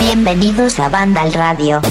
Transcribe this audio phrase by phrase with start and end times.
[0.00, 1.82] Bienvenidos a Banda al Radio.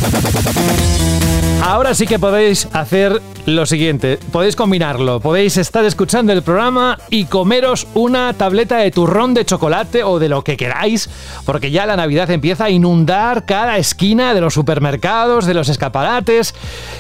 [1.62, 7.26] Ahora sí que podéis hacer lo siguiente, podéis combinarlo, podéis estar escuchando el programa y
[7.26, 11.10] comeros una tableta de turrón de chocolate o de lo que queráis,
[11.46, 16.56] porque ya la Navidad empieza a inundar cada esquina de los supermercados, de los escaparates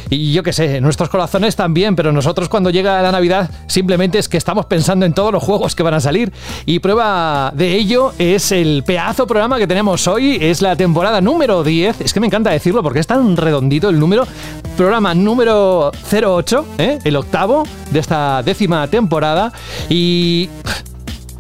[0.10, 4.28] y yo qué sé, nuestros corazones también, pero nosotros cuando llega la Navidad simplemente es
[4.28, 6.34] que estamos pensando en todos los juegos que van a salir
[6.66, 11.64] y prueba de ello es el pedazo programa que tenemos hoy, es la temporada número
[11.64, 14.28] 10, es que me encanta decirlo porque es tan redondito el número,
[14.76, 15.92] programa número
[16.36, 17.00] 08, ¿eh?
[17.04, 19.52] el octavo de esta décima temporada.
[19.90, 20.50] Y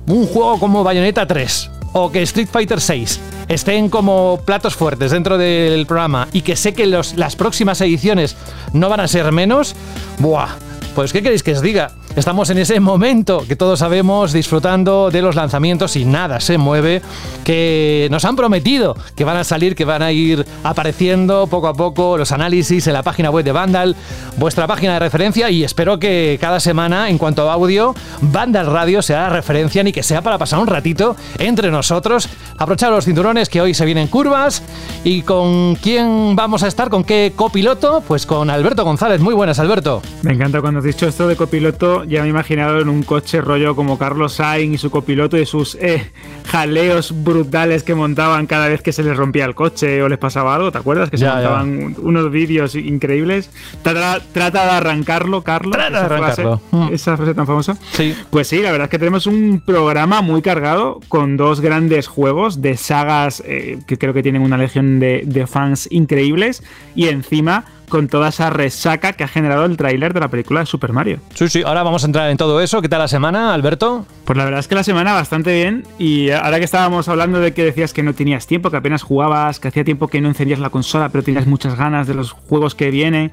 [0.07, 5.37] un juego como Bayonetta 3 o que Street Fighter 6 estén como platos fuertes dentro
[5.37, 8.35] del programa y que sé que las próximas ediciones
[8.73, 9.75] no van a ser menos,
[10.19, 10.49] ¡buah!
[10.95, 11.91] Pues ¿qué queréis que os diga?
[12.15, 17.01] Estamos en ese momento que todos sabemos disfrutando de los lanzamientos y nada se mueve,
[17.43, 21.73] que nos han prometido que van a salir, que van a ir apareciendo poco a
[21.73, 23.95] poco los análisis en la página web de Vandal,
[24.37, 29.01] vuestra página de referencia y espero que cada semana en cuanto a audio, Vandal Radio
[29.01, 33.49] sea la referencia ni que sea para pasar un ratito entre nosotros, aprovechar los cinturones
[33.49, 34.61] que hoy se vienen curvas
[35.03, 39.19] y con quién vamos a estar, con qué copiloto, pues con Alberto González.
[39.19, 40.03] Muy buenas, Alberto.
[40.21, 43.41] Me encanta cuando has dicho esto de copiloto ya me he imaginado en un coche
[43.41, 46.11] rollo como Carlos Sainz y su copiloto y sus eh,
[46.45, 50.55] jaleos brutales que montaban cada vez que se les rompía el coche o les pasaba
[50.55, 51.09] algo, ¿te acuerdas?
[51.09, 53.49] Que se montaban unos vídeos increíbles.
[53.81, 55.71] Trata, trata, de arrancarlo, Carlos.
[55.71, 56.61] Trata de arrancarlo.
[56.71, 56.93] Mm.
[56.93, 57.77] esa frase tan famosa.
[57.91, 58.15] Sí.
[58.29, 62.61] Pues sí, la verdad es que tenemos un programa muy cargado con dos grandes juegos
[62.61, 66.63] de sagas eh, que creo que tienen una legión de, de fans increíbles
[66.95, 70.65] y encima con toda esa resaca que ha generado el tráiler de la película de
[70.65, 71.19] Super Mario.
[71.35, 72.81] Sí, sí, ahora vamos a entrar en todo eso.
[72.81, 74.07] ¿Qué tal la semana, Alberto?
[74.25, 77.53] Pues la verdad es que la semana bastante bien y ahora que estábamos hablando de
[77.53, 80.57] que decías que no tenías tiempo, que apenas jugabas, que hacía tiempo que no encendías
[80.57, 83.31] la consola, pero tenías muchas ganas de los juegos que vienen.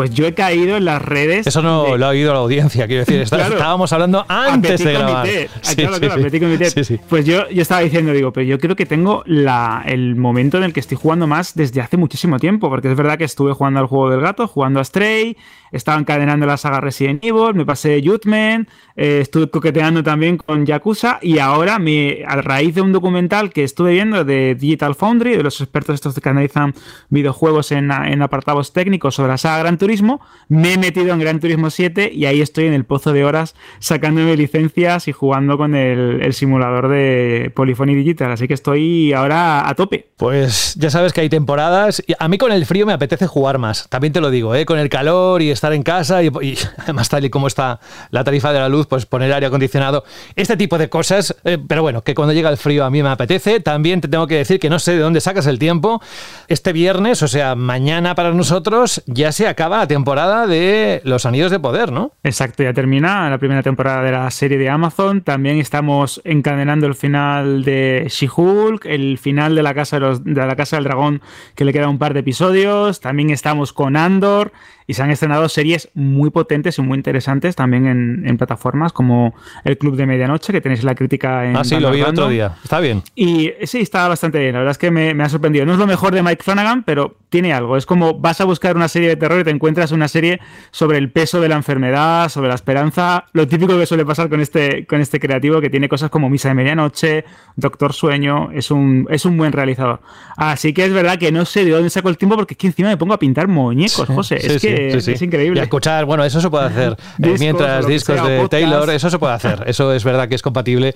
[0.00, 1.46] Pues yo he caído en las redes.
[1.46, 3.20] Eso no lo ha oído la audiencia, quiero decir.
[3.20, 5.28] estábamos hablando antes de grabar.
[7.06, 10.64] Pues yo, yo estaba diciendo, digo, pero yo creo que tengo la, el momento en
[10.64, 13.78] el que estoy jugando más desde hace muchísimo tiempo, porque es verdad que estuve jugando
[13.78, 15.36] al juego del gato, jugando a Stray,
[15.72, 21.18] estaba encadenando la saga Resident Evil, me pasé Jutman, eh, estuve coqueteando también con Yakuza
[21.22, 25.42] y ahora, me, a raíz de un documental que estuve viendo de Digital Foundry, de
[25.42, 26.74] los expertos estos que analizan
[27.08, 31.70] videojuegos en, apartados técnicos sobre la saga Gran Turismo, me he metido en Gran Turismo
[31.70, 36.30] 7 y ahí estoy en el pozo de horas sacándome licencias y jugando con el,
[36.32, 40.10] simulador de Polyphony Digital, así que estoy ahora a tope.
[40.16, 43.88] Pues ya sabes que hay temporadas, a mí con el frío me apetece jugar más,
[43.88, 44.64] también te lo digo, ¿eh?
[44.64, 46.30] con el calor y estar en casa y,
[46.78, 50.04] además tal y como está la tarifa de la luz, pues poner aire acondicionado,
[50.34, 53.10] este tipo de cosas, eh, pero bueno, que cuando llega el frío a mí me
[53.10, 53.60] apetece.
[53.60, 56.00] También te tengo que decir que no sé de dónde sacas el tiempo.
[56.48, 61.50] Este viernes, o sea, mañana para nosotros, ya se acaba la temporada de Los Anillos
[61.50, 62.12] de Poder, ¿no?
[62.24, 65.20] Exacto, ya termina la primera temporada de la serie de Amazon.
[65.20, 70.76] También estamos encadenando el final de She-Hulk, el final de la, casa de la Casa
[70.76, 71.20] del Dragón,
[71.54, 73.00] que le queda un par de episodios.
[73.00, 74.52] También estamos con Andor
[74.90, 77.86] y se han estrenado series muy potentes y muy interesantes también
[78.26, 81.56] en, plataformas como El Club de Medianoche, que tenéis la crítica en.
[81.56, 82.56] Ah, sí, lo vi otro día.
[82.64, 83.00] Está bien.
[83.14, 84.54] Y sí, está bastante bien.
[84.54, 85.64] La verdad es que me, ha sorprendido.
[85.64, 87.76] No es lo mejor de Mike Flanagan, pero tiene algo.
[87.76, 90.40] Es como vas a buscar una serie de terror y te encuentras una serie
[90.72, 93.26] sobre el peso de la enfermedad, sobre la esperanza.
[93.32, 96.48] Lo típico que suele pasar con este, con este creativo que tiene cosas como Misa
[96.48, 97.24] de Medianoche,
[97.54, 98.50] Doctor Sueño.
[98.52, 100.00] Es un, es un buen realizador.
[100.36, 102.66] Así que es verdad que no sé de dónde saco el tiempo porque es que
[102.66, 104.38] encima me pongo a pintar muñecos, José.
[104.44, 105.60] es que es increíble.
[105.60, 109.34] Y escuchar, bueno, eso se puede hacer eh, mientras discos de Taylor, eso se puede
[109.34, 109.64] hacer.
[109.66, 110.94] Eso es verdad que es compatible.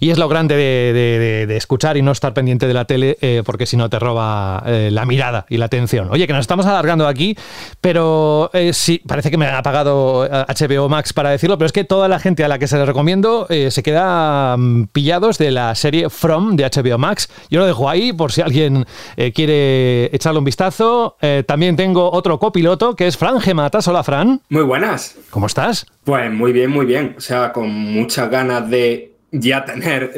[0.00, 3.66] Y es lo grande de, escuchar y no estar pendiente de la tele, eh, porque
[3.66, 6.08] si no te roba eh, la mirada y la atención.
[6.10, 7.36] Oye, que nos estamos alargando aquí,
[7.80, 12.08] pero sí, parece que me ha pagado HBO Max para decirlo, pero es que toda
[12.08, 16.10] la gente a la que se le recomiendo se queda mm, pillados de la serie
[16.10, 17.28] From de HBO Max.
[17.50, 18.86] Yo lo dejo ahí por si alguien
[19.34, 21.16] quiere echarle un vistazo.
[21.46, 24.42] también tengo otro copiloto que es Fran Matas, hola Fran.
[24.50, 25.16] Muy buenas.
[25.30, 25.86] ¿Cómo estás?
[26.04, 27.14] Pues muy bien, muy bien.
[27.16, 30.12] O sea, con muchas ganas de ya tener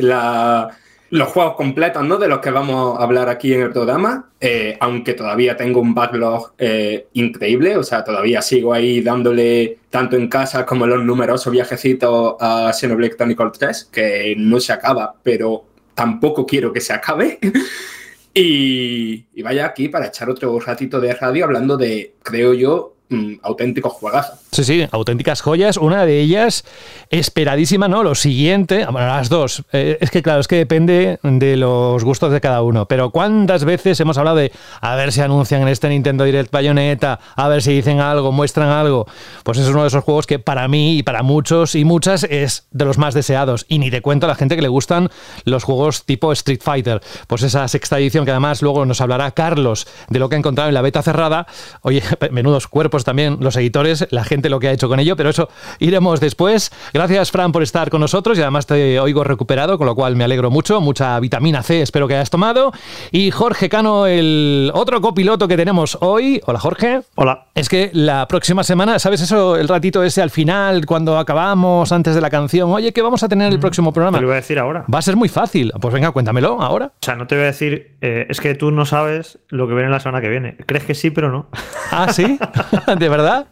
[1.11, 2.17] los juegos completos, ¿no?
[2.17, 4.31] De los que vamos a hablar aquí en el programa.
[4.41, 7.77] Eh, aunque todavía tengo un backlog eh, increíble.
[7.77, 12.73] O sea, todavía sigo ahí dándole tanto en casa como en los numerosos viajecitos a
[12.73, 17.39] Xenoblade Chronicle 3, que no se acaba, pero tampoco quiero que se acabe.
[18.41, 23.93] y, vaya aquí para echar otro ratito de radio hablando de, creo yo, mm, auténticos
[23.93, 24.39] juegazos.
[24.51, 25.77] Sí, sí, auténticas joyas.
[25.77, 26.65] Una de ellas
[27.11, 28.03] esperadísima, ¿no?
[28.03, 29.63] Lo siguiente, bueno, las dos.
[29.73, 32.87] Eh, es que claro, es que depende de los gustos de cada uno.
[32.87, 37.21] Pero ¿cuántas veces hemos hablado de a ver si anuncian en este Nintendo Direct Bayonetta,
[37.37, 39.07] a ver si dicen algo, muestran algo?
[39.45, 42.67] Pues es uno de esos juegos que para mí y para muchos y muchas es
[42.71, 43.67] de los más deseados.
[43.69, 45.11] Y ni te cuento a la gente que le gustan
[45.45, 47.01] los juegos tipo Street Fighter.
[47.27, 50.69] Pues esa sexta edición que además luego nos hablará Carlos de lo que ha encontrado
[50.69, 51.47] en la beta cerrada.
[51.83, 55.31] Oye, menudos cuerpos también los editores, la gente lo que ha hecho con ello, pero
[55.31, 55.49] eso
[55.79, 56.71] iremos después.
[56.93, 60.25] Gracias, Fran, por estar con nosotros y además te oigo recuperado, con lo cual me
[60.25, 60.81] alegro mucho.
[60.81, 62.73] Mucha vitamina C espero que hayas tomado.
[63.11, 66.41] Y Jorge Cano, el otro copiloto que tenemos hoy.
[66.47, 67.01] Hola, Jorge.
[67.15, 67.47] Hola.
[67.55, 69.57] Es que la próxima semana, ¿sabes eso?
[69.57, 72.71] El ratito ese al final, cuando acabamos, antes de la canción.
[72.71, 74.19] Oye, ¿qué vamos a tener el mm, próximo programa?
[74.19, 74.85] Te lo voy a decir ahora.
[74.93, 75.73] Va a ser muy fácil.
[75.81, 76.87] Pues venga, cuéntamelo ahora.
[76.87, 79.75] O sea, no te voy a decir, eh, es que tú no sabes lo que
[79.75, 80.57] viene la semana que viene.
[80.67, 81.49] Crees que sí, pero no.
[81.91, 82.39] Ah, sí.
[82.99, 83.47] ¿De verdad?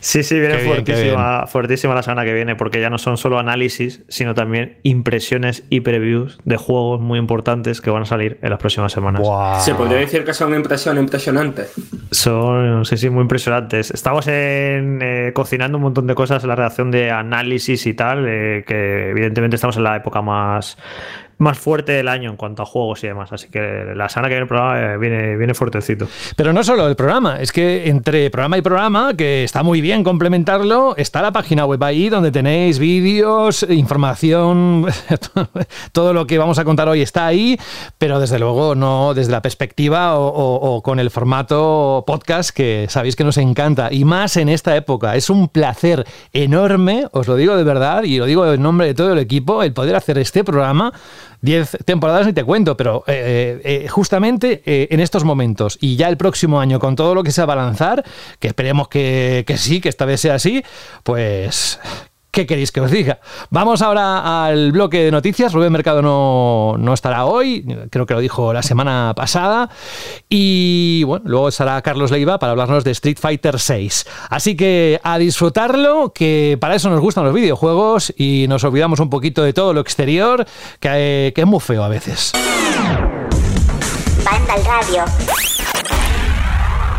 [0.00, 4.02] Sí, sí, viene fuertísima, fuertísima la semana que viene, porque ya no son solo análisis,
[4.08, 8.58] sino también impresiones y previews de juegos muy importantes que van a salir en las
[8.58, 9.22] próximas semanas.
[9.64, 11.72] ¿Se podría decir que son impresiones impresionantes?
[12.12, 13.90] Son, sí, sí, muy impresionantes.
[13.90, 18.26] Estamos en, eh, cocinando un montón de cosas en la redacción de análisis y tal,
[18.28, 20.76] eh, que evidentemente estamos en la época más
[21.38, 23.32] más fuerte del año en cuanto a juegos y demás.
[23.32, 26.08] Así que la semana que viene el programa eh, viene, viene fuertecito.
[26.36, 30.02] Pero no solo el programa, es que entre programa y programa, que está muy bien
[30.02, 34.86] complementarlo, está la página web ahí donde tenéis vídeos, información,
[35.92, 37.58] todo lo que vamos a contar hoy está ahí,
[37.98, 43.24] pero desde luego no desde la perspectiva o, con el formato podcast que sabéis que
[43.24, 45.16] nos encanta y más en esta época.
[45.16, 48.94] Es un placer enorme, os lo digo de verdad y lo digo en nombre de
[48.94, 50.92] todo el equipo, el poder hacer este programa
[51.46, 56.08] 10 temporadas ni te cuento, pero eh, eh, eh, justamente en estos momentos y ya
[56.08, 58.04] el próximo año con todo lo que se va a lanzar,
[58.38, 60.62] que esperemos que, que sí, que esta vez sea así,
[61.04, 61.78] pues
[62.36, 63.18] ¿Qué queréis que os diga?
[63.48, 65.54] Vamos ahora al bloque de noticias.
[65.54, 69.70] Rubén Mercado no, estará hoy, creo que lo dijo la semana pasada.
[70.28, 73.88] Y bueno, luego estará Carlos Leiva para hablarnos de Street Fighter VI.
[74.28, 79.08] Así que a disfrutarlo, que para eso nos gustan los videojuegos y nos olvidamos un
[79.08, 80.44] poquito de todo lo exterior,
[80.78, 82.32] que, que es muy feo a veces.
[84.22, 85.55] Banda al radio.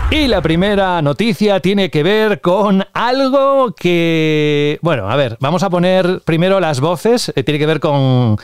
[0.09, 5.69] Y la primera noticia tiene que ver con algo que, bueno, a ver, vamos a
[5.69, 8.37] poner primero las voces, eh, tiene que ver con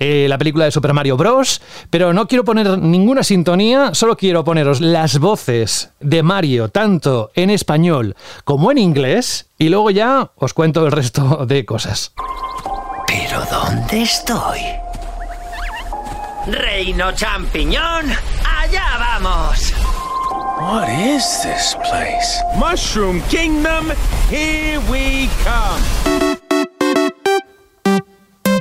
[0.00, 1.62] eh, la película de Super Mario Bros.
[1.88, 7.50] Pero no quiero poner ninguna sintonía, solo quiero poneros las voces de Mario, tanto en
[7.50, 12.12] español como en inglés, y luego ya os cuento el resto de cosas.
[13.06, 14.60] ¿Pero dónde estoy?
[16.48, 18.10] Reino Champiñón,
[18.44, 19.72] allá vamos.
[20.60, 22.40] What is this place?
[22.56, 23.90] Mushroom Kingdom,
[24.30, 25.82] here we come.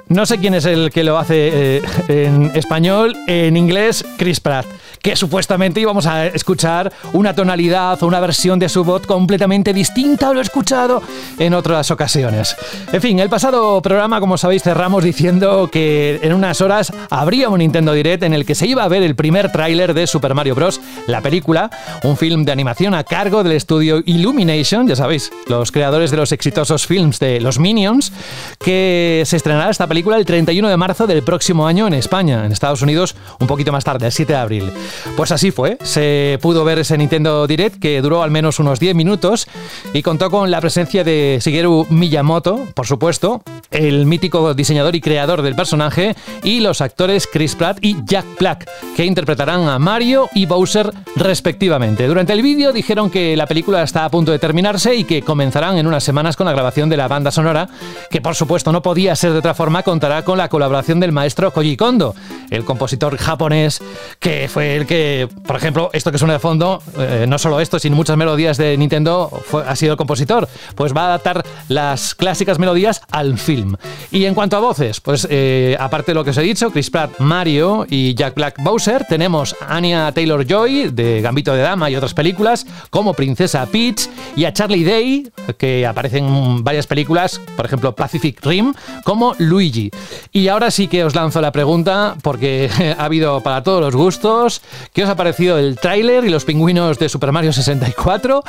[0.10, 4.66] No sé quién es el que lo hace eh, en español, en inglés, Chris Pratt,
[5.04, 10.30] que supuestamente íbamos a escuchar una tonalidad o una versión de su voz completamente distinta
[10.30, 11.04] a lo escuchado
[11.38, 12.56] en otras ocasiones.
[12.92, 17.60] En fin, el pasado programa, como sabéis, cerramos diciendo que en unas horas habría un
[17.60, 20.56] Nintendo Direct en el que se iba a ver el primer tráiler de Super Mario
[20.56, 21.70] Bros., la película,
[22.04, 26.32] un film de animación a cargo del estudio Illumination, ya sabéis, los creadores de los
[26.32, 28.14] exitosos films de Los Minions,
[28.58, 32.54] que se estrenará esta película el 31 de marzo del próximo año en España, en
[32.54, 34.72] Estados Unidos un poquito más tarde, el 7 de abril.
[35.16, 38.96] Pues así fue, se pudo ver ese Nintendo Direct que duró al menos unos 10
[38.96, 39.48] minutos
[39.94, 45.42] y contó con la presencia de Shigeru Miyamoto, por supuesto, el mítico diseñador y creador
[45.42, 50.46] del personaje, y los actores Chris Pratt y Jack Black, que interpretarán a Mario y
[50.46, 52.08] Bowser respectivamente.
[52.08, 55.78] Durante el vídeo dijeron que la película está a punto de terminarse y que comenzarán
[55.78, 57.70] en unas semanas con la grabación de la banda sonora,
[58.10, 61.52] que por supuesto no podía ser de otra forma contará con la colaboración del maestro
[61.52, 62.16] Koji Kondo,
[62.50, 63.82] el compositor japonés
[64.20, 67.80] que fue el que, por ejemplo, esto que suena de fondo, eh, no solo esto,
[67.80, 69.32] sino muchas melodías de Nintendo,
[69.66, 73.76] ha sido el compositor, pues va a adaptar las clásicas melodías al film.
[74.12, 76.90] Y en cuanto a voces, pues eh, aparte de lo que os he dicho, Chris
[76.90, 81.90] Pratt, Mario y Jack Black Bowser, tenemos a Anya Taylor Joy de Gambito de Dama
[81.90, 87.42] y otras películas, como Princesa Peach, y a Charlie Day, que aparece en varias películas,
[87.56, 88.74] por ejemplo Pacific Rim,
[89.04, 89.92] como Luigi.
[90.32, 94.62] Y ahora sí que os lanzo la pregunta, porque ha habido para todos los gustos.
[94.94, 98.44] ¿Qué os ha parecido el tráiler y los pingüinos de Super Mario 64?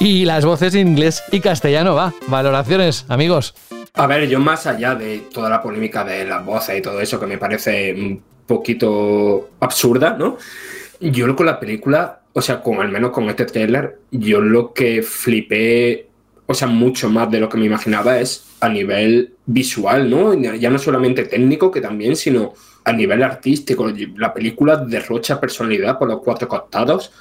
[0.00, 2.12] Y las voces en inglés y castellano, va.
[2.26, 3.54] Valoraciones, amigos.
[3.94, 7.18] A ver, yo más allá de toda la polémica de las voces y todo eso,
[7.18, 10.38] que me parece un poquito absurda, ¿no?
[11.00, 15.02] Yo con la película o sea, con al menos con este trailer, yo lo que
[15.02, 16.07] flipé,
[16.50, 20.32] o sea, mucho más de lo que me imaginaba es a nivel visual, ¿no?
[20.32, 23.92] Ya no solamente técnico, que también, sino a nivel artístico.
[24.16, 27.12] La película derrocha personalidad por los cuatro costados,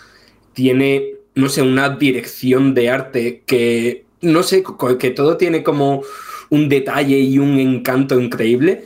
[0.53, 4.63] tiene, no sé, una dirección de arte que, no sé,
[4.97, 6.03] que todo tiene como
[6.49, 8.85] un detalle y un encanto increíble.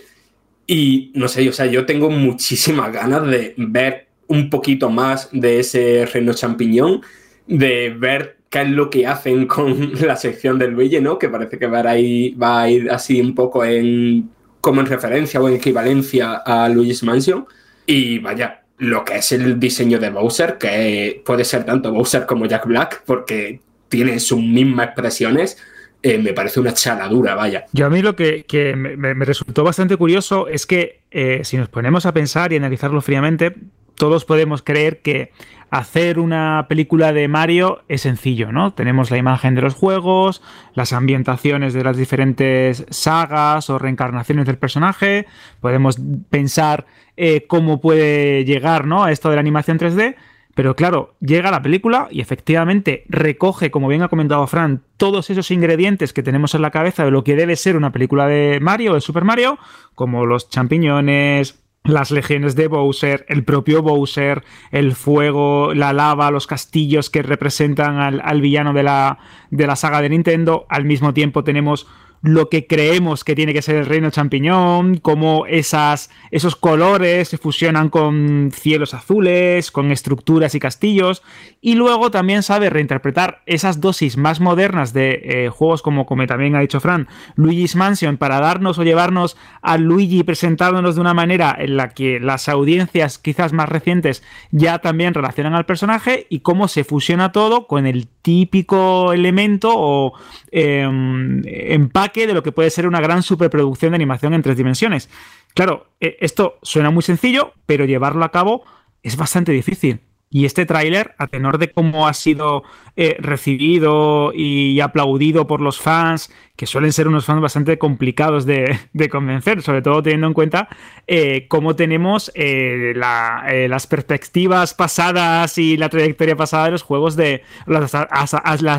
[0.65, 5.60] Y no sé, o sea, yo tengo muchísimas ganas de ver un poquito más de
[5.60, 7.03] ese reino champiñón,
[7.45, 11.17] de ver qué es lo que hacen con la sección del Luigi, ¿no?
[11.17, 14.29] Que parece que va a ir, va a ir así un poco en
[14.60, 17.48] como en referencia o en equivalencia a Luigi's Mansion.
[17.88, 22.46] Y vaya, lo que es el diseño de Bowser, que puede ser tanto Bowser como
[22.46, 25.58] Jack Black, porque tienen sus mismas expresiones,
[26.03, 27.65] eh, me parece una chaladura, vaya.
[27.74, 28.43] Yo a mí lo que,
[28.75, 33.55] me, resultó bastante curioso es que eh, si nos ponemos a pensar y analizarlo fríamente,
[34.01, 35.31] todos podemos creer que
[35.70, 38.74] hacer una película de Mario es sencillo, ¿no?
[38.74, 40.41] Tenemos la imagen de los juegos,
[40.74, 45.27] las ambientaciones de las diferentes sagas o reencarnaciones del personaje,
[45.60, 46.00] podemos
[46.31, 49.03] pensar eh, cómo puede llegar, ¿no?
[49.03, 50.15] A esto de la animación 3D,
[50.55, 55.51] pero claro, llega la película y efectivamente recoge, como bien ha comentado Fran, todos esos
[55.51, 58.96] ingredientes que tenemos en la cabeza de lo que debe ser una película de Mario,
[58.96, 59.60] de Super Mario,
[59.93, 66.47] como los champiñones, las legiones de Bowser, el propio Bowser, el fuego, la lava, los
[66.47, 69.17] castillos que representan al, villano de la,
[69.50, 70.65] de la saga de Nintendo.
[70.69, 71.88] Al mismo tiempo tenemos
[72.22, 77.38] lo que creemos que tiene que ser el reino champiñón, cómo esas, esos colores se
[77.38, 81.24] fusionan con cielos azules, con estructuras y castillos,
[81.62, 86.56] y luego también sabe reinterpretar esas dosis más modernas de eh, juegos como, como también
[86.56, 91.56] ha dicho Fran, Luigi's Mansion, para darnos o llevarnos a Luigi presentándonos de una manera
[91.58, 96.68] en la que las audiencias quizás más recientes ya también relacionan al personaje y cómo
[96.68, 100.13] se fusiona todo con el típico elemento o
[100.51, 105.10] em, empaque de lo que puede ser una gran superproducción de animación en tres dimensiones.
[105.54, 108.63] Claro, e, esto suena muy sencillo, pero llevarlo a cabo
[109.04, 110.01] es bastante difícil.
[110.34, 112.63] Y este tráiler, a tenor de cómo ha sido
[113.03, 118.77] eh, recibido y aplaudido por los fans, que suelen ser unos fans bastante complicados de,
[119.12, 120.70] convencer, sobre todo teniendo en cuenta
[121.08, 127.41] eh, cómo tenemos eh, las perspectivas pasadas y la trayectoria pasada de los juegos de
[127.65, 127.91] las,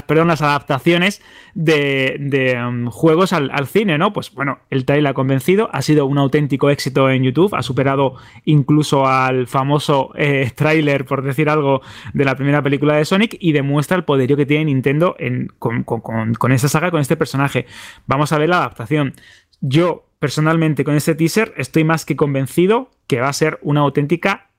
[0.07, 1.21] perdón, las adaptaciones
[1.55, 4.13] de, um, juegos al, cine, ¿no?
[4.13, 8.15] Pues bueno, el trailer ha convencido, ha sido un auténtico éxito en YouTube, ha superado
[8.45, 10.13] incluso al famoso
[10.55, 11.83] tráiler, por decir algo,
[12.15, 15.17] de la primera película de Sonic y demuestra el poderío que tiene Nintendo
[15.59, 17.65] con, con, esta saga, con este personaje.
[18.07, 19.15] Vamos a ver la adaptación.
[19.63, 24.51] Yo, personalmente, con este teaser, estoy más que convencido que va a ser una auténtica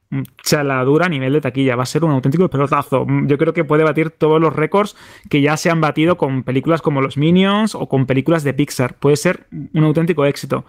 [0.42, 1.76] chaladura a nivel de taquilla.
[1.76, 3.06] Va a ser un auténtico pelotazo.
[3.28, 4.96] Yo creo que puede batir todos los récords
[5.30, 8.96] que ya se han batido con películas como Los Minions o con películas de Pixar.
[8.96, 10.66] Puede ser un auténtico éxito.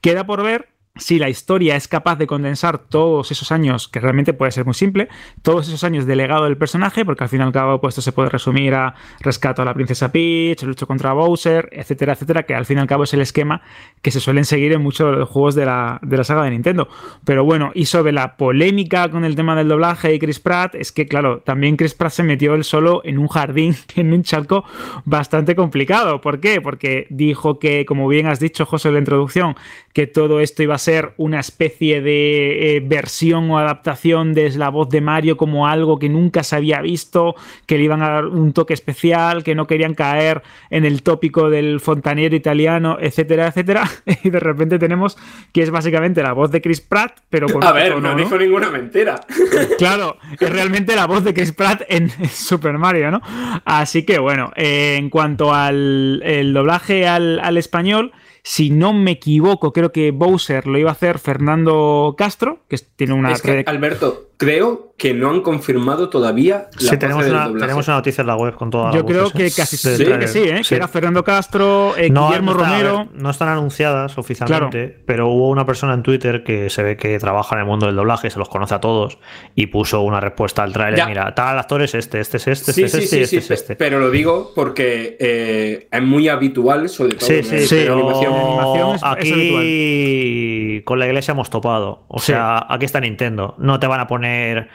[0.00, 0.68] Queda por ver
[0.98, 4.74] si la historia es capaz de condensar todos esos años, que realmente puede ser muy
[4.74, 5.08] simple,
[5.42, 8.02] todos esos años de legado del personaje, porque al fin y al cabo pues, esto
[8.02, 12.54] se puede resumir a rescato a la princesa Peach, lucho contra Bowser, etcétera, etcétera, que
[12.54, 13.62] al fin y al cabo es el esquema
[14.02, 16.50] que se suelen seguir en muchos de los juegos de la, de la saga de
[16.50, 16.88] Nintendo.
[17.24, 20.92] Pero bueno, y sobre la polémica con el tema del doblaje y Chris Pratt, es
[20.92, 24.64] que claro, también Chris Pratt se metió él solo en un jardín, en un chalco
[25.04, 26.20] bastante complicado.
[26.20, 26.60] ¿Por qué?
[26.60, 29.54] Porque dijo que, como bien has dicho, José, en la introducción,
[29.92, 34.68] que todo esto iba a ser una especie de eh, versión o adaptación de la
[34.68, 37.34] voz de Mario como algo que nunca se había visto,
[37.66, 41.50] que le iban a dar un toque especial, que no querían caer en el tópico
[41.50, 43.88] del fontanero italiano, etcétera, etcétera.
[44.24, 45.16] Y de repente tenemos
[45.52, 48.70] que es básicamente la voz de Chris Pratt, pero con A ver, no, dijo ninguna
[48.70, 49.20] mentira.
[49.78, 53.20] Claro, es realmente la voz de Chris Pratt en, Super Mario, ¿no?
[53.64, 58.12] Así que bueno, eh, en cuanto al el doblaje al, al español,
[58.48, 63.12] si no me equivoco, creo que Bowser lo iba a hacer Fernando Castro, que tiene
[63.12, 63.32] una...
[63.32, 67.98] Es que, Alberto, creo que no han confirmado todavía la sí, tenemos una, tenemos una
[67.98, 70.62] noticia en la web con toda Yo creo que casi sí, que sí, ¿eh?
[70.66, 73.08] que era Fernando Castro, eh, Guillermo Romero.
[73.12, 77.54] no están anunciadas oficialmente, pero hubo una persona en Twitter que se ve que trabaja
[77.56, 79.18] en el mundo del doblaje, se los conoce a todos,
[79.54, 81.06] y puso una respuesta al trailer.
[81.06, 83.76] Mira, tal actor es este, este es este, este es este, este es este.
[83.76, 88.34] Pero lo digo porque eh, es muy habitual, sobre todo en la animación.
[88.34, 92.04] animación aquí con la iglesia hemos topado.
[92.08, 93.54] O sea, aquí está Nintendo.
[93.58, 94.68] No te van a poner poner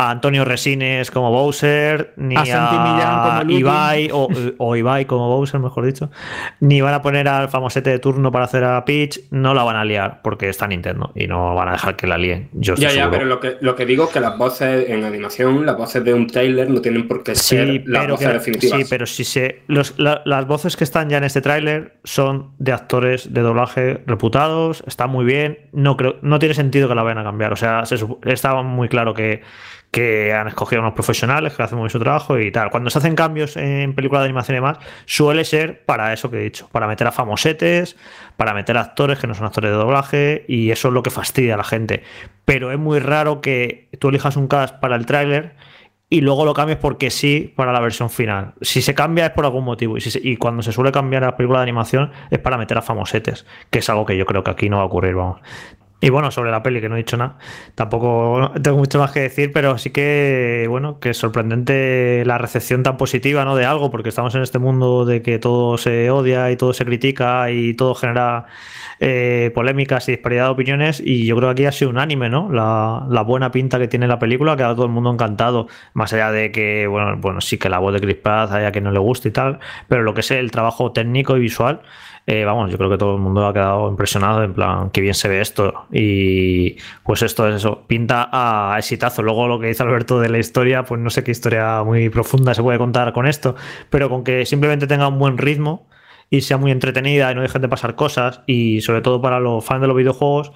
[0.00, 5.84] a Antonio Resines como Bowser, ni a, a Ibai, o, o, Ibai como Bowser, mejor
[5.84, 6.10] dicho,
[6.60, 9.76] ni van a poner al famosete de turno para hacer a Peach, no la van
[9.76, 12.48] a liar porque está Nintendo y no van a dejar que la líen.
[12.54, 15.66] Yo ya, ya, pero lo que, lo que digo es que las voces en animación,
[15.66, 18.80] las voces de un trailer no tienen por qué ser las voces definitivas.
[18.80, 23.34] Sí, pero si se, las voces que están ya en este tráiler son de actores
[23.34, 27.24] de doblaje reputados, está muy bien, no creo, no tiene sentido que la vayan a
[27.24, 27.52] cambiar.
[27.52, 27.82] O sea,
[28.24, 29.42] estaba muy claro que
[29.90, 32.70] que han escogido unos profesionales que hacen muy su trabajo y tal.
[32.70, 36.38] Cuando se hacen cambios en películas de animación y demás, suele ser para eso que
[36.38, 37.96] he dicho, para meter a famosetes,
[38.36, 41.10] para meter a actores que no son actores de doblaje y eso es lo que
[41.10, 42.04] fastidia a la gente.
[42.44, 45.56] Pero es muy raro que tú elijas un cast para el tráiler
[46.08, 48.54] y luego lo cambies porque sí para la versión final.
[48.60, 51.60] Si se cambia es por algún motivo y, y cuando se suele cambiar la película
[51.60, 54.68] de animación es para meter a famosetes, que es algo que yo creo que aquí
[54.68, 55.40] no va a ocurrir, vamos.
[56.02, 57.36] Y bueno, sobre la peli, que no he dicho nada,
[57.74, 62.82] tampoco tengo mucho más que decir, pero sí que, bueno, que es sorprendente la recepción
[62.82, 63.54] tan positiva, ¿no?
[63.54, 66.86] De algo, porque estamos en este mundo de que todo se odia y todo se
[66.86, 68.46] critica y todo genera
[68.98, 72.50] eh, polémicas y disparidad de opiniones, y yo creo que aquí ha sido unánime, ¿no?
[72.50, 76.14] La, la, buena pinta que tiene la película, que a todo el mundo encantado, más
[76.14, 78.90] allá de que, bueno, bueno, sí que la voz de Chris Pratt haya que no
[78.90, 81.82] le guste y tal, pero lo que es el trabajo técnico y visual
[82.26, 85.14] eh, vamos, yo creo que todo el mundo ha quedado impresionado, en plan, qué bien
[85.14, 85.86] se ve esto.
[85.90, 89.22] Y pues esto es eso, pinta a exitazo.
[89.22, 92.54] Luego lo que dice Alberto de la historia, pues no sé qué historia muy profunda
[92.54, 93.56] se puede contar con esto,
[93.88, 95.88] pero con que simplemente tenga un buen ritmo
[96.30, 99.64] y sea muy entretenida y no dejen de pasar cosas, y sobre todo para los
[99.64, 100.52] fans de los videojuegos,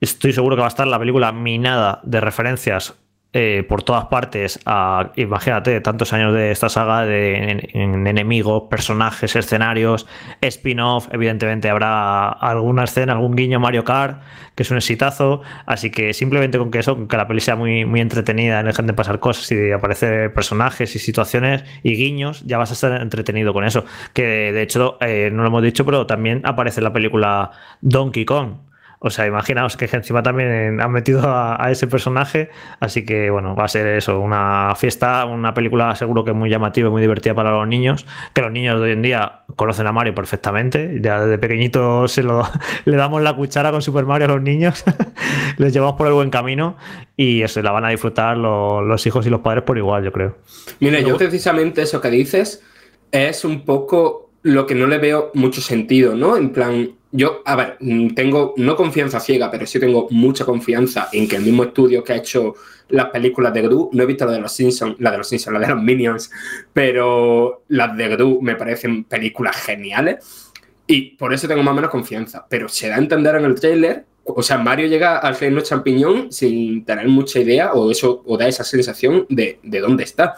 [0.00, 2.96] estoy seguro que va a estar la película minada de referencias
[3.34, 10.06] eh, por todas partes a, imagínate, tantos años de esta saga de enemigos, personajes, escenarios,
[10.40, 14.22] spin-off, evidentemente habrá alguna escena, algún guiño Mario Kart,
[14.54, 17.54] que es un exitazo, así que simplemente con que eso, con que la peli sea
[17.54, 22.56] muy, muy entretenida, dejen de pasar cosas y aparecer personajes y situaciones y guiños, ya
[22.56, 26.06] vas a estar entretenido con eso, que de hecho eh, no lo hemos dicho, pero
[26.06, 27.50] también aparece la película
[27.82, 28.54] Donkey Kong,
[29.00, 32.50] o sea, imaginaos que encima también han metido a, ese personaje,
[32.80, 36.88] así que bueno, va a ser eso, una fiesta, una película seguro que muy llamativa
[36.88, 39.92] y muy divertida para los niños, que los niños de hoy en día conocen a
[39.92, 42.42] Mario perfectamente, ya desde pequeñito se lo,
[42.84, 44.84] le damos la cuchara con Super Mario a los niños,
[45.58, 46.76] les llevamos por el buen camino
[47.16, 50.12] y eso, la van a disfrutar los, los hijos y los padres por igual, yo
[50.12, 50.38] creo.
[50.80, 52.64] Mira, yo precisamente eso que dices
[53.12, 56.36] es un poco lo que no le veo mucho sentido, ¿no?
[56.36, 61.08] En plan, yo, a ver, mm, tengo no confianza ciega, pero sí tengo mucha confianza
[61.12, 62.54] en que el mismo estudio que ha hecho
[62.88, 65.54] las películas de Gru, no he visto la de los Simpsons, la de los Simpsons,
[65.54, 66.30] la de los Minions,
[66.72, 70.52] pero las de Gru me parecen películas geniales
[70.86, 72.46] y por eso tengo más o menos confianza.
[72.48, 76.30] Pero se da a entender en el trailer, o sea, Mario llega al reino champiñón
[76.32, 80.34] sin tener mucha idea o eso o da esa sensación de, de dónde está.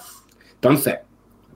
[0.54, 0.96] Entonces,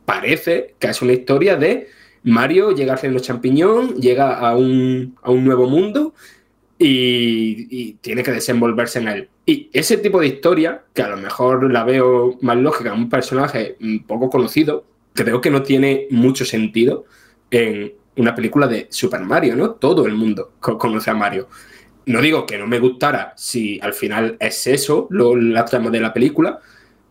[0.04, 1.88] parece que es una historia de
[2.24, 6.14] Mario llega al reino champiñón, llega a un, nuevo mundo
[6.78, 9.28] y, tiene que desenvolverse en él.
[9.46, 13.76] Y ese tipo de historia, que a lo mejor la veo más lógica un personaje
[14.06, 17.04] poco conocido, creo que no tiene mucho sentido
[17.50, 19.72] en una película de Super Mario, ¿no?
[19.72, 21.48] Todo el mundo conoce a Mario.
[22.06, 26.00] No digo que no me gustara si al final es eso lo, la trama de
[26.00, 26.58] la película,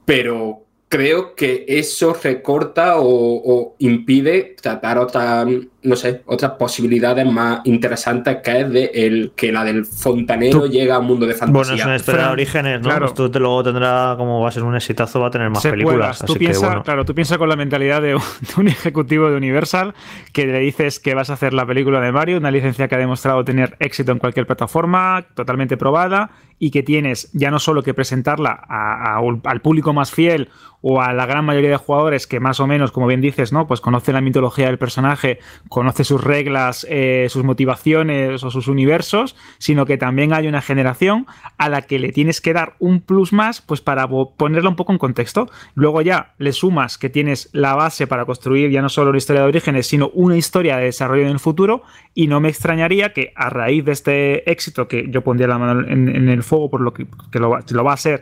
[0.06, 0.63] pero
[0.94, 5.44] creo que eso recorta o, impide tratar otra,
[5.84, 10.96] no sé, otras posibilidades más interesantes que es de el, que la del fontanero llega
[10.96, 11.54] a un mundo de fantasía.
[11.54, 12.90] Bueno, es una historia de orígenes, ¿no?
[12.90, 13.14] Claro.
[13.14, 16.24] Pues tú luego tendrá, como va a ser un exitazo, va a tener más películas.
[16.26, 18.16] Tú piensas, Claro, tú piensas con la mentalidad de
[18.58, 19.94] un, ejecutivo de Universal
[20.32, 23.00] que le dices que vas a hacer la película de Mario, una licencia que ha
[23.00, 27.94] demostrado tener éxito en cualquier plataforma, totalmente probada, y que tienes ya no solo que
[27.94, 30.50] presentarla al público más fiel
[30.86, 33.68] o a la gran mayoría de jugadores que más o menos, como bien dices, ¿no?
[33.68, 35.40] Pues conoce la mitología del personaje,
[35.74, 41.26] conoce sus reglas, eh, sus motivaciones o sus universos, sino que también hay una generación
[41.58, 44.92] a la que le tienes que dar un plus más, pues para ponerla un poco
[44.92, 45.50] en contexto.
[45.74, 49.42] Luego ya le sumas que tienes la base para construir ya no solo una historia
[49.42, 51.82] de orígenes, sino una historia de desarrollo en el futuro,
[52.14, 55.88] y no me extrañaría que a raíz de este éxito, que yo pondría la mano
[55.88, 58.22] en, el fuego por lo que, lo, lo va a ser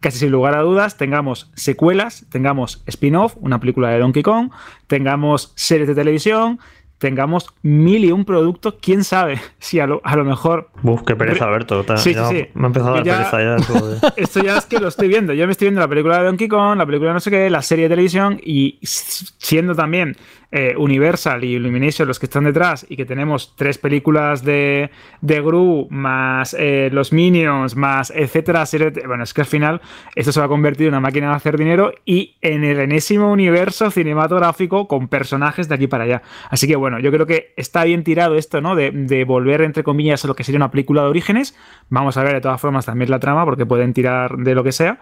[0.00, 4.50] casi sin lugar a dudas, tengamos secuelas, tengamos spin-off, una película de Donkey Kong,
[4.86, 6.60] tengamos series de televisión,
[6.98, 10.70] tengamos mil y un productos, quién sabe si a lo, a lo mejor.
[10.82, 11.84] Uf, qué pereza, Alberto.
[11.96, 12.46] Sí, sí, sí.
[12.54, 14.12] Me ha empezado a dar pereza ya.
[14.16, 15.32] Esto ya es que lo estoy viendo.
[15.32, 17.62] Yo me estoy viendo la película de Donkey Kong, la película no sé qué, la
[17.62, 20.16] serie de televisión y siendo también
[20.50, 25.40] eh, Universal y Illumination los que están detrás y que tenemos tres películas de, de
[25.42, 28.64] Gru más eh, los Minions más etcétera,
[29.06, 29.80] bueno, es que al final
[30.14, 33.30] esto se va a convertir en una máquina de hacer dinero y en el enésimo
[33.30, 36.22] universo cinematográfico con personajes de aquí para allá.
[36.50, 38.74] Así que bueno, yo creo que está bien tirado esto, ¿no?
[38.74, 41.56] De, de volver entre comillas a lo que sería una película de orígenes.
[41.88, 44.72] Vamos a ver de todas formas también la trama porque pueden tirar de lo que
[44.72, 44.98] sea.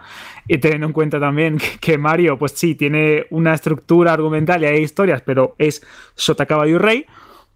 [0.47, 4.81] Y teniendo en cuenta también que, Mario, pues sí, tiene una estructura argumental y hay
[4.81, 5.83] historias, pero pero es
[6.15, 7.05] Sota Caballo y Rey.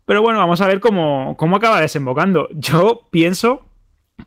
[0.06, 2.48] Pero bueno, vamos a ver cómo, cómo acaba desembocando.
[2.52, 3.66] Yo pienso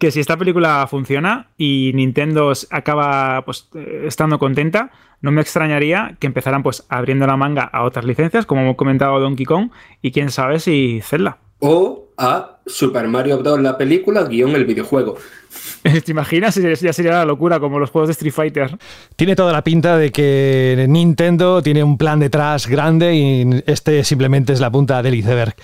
[0.01, 4.91] que si esta película funciona y Nintendo acaba pues, eh, estando contenta,
[5.21, 9.21] no me extrañaría que empezaran pues abriendo la manga a otras licencias, como hemos comentado
[9.21, 9.71] Donkey Kong,
[10.03, 11.39] y quién sabe si Zelda.
[11.61, 13.61] O a Super Mario Bros.
[13.61, 15.17] la película, guion el videojuego.
[16.05, 16.55] ¿Te imaginas?
[16.55, 18.79] Ya sería la locura, como los juegos de Street Fighter.
[19.17, 24.53] Tiene toda la pinta de que Nintendo tiene un plan detrás grande y este simplemente
[24.53, 25.55] es la punta del iceberg.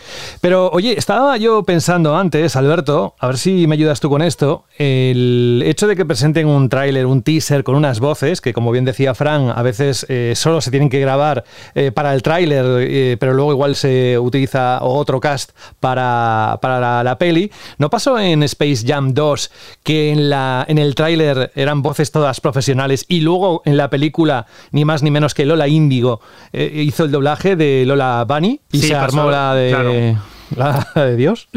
[0.40, 4.64] Pero, oye, estaba yo pensando antes, Alberto, a ver si me ayudas tú con esto,
[4.78, 8.84] el hecho de que presenten un tráiler, un teaser con unas voces, que como bien
[8.84, 13.16] decía Fran, a veces eh, solo se tienen que grabar eh, para el tráiler, eh,
[13.18, 17.50] pero luego igual se utiliza otro cast para, para la, peli.
[17.78, 19.50] ¿No pasó en Space Jam 2
[19.82, 24.46] que en, la, en el tráiler eran voces todas profesionales y luego en la película,
[24.72, 26.20] ni más ni menos que Lola Índigo
[26.52, 30.16] eh, hizo el doblaje de Lola Bunny y se armó la de...
[30.56, 31.48] ¿La de Dios?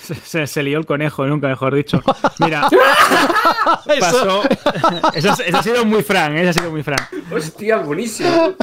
[0.00, 2.02] se, lió el conejo, nunca mejor dicho.
[2.38, 2.68] Mira,
[4.00, 4.42] pasó.
[5.14, 6.42] Eso, ha sido muy Fran, ¿eh?
[6.42, 6.98] eso ha sido muy Fran.
[7.34, 8.54] Hostia, buenísimo.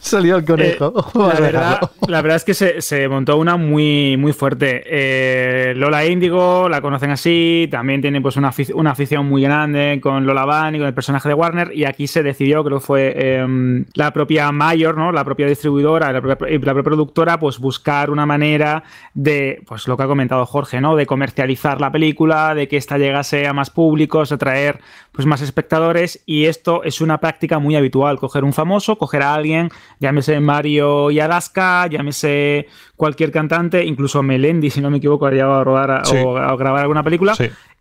[0.00, 0.92] Salió el conejo.
[1.14, 4.82] Eh, la, verdad, la, verdad, es que se, montó una muy, muy fuerte.
[4.86, 10.24] Eh, Lola Índigo, la conocen así, también tiene pues una, una, afición muy grande con
[10.24, 13.84] Lola Bunny, con el personaje de Warner, y aquí se decidió, creo que fue em,
[13.94, 15.12] la propia Mayor, ¿no?
[15.12, 18.84] la propia distribuidora, la propia, la propia productora, pues buscar una manera
[19.14, 20.96] de, pues lo que ha comentado Jorge, ¿no?
[20.96, 24.80] De comercializar la película, de que ésta llegase a más públicos, atraer
[25.12, 29.34] pues más espectadores y esto es una práctica muy habitual, coger un famoso, coger a
[29.34, 35.30] alguien, llámese Mario y Alaska, llámese cualquier cantante, incluso Melendi, si no me equivoco, ha
[35.30, 37.34] llegado a rodar o a grabar alguna película.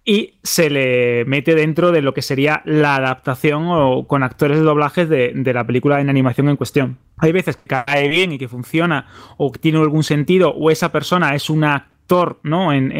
[0.05, 4.63] Y se le mete dentro de lo que sería la adaptación o con actores de
[4.63, 6.97] doblajes de, de, la película en animación en cuestión.
[7.17, 11.35] Hay veces que cae bien y que funciona o tiene algún sentido o esa persona
[11.35, 11.93] es un actor
[12.43, 12.73] ¿no?
[12.73, 12.91] En,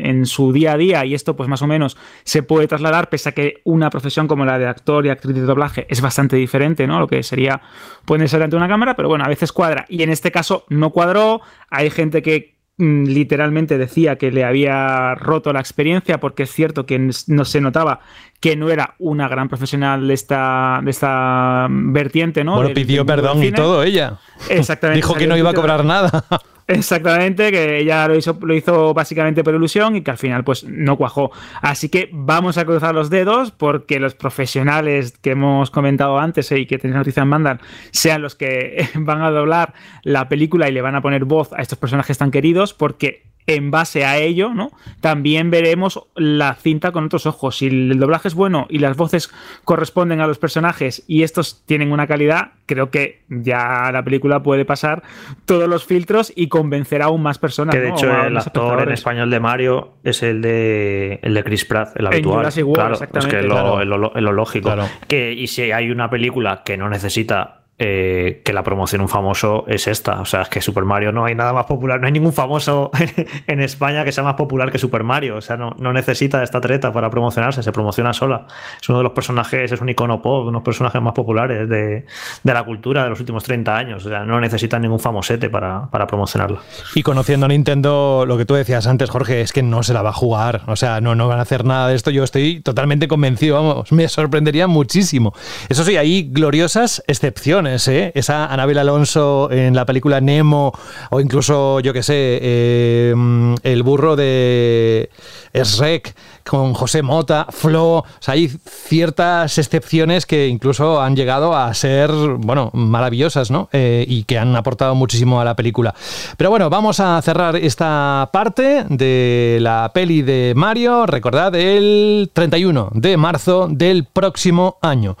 [0.00, 3.28] en, su día a día y esto pues más o menos se puede trasladar pese
[3.28, 6.86] a que una profesión como la de actor y actriz de doblaje es bastante diferente,
[6.86, 6.98] ¿no?
[6.98, 7.60] Lo que sería
[8.04, 10.90] puede ser ante una cámara, pero bueno, a veces cuadra y en este caso no
[10.90, 16.86] cuadró, hay gente que literalmente decía que le había roto la experiencia porque es cierto
[16.86, 18.00] que no se notaba
[18.40, 22.56] que no era una gran profesional de esta, de esta vertiente, ¿no?
[22.56, 24.18] Bueno, pidió perdón y todo ella.
[24.50, 24.96] Exactamente.
[25.06, 26.24] Dijo que no iba a cobrar nada.
[26.66, 30.64] Exactamente, que ella lo hizo, lo hizo básicamente por ilusión y que al final pues
[30.64, 31.30] no cuajó.
[31.60, 36.66] Así que vamos a cruzar los dedos porque los profesionales que hemos comentado antes y
[36.66, 39.74] que tenéis noticias mandan sean los que van a doblar
[40.04, 43.70] la película y le van a poner voz a estos personajes tan queridos porque en
[43.70, 44.70] base a ello, ¿no?
[45.00, 47.58] También veremos la cinta con otros ojos.
[47.58, 49.30] Si el doblaje es bueno y las voces
[49.64, 54.64] corresponden a los personajes y estos tienen una calidad, creo que ya la película puede
[54.64, 55.02] pasar
[55.44, 57.74] todos los filtros y convencer a aún más personas.
[57.74, 61.64] Que de hecho el actor en español de Mario es el de el de Chris
[61.64, 62.50] Pratt, el habitual.
[62.72, 64.74] claro, es que lo, lo, lógico.
[65.06, 69.64] Que, y si hay una película que no necesita eh, que la promoción un famoso
[69.66, 70.20] es esta.
[70.20, 72.92] O sea, es que Super Mario no hay nada más popular, no hay ningún famoso
[73.48, 75.36] en España que sea más popular que Super Mario.
[75.36, 78.46] O sea, no, no necesita esta treta para promocionarse, se promociona sola.
[78.80, 81.68] Es uno de los personajes, es un icono pop, uno de los personajes más populares
[81.68, 82.06] de,
[82.44, 84.06] de, la cultura de los últimos 30 años.
[84.06, 86.60] O sea, no necesita ningún famosete para, para promocionarla.
[86.94, 90.02] Y conociendo a Nintendo, lo que tú decías antes, Jorge, es que no se la
[90.02, 90.62] va a jugar.
[90.68, 92.12] O sea, no, no van a hacer nada de esto.
[92.12, 95.34] Yo estoy totalmente convencido, vamos, me sorprendería muchísimo.
[95.68, 98.12] Eso sí, hay gloriosas excepciones ¿eh?
[98.14, 100.72] Esa Anabel Alonso en la película Nemo,
[101.10, 103.14] o incluso, yo que sé, eh,
[103.62, 105.10] el burro de
[105.52, 108.04] Shrek con José Mota, Flo.
[108.26, 113.68] Hay ciertas excepciones que incluso han llegado a ser, bueno, maravillosas, ¿no?
[113.72, 115.94] Eh, y que han aportado muchísimo a la película.
[116.36, 121.06] Pero bueno, vamos a cerrar esta parte de la peli de Mario.
[121.06, 125.16] Recordad, el 31 de marzo del próximo año.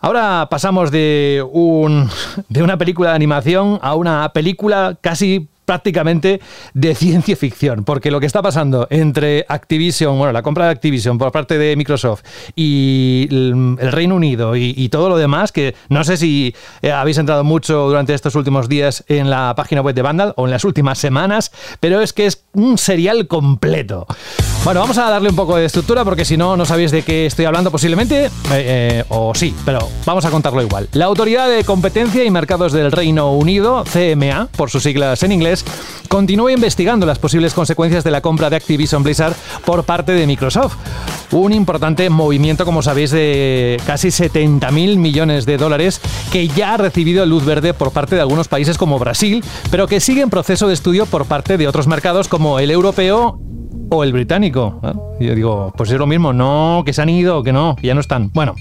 [0.00, 2.08] Ahora pasamos de, un,
[2.48, 6.40] de una película de animación a una película casi prácticamente
[6.72, 11.18] de ciencia ficción, porque lo que está pasando entre Activision, bueno, la compra de Activision
[11.18, 12.22] por parte de Microsoft
[12.56, 17.44] y el Reino Unido y, todo lo demás, que no sé si eh, habéis entrado
[17.44, 20.96] mucho durante estos últimos días en la página web de Vandal o en las últimas
[20.96, 24.06] semanas, pero es que es un serial completo.
[24.64, 27.26] Bueno, vamos a darle un poco de estructura porque si no, no sabéis de qué
[27.26, 30.88] estoy hablando posiblemente, eh, eh, o sí, pero vamos a contarlo igual.
[30.92, 35.64] La Autoridad de Competencia y Mercados del Reino Unido, CMA, por sus siglas en inglés,
[36.08, 40.76] continúa investigando las posibles consecuencias de la compra de Activision Blizzard por parte de Microsoft.
[41.30, 46.76] Un importante movimiento, como sabéis, de casi 70 mil millones de dólares que ya ha
[46.76, 50.68] recibido luz verde por parte de algunos países como Brasil, pero que sigue en proceso
[50.68, 53.40] de estudio por parte de otros mercados como el europeo
[53.90, 54.80] o el británico.
[55.20, 57.94] Y yo digo, pues es lo mismo, no, que se han ido, que no, ya
[57.94, 58.30] no están.
[58.32, 58.54] Bueno,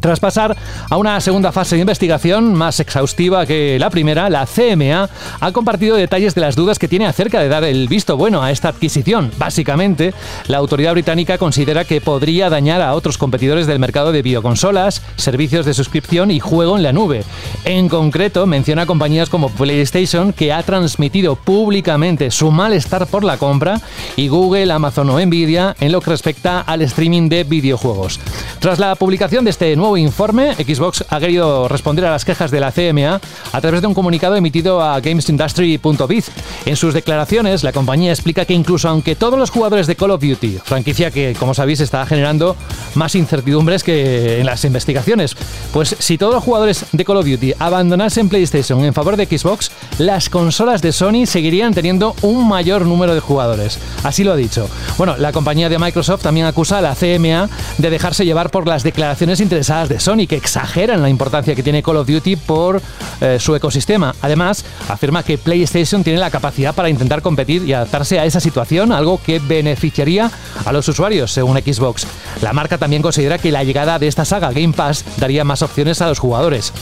[0.00, 0.56] tras pasar
[0.88, 5.08] a una segunda fase de investigación más exhaustiva que la primera, la CMA
[5.40, 8.52] ha compartido detalles de las dudas que tiene acerca de dar el visto bueno a
[8.52, 9.32] esta adquisición.
[9.38, 10.14] Básicamente,
[10.46, 15.66] la autoridad británica considera que podría dañar a otros competidores del mercado de videoconsolas, servicios
[15.66, 17.24] de suscripción y juego en la nube.
[17.64, 23.80] En concreto, menciona compañías como PlayStation, que ha transmitido públicamente su malestar por la compra,
[24.16, 28.20] y Google, Amazon o Nvidia en lo que respecta al streaming de videojuegos.
[28.60, 32.60] Tras la publicación de este nuevo informe, Xbox ha querido responder a las quejas de
[32.60, 33.20] la CMA
[33.52, 36.30] a través de un comunicado emitido a GamesIndustry.biz.
[36.66, 40.22] En sus declaraciones, la compañía explica que incluso aunque todos los jugadores de Call of
[40.22, 42.56] Duty, franquicia que, como sabéis, está generando
[42.94, 45.36] más incertidumbres que en las investigaciones,
[45.72, 49.70] pues si todos los jugadores de Call of Duty abandonasen PlayStation en favor de Xbox,
[49.98, 53.78] las consolas de Sony seguirían teniendo un mayor número de jugadores.
[54.02, 54.68] Así lo ha dicho.
[54.96, 57.48] Bueno, la compañía de Microsoft también acusa a la CMA
[57.78, 61.82] de dejarse llevar por las declaraciones interesadas de Sony que exageran la importancia que tiene
[61.82, 62.82] Call of Duty por
[63.20, 64.14] eh, su ecosistema.
[64.22, 68.92] Además, afirma que PlayStation tiene la capacidad para intentar competir y adaptarse a esa situación,
[68.92, 70.30] algo que beneficiaría
[70.64, 72.06] a los usuarios, según Xbox.
[72.42, 76.02] La marca también considera que la llegada de esta saga Game Pass daría más opciones
[76.02, 76.72] a los jugadores.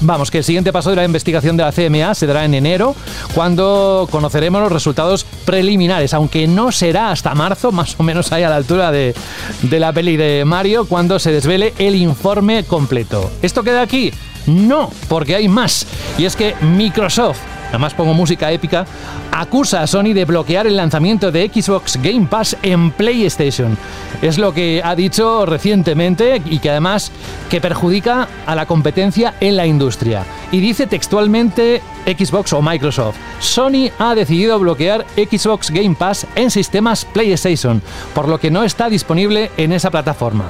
[0.00, 2.94] Vamos, que el siguiente paso de la investigación de la CMA se dará en enero,
[3.34, 8.48] cuando conoceremos los resultados preliminares, aunque no será hasta marzo, más o menos ahí a
[8.48, 9.14] la altura de,
[9.62, 13.30] de la peli de Mario, cuando se desvele el informe completo.
[13.42, 14.12] ¿Esto queda aquí?
[14.48, 15.86] No, porque hay más.
[16.18, 18.86] Y es que Microsoft además pongo música épica,
[19.30, 23.76] acusa a Sony de bloquear el lanzamiento de Xbox Game Pass en PlayStation.
[24.22, 27.12] Es lo que ha dicho recientemente y que además
[27.50, 30.24] que perjudica a la competencia en la industria.
[30.50, 37.04] Y dice textualmente Xbox o Microsoft, Sony ha decidido bloquear Xbox Game Pass en sistemas
[37.04, 37.82] PlayStation,
[38.14, 40.46] por lo que no está disponible en esa plataforma.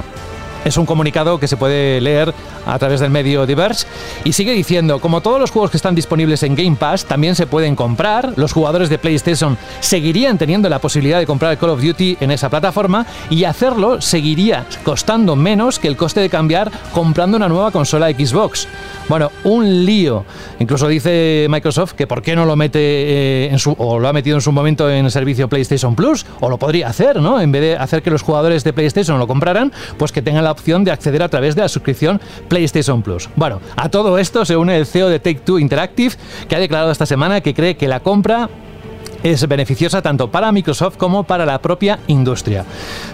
[0.65, 2.35] Es un comunicado que se puede leer
[2.67, 3.87] a través del medio Diverse
[4.25, 7.47] y sigue diciendo, como todos los juegos que están disponibles en Game Pass también se
[7.47, 12.19] pueden comprar, los jugadores de PlayStation seguirían teniendo la posibilidad de comprar Call of Duty
[12.21, 17.49] en esa plataforma y hacerlo seguiría costando menos que el coste de cambiar comprando una
[17.49, 18.69] nueva consola Xbox.
[19.09, 20.25] Bueno, un lío.
[20.59, 24.13] Incluso dice Microsoft que por qué no lo mete eh, en su o lo ha
[24.13, 27.41] metido en su momento en servicio PlayStation Plus o lo podría hacer, ¿no?
[27.41, 30.48] En vez de hacer que los jugadores de PlayStation lo compraran, pues que tengan la
[30.51, 33.29] opción de acceder a través de la suscripción PlayStation Plus.
[33.37, 36.15] Bueno, a todo esto se une el CEO de Take Two Interactive,
[36.49, 38.49] que ha declarado esta semana que cree que la compra
[39.23, 42.65] es beneficiosa tanto para Microsoft como para la propia industria.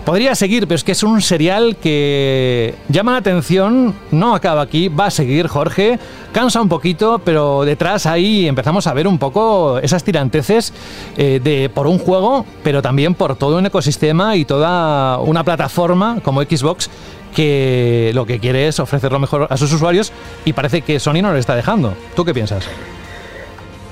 [0.04, 4.88] Podría seguir, pero es que es un serial que llama la atención, no acaba aquí,
[4.88, 5.98] va a seguir Jorge,
[6.32, 10.72] cansa un poquito, pero detrás ahí empezamos a ver un poco esas tiranteces
[11.16, 16.18] eh, de, por un juego, pero también por todo un ecosistema y toda una plataforma
[16.22, 16.90] como Xbox
[17.34, 20.12] que lo que quiere es ofrecer lo mejor a sus usuarios
[20.44, 21.94] y parece que Sony no le está dejando.
[22.16, 22.66] ¿Tú qué piensas?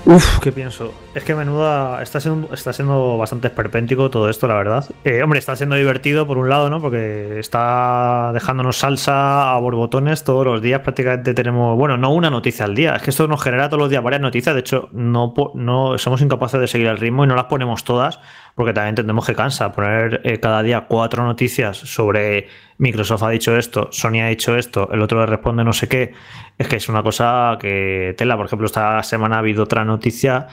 [0.07, 0.93] Uf, ¿qué pienso?
[1.15, 2.03] Es que menuda.
[2.03, 4.89] Está siendo, está siendo bastante esperpéntico todo esto, la verdad.
[5.05, 6.81] Eh, hombre, está siendo divertido por un lado, ¿no?
[6.81, 10.81] Porque está dejándonos salsa a borbotones todos los días.
[10.81, 11.77] Prácticamente tenemos.
[11.77, 12.97] Bueno, no una noticia al día.
[12.97, 14.55] Es que esto nos genera todos los días varias noticias.
[14.55, 18.19] De hecho, no, no somos incapaces de seguir el ritmo y no las ponemos todas
[18.55, 22.49] porque también entendemos que cansa poner eh, cada día cuatro noticias sobre
[22.79, 26.13] Microsoft ha dicho esto, Sony ha dicho esto, el otro le responde no sé qué.
[26.59, 28.37] Es que es una cosa que tela.
[28.37, 30.49] Por ejemplo, esta semana ha habido otra noticia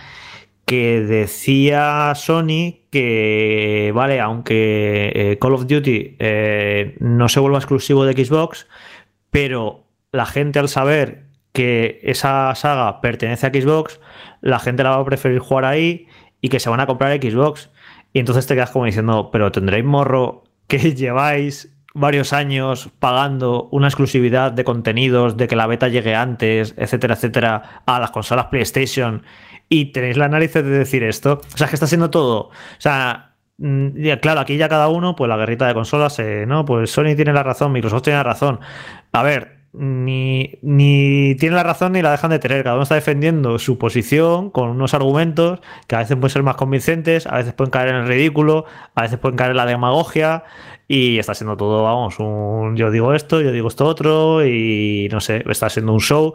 [0.70, 8.06] que decía Sony que, vale, aunque eh, Call of Duty eh, no se vuelva exclusivo
[8.06, 8.68] de Xbox,
[9.32, 14.00] pero la gente al saber que esa saga pertenece a Xbox,
[14.42, 16.06] la gente la va a preferir jugar ahí
[16.40, 17.72] y que se van a comprar Xbox.
[18.14, 23.88] Y entonces te quedas como diciendo, pero tendréis morro que lleváis varios años pagando una
[23.88, 29.24] exclusividad de contenidos, de que la beta llegue antes, etcétera, etcétera, a las consolas PlayStation
[29.70, 31.42] y tenéis la análisis de decir esto.
[31.54, 32.50] O sea, que está siendo todo.
[32.50, 33.90] O sea, mm,
[34.22, 36.66] claro, aquí ya cada uno, pues la guerrita de consolas, eh, ¿no?
[36.66, 38.60] Pues Sony tiene la razón, Microsoft tiene la razón.
[39.12, 42.64] A ver, ni, ni tiene la razón ni la dejan de tener.
[42.64, 46.56] Cada uno está defendiendo su posición con unos argumentos que a veces pueden ser más
[46.56, 50.44] convincentes, a veces pueden caer en el ridículo, a veces pueden caer en la demagogia
[50.88, 55.22] y está siendo todo, vamos, un yo digo esto, yo digo esto otro y no
[55.22, 56.34] sé, está siendo un show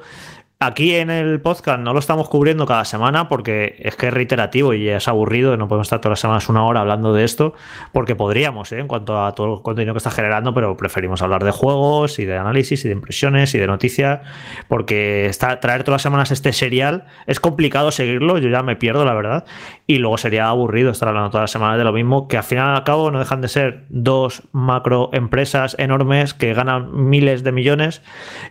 [0.66, 4.72] Aquí en el podcast no lo estamos cubriendo cada semana porque es que es reiterativo
[4.72, 7.52] y es aburrido y no podemos estar todas las semanas una hora hablando de esto
[7.92, 8.78] porque podríamos ¿eh?
[8.78, 12.24] en cuanto a todo el contenido que está generando, pero preferimos hablar de juegos y
[12.24, 14.20] de análisis y de impresiones y de noticias
[14.66, 19.04] porque está, traer todas las semanas este serial es complicado seguirlo, yo ya me pierdo
[19.04, 19.44] la verdad
[19.86, 22.72] y luego sería aburrido estar hablando todas las semanas de lo mismo que al final
[22.72, 27.52] y al cabo no dejan de ser dos macro empresas enormes que ganan miles de
[27.52, 28.00] millones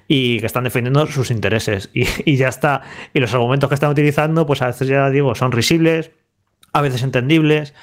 [0.07, 2.81] y que están defendiendo sus intereses y, ya está.
[3.13, 6.11] Y los argumentos que están utilizando, pues a veces ya digo, son risibles,
[6.73, 7.73] a veces entendibles,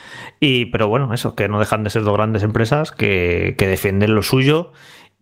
[0.41, 4.15] y, pero bueno, eso, que no dejan de ser dos grandes empresas que, que defienden
[4.15, 4.73] lo suyo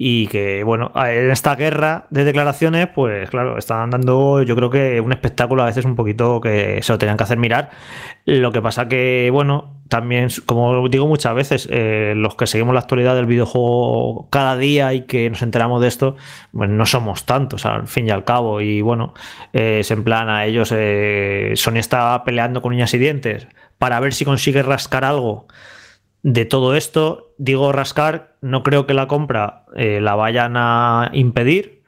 [0.00, 5.00] y que, bueno, en esta guerra de declaraciones, pues claro, están dando, yo creo que
[5.00, 7.70] un espectáculo a veces un poquito que se lo tenían que hacer mirar.
[8.24, 12.80] Lo que pasa que, bueno, también, como digo muchas veces, eh, los que seguimos la
[12.80, 16.14] actualidad del videojuego cada día y que nos enteramos de esto,
[16.52, 18.60] pues no somos tantos, al fin y al cabo.
[18.60, 19.14] Y bueno,
[19.52, 23.98] eh, es en plan a ellos, eh, Sony está peleando con uñas y dientes para
[23.98, 25.48] ver si consigue rascar algo
[26.32, 31.82] de todo esto, digo rascar, no creo que la compra eh, la vayan a impedir,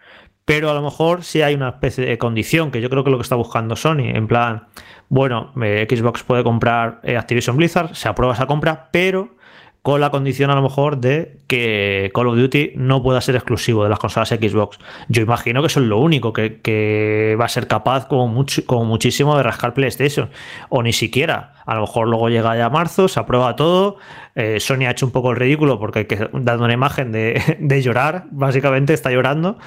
[0.47, 3.13] pero a lo mejor sí hay una especie de condición, que yo creo que es
[3.13, 4.69] lo que está buscando Sony, en plan,
[5.11, 9.37] bueno, eh, Xbox puede comprar eh, Activision Blizzard, se aprueba esa compra, pero
[9.83, 13.83] con la condición a lo mejor de que Call of Duty no pueda ser exclusivo
[13.83, 14.79] de las consolas Xbox.
[15.09, 19.37] Yo imagino que eso es lo único que, va a ser capaz como, como muchísimo
[19.37, 20.29] de rascar PlayStation.
[20.69, 21.55] O ni siquiera.
[21.65, 23.97] A lo mejor luego llega ya marzo, se aprueba todo.
[24.35, 28.27] Eh, Sony ha hecho un poco el ridículo porque que dando una imagen de, llorar,
[28.31, 29.59] básicamente está llorando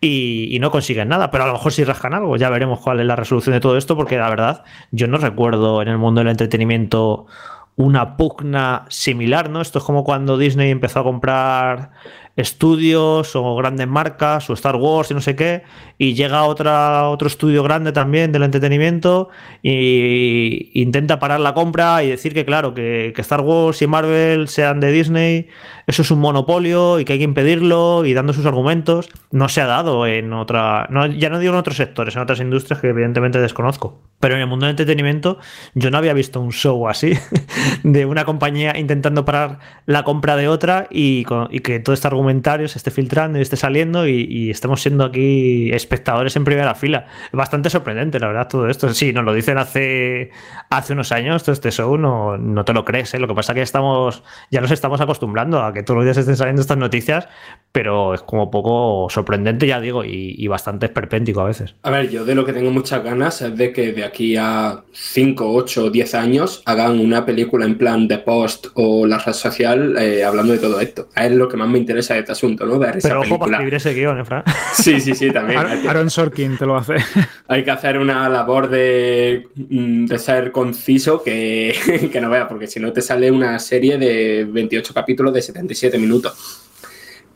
[0.00, 1.30] y, y, no consiguen nada.
[1.30, 2.36] Pero a lo mejor sí rascan algo.
[2.36, 5.80] Ya veremos cuál es la resolución de todo esto porque la verdad yo no recuerdo
[5.80, 7.26] en el mundo del entretenimiento
[7.76, 9.60] una pugna similar, ¿no?
[9.60, 11.90] Esto es como cuando Disney empezó a comprar
[12.36, 15.62] estudios o grandes marcas o Star Wars y no sé qué,
[15.98, 19.28] y llega otra, otro estudio grande también del entretenimiento
[19.62, 24.80] y intenta parar la compra y decir que claro, que, Star Wars y Marvel sean
[24.80, 25.48] de Disney,
[25.86, 29.60] eso es un monopolio y que hay que impedirlo y dando sus argumentos, no se
[29.60, 32.88] ha dado en otra, no, ya no digo en otros sectores, en otras industrias que
[32.88, 35.38] evidentemente desconozco, pero en el mundo del entretenimiento
[35.74, 37.12] yo no había visto un show así
[37.84, 42.21] de una compañía intentando parar la compra de otra y, y que todo este argumento
[42.22, 47.06] comentarios esté filtrando y esté saliendo y, estemos siendo aquí espectadores en primera fila.
[47.32, 48.92] Bastante sorprendente, la verdad, todo esto.
[48.94, 50.30] Sí, nos lo dicen hace,
[50.70, 53.12] hace unos años, todo este show no, no te lo crees.
[53.14, 53.18] ¿eh?
[53.18, 56.16] Lo que pasa es que estamos, ya nos estamos acostumbrando a que todos los días
[56.16, 57.28] estén saliendo estas noticias,
[57.72, 61.74] pero es como poco sorprendente, ya digo, y, bastante esperpéntico a veces.
[61.82, 64.84] A ver, yo de lo que tengo muchas ganas es de que de aquí a
[64.92, 69.96] 5, 8, 10 años hagan una película en plan de post o la red social
[69.98, 71.08] eh, hablando de todo esto.
[71.16, 72.80] Es lo que más me interesa este asunto, ¿no?
[72.80, 74.44] Pero ojo para escribir ese guion, ¿eh, Fran?
[74.74, 75.60] Sí, sí, sí, también.
[75.60, 76.96] Aaron Sorkin te lo hace.
[77.48, 82.66] Hay que hacer una labor de, mm, de ser conciso que, que no vea, porque
[82.66, 86.62] si no te sale una serie de 28 capítulos de 77 minutos.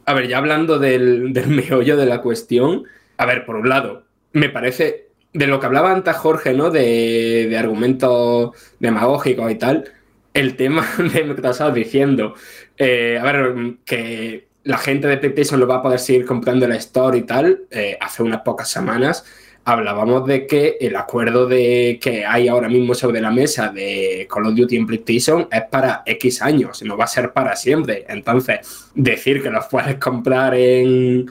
[0.05, 2.85] A ver, ya hablando del, del meollo de la cuestión,
[3.17, 6.71] a ver, por un lado, me parece de lo que hablaba antes Jorge, ¿no?
[6.71, 9.85] De, de argumentos demagógicos y tal.
[10.33, 12.35] El tema de lo que te estabas diciendo.
[12.79, 16.73] Eh, a ver, que la gente de PlayStation lo va a poder seguir comprando en
[16.73, 19.25] la Store y tal, eh, hace unas pocas semanas
[19.67, 24.47] hablábamos de que el acuerdo de que hay ahora mismo sobre la mesa de Call
[24.47, 28.07] of Duty en PlayStation es para X años, no va a ser para siempre.
[28.09, 28.61] Entonces,
[28.95, 31.27] decir que los puedes comprar en,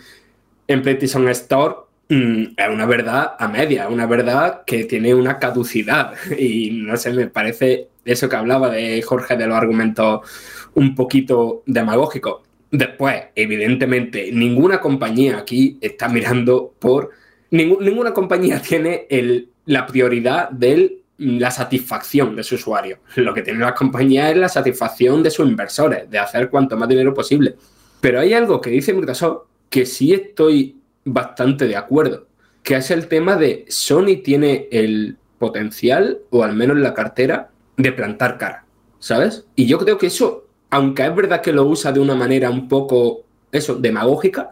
[0.68, 1.76] en PlayStation Store
[2.10, 6.14] mm, es una verdad a media, una verdad que tiene una caducidad.
[6.38, 10.30] Y no sé, me parece eso que hablaba de Jorge de los argumentos
[10.74, 12.45] un poquito demagógicos.
[12.78, 17.12] Después, evidentemente, ninguna compañía aquí está mirando por...
[17.50, 23.00] ninguna compañía tiene el, la prioridad de la satisfacción de su usuario.
[23.16, 26.90] Lo que tiene la compañía es la satisfacción de sus inversores, de hacer cuanto más
[26.90, 27.56] dinero posible.
[28.02, 32.28] Pero hay algo que dice Microsoft que sí estoy bastante de acuerdo,
[32.62, 37.94] que es el tema de Sony tiene el potencial, o al menos la cartera, de
[37.94, 38.66] plantar cara,
[39.00, 39.46] ¿sabes?
[39.56, 40.45] Y yo creo que eso
[40.76, 44.52] aunque es verdad que lo usa de una manera un poco eso, demagógica,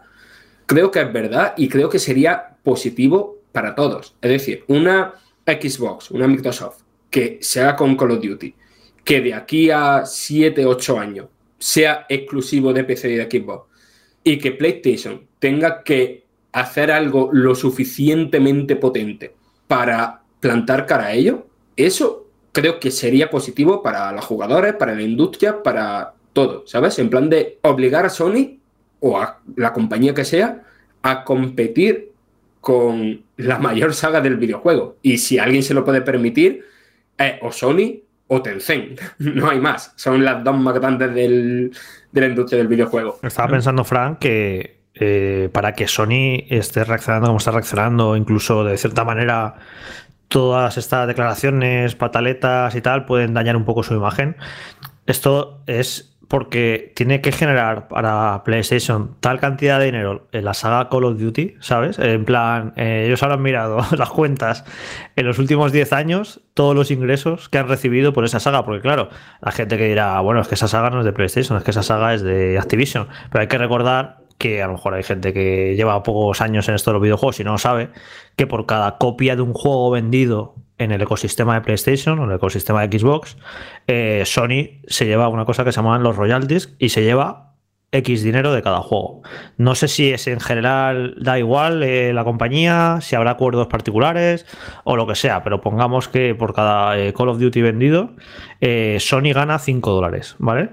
[0.64, 4.16] creo que es verdad y creo que sería positivo para todos.
[4.22, 5.12] Es decir, una
[5.46, 6.80] Xbox, una Microsoft,
[7.10, 8.54] que se haga con Call of Duty,
[9.04, 11.26] que de aquí a 7, 8 años
[11.58, 13.68] sea exclusivo de PC y de Xbox,
[14.22, 19.34] y que PlayStation tenga que hacer algo lo suficientemente potente
[19.68, 22.23] para plantar cara a ello, eso
[22.54, 26.98] creo que sería positivo para los jugadores, para la industria, para todo, ¿sabes?
[27.00, 28.58] En plan de obligar a Sony
[29.00, 30.62] o a la compañía que sea
[31.02, 32.12] a competir
[32.60, 34.96] con la mayor saga del videojuego.
[35.02, 36.64] Y si alguien se lo puede permitir,
[37.18, 39.00] es o Sony o Tencent.
[39.18, 39.92] No hay más.
[39.96, 41.70] Son las dos más grandes de
[42.12, 43.18] la industria del videojuego.
[43.22, 48.78] Estaba pensando, Frank, que eh, para que Sony esté reaccionando como está reaccionando, incluso de
[48.78, 49.56] cierta manera
[50.28, 54.36] todas estas declaraciones, pataletas y tal, pueden dañar un poco su imagen.
[55.06, 60.88] Esto es porque tiene que generar para PlayStation tal cantidad de dinero en la saga
[60.88, 61.98] Call of Duty, ¿sabes?
[61.98, 64.64] En plan, eh, ellos habrán mirado las cuentas
[65.16, 68.80] en los últimos 10 años, todos los ingresos que han recibido por esa saga, porque
[68.80, 69.10] claro,
[69.42, 71.70] la gente que dirá, bueno, es que esa saga no es de PlayStation, es que
[71.70, 75.32] esa saga es de Activision, pero hay que recordar que a lo mejor hay gente
[75.32, 77.90] que lleva pocos años en esto de los videojuegos y no sabe
[78.36, 82.30] que por cada copia de un juego vendido en el ecosistema de PlayStation o en
[82.30, 83.36] el ecosistema de Xbox,
[83.86, 87.52] eh, Sony se lleva una cosa que se llaman los royalties y se lleva
[87.92, 89.22] X dinero de cada juego.
[89.56, 94.46] No sé si es en general, da igual eh, la compañía, si habrá acuerdos particulares
[94.82, 98.10] o lo que sea, pero pongamos que por cada eh, Call of Duty vendido,
[98.98, 100.70] Sony gana 5 dólares, ¿vale?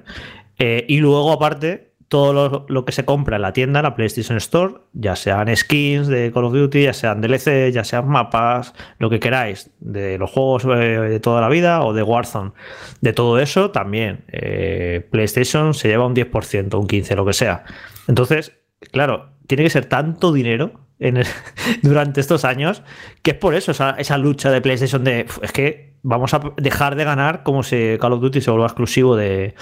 [0.57, 5.16] y luego aparte todo lo, que se compra en la tienda, la PlayStation Store, ya
[5.16, 9.72] sean skins de Call of Duty, ya sean DLC, ya sean mapas, lo que queráis,
[9.80, 12.51] de los juegos eh, de toda la vida o de Warzone.
[12.99, 17.64] De todo eso también, eh, PlayStation se lleva un 10%, un 15%, lo que sea.
[18.09, 18.51] Entonces,
[18.91, 20.82] claro, tiene que ser tanto dinero
[21.82, 22.84] durante estos años
[23.24, 26.95] que es por eso esa, esa lucha de PlayStation de, es que vamos a dejar
[26.95, 29.56] de ganar como si Call of Duty se vuelva exclusivo de,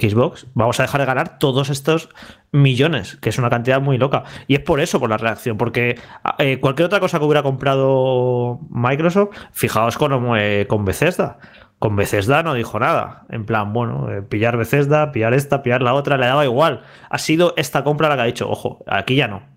[0.00, 0.46] Xbox.
[0.54, 2.08] Vamos a dejar de ganar todos estos
[2.52, 4.24] millones, que es una cantidad muy loca.
[4.46, 5.98] Y es por eso, por la reacción, porque
[6.38, 11.38] eh, cualquier otra cosa que hubiera comprado Microsoft, fijaos con, eh, con Bethesda.
[11.78, 13.26] Con Bethesda no dijo nada.
[13.28, 16.82] En plan, bueno, eh, pillar Bethesda, pillar esta, pillar la otra, le daba igual.
[17.10, 19.53] Ha sido esta compra la que ha dicho, ojo, aquí ya no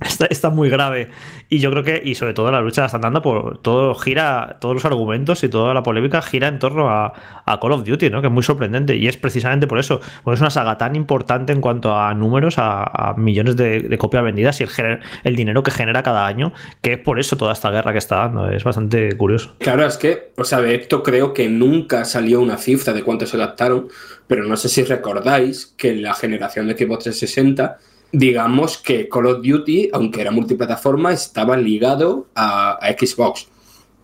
[0.00, 1.10] Está, está, muy grave.
[1.48, 4.56] Y yo creo que, y sobre todo la lucha la están dando por todo gira,
[4.60, 7.12] todos los argumentos y toda la polémica gira en torno a,
[7.60, 8.20] Call of Duty, ¿no?
[8.20, 8.96] Que es muy sorprendente.
[8.96, 10.00] Y es precisamente por eso.
[10.22, 14.60] Porque es una saga tan importante en cuanto a números, a, millones de, copias vendidas
[14.60, 17.92] y el, el dinero que genera cada año, que es por eso toda esta guerra
[17.92, 18.50] que está dando.
[18.50, 19.56] Es bastante curioso.
[19.58, 23.26] Claro, es que, o sea, de esto creo que nunca salió una cifra de cuánto
[23.26, 23.88] se gastaron,
[24.26, 27.78] pero no sé si recordáis que en la generación de Xbox 360
[28.12, 33.48] digamos que Call of Duty, aunque era multiplataforma, estaba ligado a, Xbox.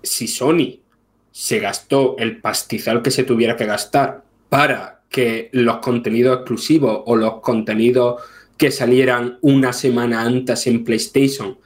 [0.03, 0.81] Si Sony
[1.33, 7.17] se gastó el pastizal que se tuviera que gastar para que los contenidos exclusivos o
[7.17, 8.23] los contenidos
[8.57, 11.59] que salieran una semana antes en PlayStation,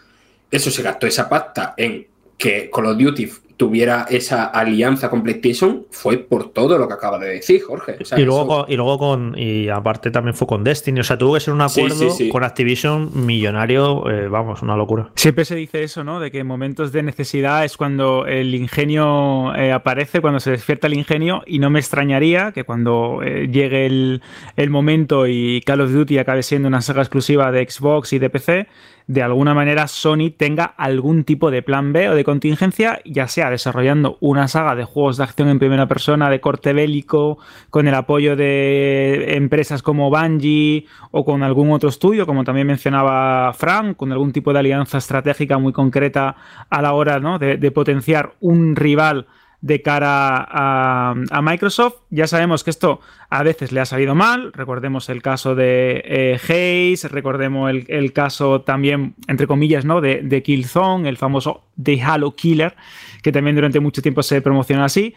[0.50, 3.30] eso se gastó esa pasta en que Call of Duty
[3.60, 7.98] tuviera esa alianza con PlayStation fue por todo lo que acaba de decir Jorge.
[8.16, 11.34] y, luego con, y luego con, y aparte también fue con Destiny, o sea, tuvo
[11.34, 15.10] que ser un acuerdo con Activision millonario, eh, vamos, una locura.
[15.14, 16.20] Siempre se dice eso, ¿no?
[16.20, 20.86] De que en momentos de necesidad es cuando el ingenio eh, aparece, cuando se despierta
[20.86, 24.22] el ingenio, y no me extrañaría que cuando eh, llegue el,
[24.56, 28.30] el momento y Call of Duty acabe siendo una saga exclusiva de Xbox y de
[28.30, 28.68] PC,
[29.10, 33.50] de alguna manera Sony tenga algún tipo de plan B o de contingencia, ya sea
[33.50, 37.38] desarrollando una saga de juegos de acción en primera persona de corte bélico,
[37.70, 43.52] con el apoyo de empresas como Bungie o con algún otro estudio, como también mencionaba
[43.52, 46.36] Frank, con algún tipo de alianza estratégica muy concreta
[46.70, 49.26] a la hora de potenciar un rival
[49.60, 51.96] de cara a, Microsoft.
[52.10, 54.52] Ya sabemos que esto a veces le ha salido mal.
[54.52, 60.00] Recordemos el caso de eh, Haze, recordemos el, caso también, entre comillas, ¿no?
[60.00, 62.74] de, de Killzone, el famoso The Halo Killer,
[63.22, 65.14] que también durante mucho tiempo se promociona así.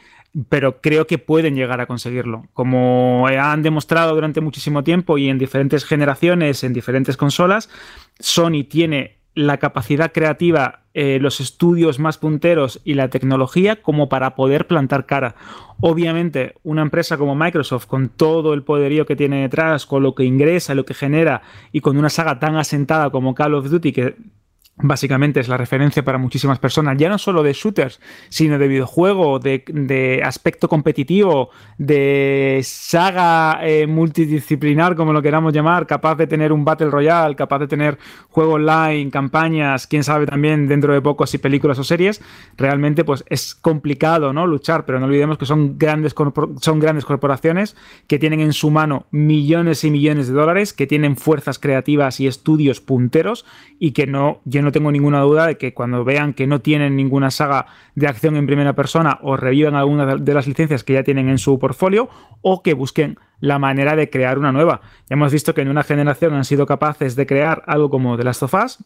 [0.49, 2.47] Pero creo que pueden llegar a conseguirlo.
[2.53, 7.69] Como han demostrado durante muchísimo tiempo y en diferentes generaciones, en diferentes consolas,
[8.19, 14.35] Sony tiene la capacidad creativa, eh, los estudios más punteros y la tecnología como para
[14.35, 15.35] poder plantar cara.
[15.79, 20.23] Obviamente, una empresa como Microsoft, con todo el poderío que tiene detrás, con lo que
[20.23, 21.41] ingresa, lo que genera
[21.71, 24.15] y con una saga tan asentada como Call of Duty, que
[24.75, 27.99] básicamente es la referencia para muchísimas personas, ya no solo de shooters,
[28.29, 36.15] sino de videojuego, de, aspecto competitivo, de saga eh, multidisciplinar, como lo queramos llamar, capaz
[36.15, 37.99] de tener un Battle Royale, capaz de tener
[38.29, 42.21] juego online, campañas, quién sabe también dentro de poco si películas o series,
[42.57, 44.47] realmente pues es complicado ¿no?
[44.47, 46.15] luchar, pero no olvidemos que son grandes,
[46.61, 47.75] son grandes corporaciones
[48.07, 52.27] que tienen en su mano millones y millones de dólares, que tienen fuerzas creativas y
[52.27, 53.45] estudios punteros
[53.79, 57.31] y que no, no tengo ninguna duda de que cuando vean que no tienen ninguna
[57.31, 61.29] saga de acción en primera persona o revivan alguna de las licencias que ya tienen
[61.29, 62.09] en su portfolio
[62.41, 64.81] o que busquen la manera de crear una nueva.
[65.09, 68.23] Ya hemos visto que en una generación han sido capaces de crear algo como The
[68.23, 68.83] Last of Us,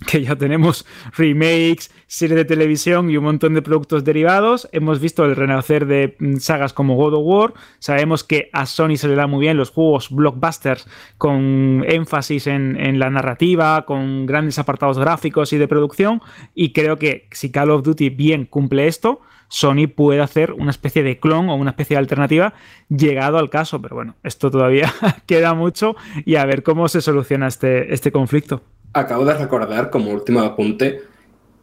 [0.06, 0.86] que ya tenemos
[1.16, 4.68] remakes, series de televisión y un montón de productos derivados.
[4.72, 7.54] Hemos visto el renacer de mm, sagas como God of War.
[7.78, 12.98] Sabemos que a Sony se le da muy bien los juegos blockbusters con énfasis en,
[12.98, 16.20] la narrativa, con grandes apartados gráficos y de producción.
[16.54, 21.02] Y creo que si Call of Duty bien cumple esto, Sony puede hacer una especie
[21.02, 22.54] de clon o una especie de alternativa
[22.88, 23.80] llegado al caso.
[23.80, 24.92] Pero bueno, esto todavía
[25.26, 28.62] queda mucho y a ver cómo se soluciona este, este conflicto
[28.94, 31.02] acabo de recordar como último apunte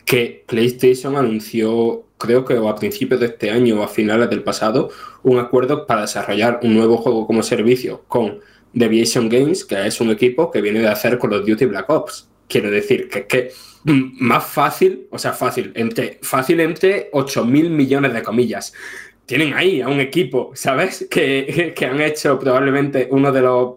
[0.05, 4.89] que PlayStation anunció, creo que a principios de este año o a finales del pasado,
[5.23, 8.39] un acuerdo para desarrollar un nuevo juego como servicio con
[8.73, 12.29] Deviation Games, que es un equipo que viene de hacer Call of Duty Black Ops.
[12.47, 13.51] Quiero decir que que
[13.83, 18.73] más fácil, o sea, fácil, entre, fácil entre 8 mil millones de comillas.
[19.25, 21.07] Tienen ahí a un equipo, ¿sabes?
[21.09, 23.75] Que, que han hecho probablemente uno de los,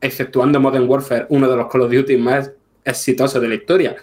[0.00, 2.52] exceptuando Modern Warfare, uno de los Call of Duty más
[2.84, 3.96] exitosos de la historia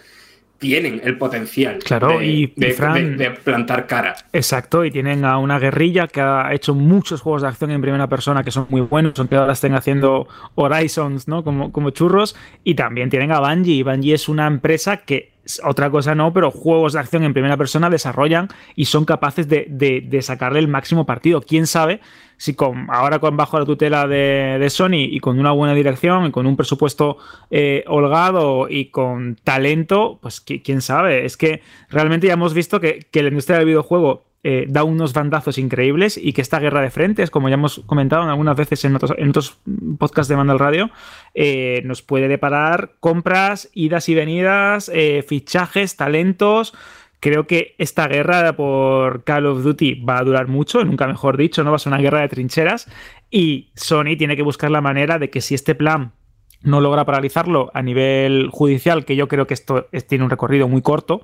[0.60, 4.14] tienen el potencial claro, de, y, de, plantar cara.
[4.30, 8.08] Exacto, y tienen a una guerrilla que ha hecho muchos juegos de acción en primera
[8.08, 11.42] persona que son muy buenos, aunque ahora estén haciendo Horizons, ¿no?
[11.42, 13.82] Como, como churros, y también tienen a Bungie.
[13.82, 15.32] Bungie es una empresa que
[15.64, 19.66] otra cosa no, pero juegos de acción en primera persona desarrollan y son capaces de,
[19.70, 21.40] de sacarle el máximo partido.
[21.40, 22.00] ¿Quién sabe
[22.40, 26.30] si con, ahora con bajo la tutela de, Sony y con una buena dirección y
[26.30, 27.18] con un presupuesto
[27.50, 31.26] eh, holgado y con talento, pues quién sabe.
[31.26, 31.60] Es que
[31.90, 36.32] realmente ya hemos visto que, la industria del videojuego eh, da unos bandazos increíbles y
[36.32, 39.58] que esta guerra de frentes, como ya hemos comentado algunas veces en otros, en otros
[39.98, 40.88] podcasts de Mandal Radio,
[41.34, 44.90] eh, nos puede deparar compras, idas y venidas,
[45.26, 46.72] fichajes, talentos.
[47.20, 51.62] Creo que esta guerra por Call of Duty va a durar mucho, nunca mejor dicho,
[51.62, 52.88] no va a ser una guerra de trincheras
[53.30, 56.12] y Sony tiene que buscar la manera de que si este plan
[56.62, 60.82] no logra paralizarlo a nivel judicial, que yo creo que esto tiene un recorrido muy
[60.82, 61.22] corto,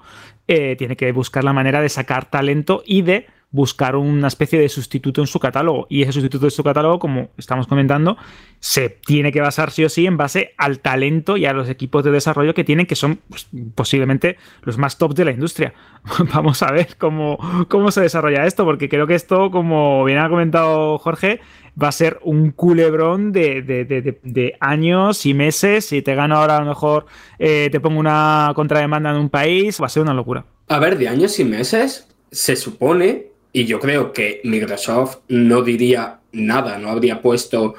[0.48, 4.68] eh, tiene que buscar la manera de sacar talento y de buscar una especie de
[4.68, 5.86] sustituto en su catálogo.
[5.88, 8.16] Y ese sustituto de su catálogo, como estamos comentando,
[8.60, 12.04] se tiene que basar sí o sí en base al talento y a los equipos
[12.04, 15.74] de desarrollo que tienen, que son pues, posiblemente los más top de la industria.
[16.34, 17.38] Vamos a ver cómo,
[17.68, 21.40] cómo se desarrolla esto, porque creo que esto, como bien ha comentado Jorge,
[21.80, 25.86] va a ser un culebrón de, años y meses.
[25.86, 27.06] Si te gano ahora, a lo mejor
[27.38, 30.44] eh, te pongo una contrademanda en un país, va a ser una locura.
[30.68, 36.20] A ver, de años y meses, se supone y yo creo que Microsoft no diría
[36.32, 37.74] nada, no habría puesto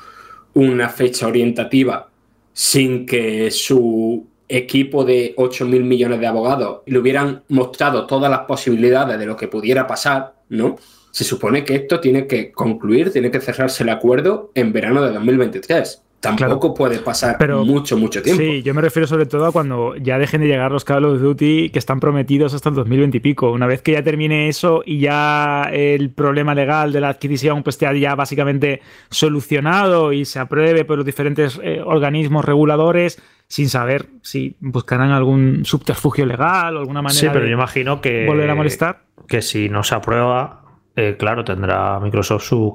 [0.56, 2.10] una fecha orientativa
[2.52, 8.40] sin que su equipo de 8 mil millones de abogados le hubieran mostrado todas las
[8.48, 10.78] posibilidades de lo que pudiera pasar, ¿no?
[11.12, 15.12] Se supone que esto tiene que concluir, tiene que cerrarse el acuerdo en verano de
[15.14, 18.42] 2023 tampoco puede pasar mucho, mucho tiempo.
[18.42, 21.22] Sí, yo me refiero sobre todo a cuando ya dejen de llegar los Call of
[21.22, 23.52] Duty que están prometidos hasta el 2020 y pico.
[23.52, 27.76] Una vez que ya termine eso y ya el problema legal de la adquisición pues
[27.76, 34.08] esté ya básicamente solucionado y se apruebe por los diferentes eh, organismos reguladores, sin saber
[34.22, 38.56] si buscarán algún subterfugio legal o alguna manera sí, pero yo imagino que, volver a
[38.56, 39.02] molestar.
[39.28, 40.64] Que si no se aprueba,
[41.00, 42.72] eh, claro, tendrá Microsoft su,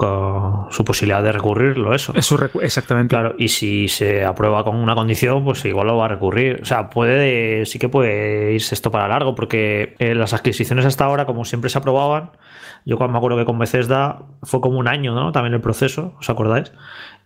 [0.70, 2.12] su, posibilidad de recurrirlo, eso.
[2.62, 3.16] exactamente.
[3.16, 6.60] Claro, y si se aprueba con una condición, pues igual lo va a recurrir.
[6.62, 11.04] O sea, puede, sí que puede irse esto para largo, porque eh, las adquisiciones hasta
[11.04, 12.30] ahora, como siempre se aprobaban,
[12.84, 15.32] yo cuando me acuerdo que con Bethesda fue como un año, ¿no?
[15.32, 16.70] También el proceso, ¿os acordáis?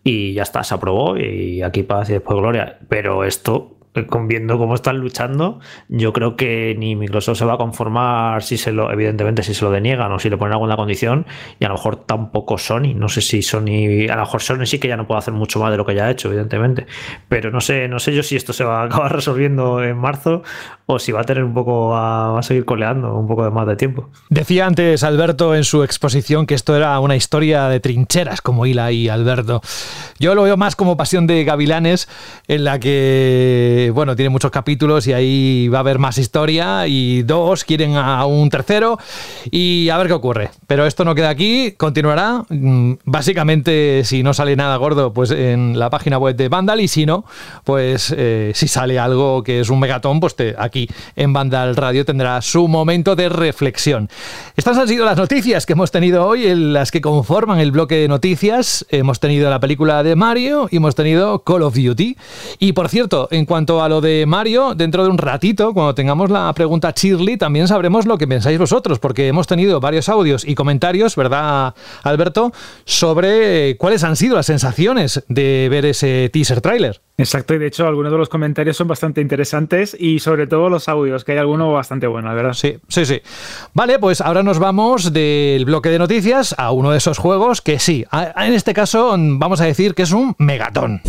[0.03, 2.79] Y ya está, se aprobó y aquí paz y después gloria.
[2.89, 3.76] Pero esto
[4.27, 8.71] viendo cómo están luchando, yo creo que ni Microsoft se va a conformar si se
[8.71, 11.25] lo, evidentemente, si se lo deniegan o si le ponen alguna condición,
[11.59, 12.93] y a lo mejor tampoco Sony.
[12.95, 15.59] No sé si Sony, a lo mejor Sony sí que ya no puede hacer mucho
[15.59, 16.87] más de lo que ya ha hecho, evidentemente.
[17.27, 20.43] Pero no sé, no sé yo si esto se va a acabar resolviendo en marzo
[20.85, 23.75] o si va a tener un poco a, seguir coleando un poco de más de
[23.75, 24.09] tiempo.
[24.29, 28.91] Decía antes Alberto en su exposición que esto era una historia de trincheras, como Hila
[28.91, 29.61] y Alberto.
[30.17, 32.07] Yo lo veo más como pasión de gavilanes,
[32.47, 37.23] en la que bueno, tiene muchos capítulos y ahí va a haber más historia y
[37.23, 38.97] dos quieren a un tercero
[39.51, 40.49] y a ver qué ocurre.
[40.67, 42.43] Pero esto no queda aquí, continuará.
[42.49, 46.87] Mm, básicamente, si no sale nada gordo, pues en la página web de Vandal y
[46.87, 47.25] si no,
[47.63, 52.05] pues eh, si sale algo que es un megatón, pues te, aquí en Vandal Radio
[52.05, 54.09] tendrá su momento de reflexión.
[54.55, 57.95] Estas han sido las noticias que hemos tenido hoy, en las que conforman el bloque
[57.95, 58.85] de noticias.
[58.89, 62.17] Hemos tenido la película de Mario y hemos tenido Call of Duty.
[62.59, 66.29] Y por cierto, en cuanto a lo de Mario, dentro de un ratito, cuando tengamos
[66.29, 70.55] la pregunta Shirley, también sabremos lo que pensáis vosotros, porque hemos tenido varios audios y
[70.55, 72.53] comentarios, ¿verdad, Alberto?,
[72.85, 77.01] sobre cuáles han sido las sensaciones de ver ese teaser trailer.
[77.17, 80.87] Exacto, y de hecho algunos de los comentarios son bastante interesantes y sobre todo los
[80.87, 82.53] audios, que hay alguno bastante bueno, ¿verdad?
[82.53, 83.21] Sí, sí, sí.
[83.73, 87.79] Vale, pues ahora nos vamos del bloque de noticias a uno de esos juegos que
[87.79, 91.01] sí, en este caso vamos a decir que es un megatón.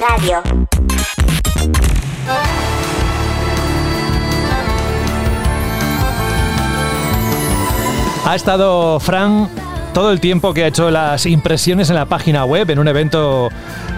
[0.00, 0.42] Radio.
[8.24, 9.48] Ha estado Fran
[9.92, 13.48] todo el tiempo que ha hecho las impresiones en la página web, en un evento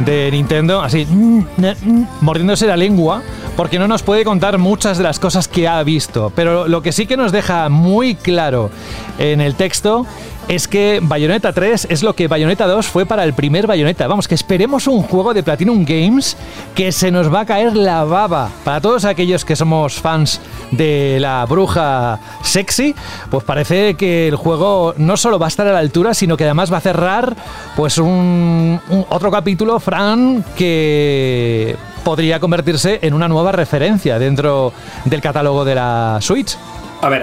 [0.00, 3.22] de Nintendo, así, mm, mm, mordiéndose la lengua,
[3.56, 6.32] porque no nos puede contar muchas de las cosas que ha visto.
[6.34, 8.70] Pero lo que sí que nos deja muy claro
[9.18, 10.06] en el texto
[10.50, 14.08] es que Bayonetta 3 es lo que Bayonetta 2 fue para el primer Bayonetta.
[14.08, 16.36] Vamos, que esperemos un juego de Platinum Games
[16.74, 18.50] que se nos va a caer la baba.
[18.64, 20.40] Para todos aquellos que somos fans
[20.72, 22.96] de la bruja sexy,
[23.30, 26.42] pues parece que el juego no solo va a estar a la altura, sino que
[26.42, 27.36] además va a cerrar
[27.76, 34.72] pues un, otro capítulo, Fran, que podría convertirse en una nueva referencia dentro
[35.04, 36.58] del catálogo de la Switch.
[37.02, 37.22] A ver,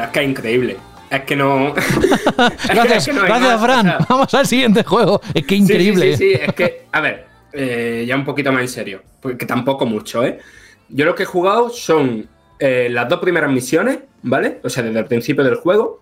[1.10, 1.74] es que increíble.
[1.74, 2.47] Es que no.
[2.74, 3.95] gracias, gracias Fran.
[4.10, 5.22] Vamos al siguiente juego.
[5.34, 6.18] Es que increíble.
[6.18, 9.45] Sí, sí, sí, es que, a ver, eh, ya un poquito más en serio, porque
[9.45, 10.39] tampoco mucho, ¿eh?
[10.89, 12.28] Yo lo que he jugado son
[12.60, 14.60] eh, las dos primeras misiones, ¿vale?
[14.64, 16.01] O sea, desde el principio del juego.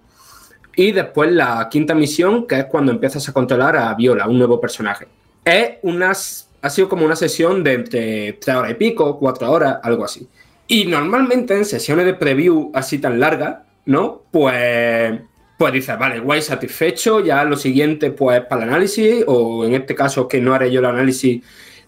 [0.75, 4.59] Y después la quinta misión, que es cuando empiezas a controlar a Viola, un nuevo
[4.59, 5.07] personaje.
[5.43, 6.49] Es unas.
[6.61, 10.27] Ha sido como una sesión de entre tres horas y pico, cuatro horas, algo así.
[10.67, 14.23] Y normalmente en sesiones de preview así tan largas, ¿no?
[14.31, 15.19] Pues,
[15.57, 19.95] pues dices, vale, guay, satisfecho, ya lo siguiente, pues para el análisis, o en este
[19.95, 21.43] caso que no haré yo el análisis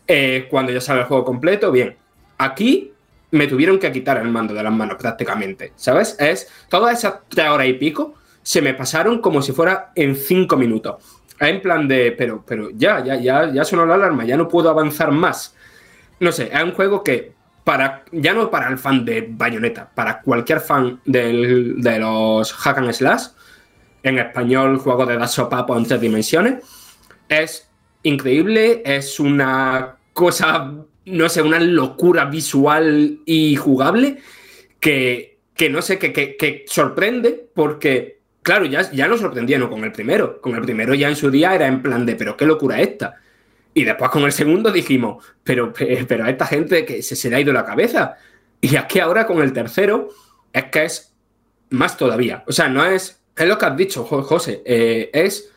[0.08, 1.96] eh, cuando ya salga el juego completo, bien.
[2.38, 2.94] Aquí
[3.32, 6.16] me tuvieron que quitar el mando de las manos prácticamente, ¿sabes?
[6.20, 10.56] Es todas esas tres horas y pico se me pasaron como si fuera en cinco
[10.56, 11.04] minutos.
[11.40, 14.70] En plan de, pero, pero ya, ya, ya, ya sonó la alarma, ya no puedo
[14.70, 15.56] avanzar más.
[16.20, 17.34] No sé, es un juego que
[17.68, 21.34] para, ya no para el fan de Bayonetta, para cualquier fan de
[22.00, 23.24] los hack and slash,
[24.04, 26.64] en español, juego de dar sopapo en tres dimensiones,
[27.28, 27.70] es
[28.04, 34.20] increíble, es una cosa, no sé, una locura visual y jugable
[34.80, 35.40] que,
[35.70, 40.40] no sé, que, que, sorprende porque, claro, ya, ya nos sorprendía no con el primero,
[40.40, 43.18] con el primero ya en su día era en plan de, pero qué locura esta
[43.78, 47.40] y después con el segundo dijimos, pero, pero a esta gente que se, le ha
[47.40, 48.18] ido la cabeza.
[48.60, 50.10] Y aquí ahora con el tercero
[50.52, 51.14] es que es
[51.70, 52.44] más todavía.
[52.48, 55.52] O sea, no es, es lo que has dicho, José, eh, es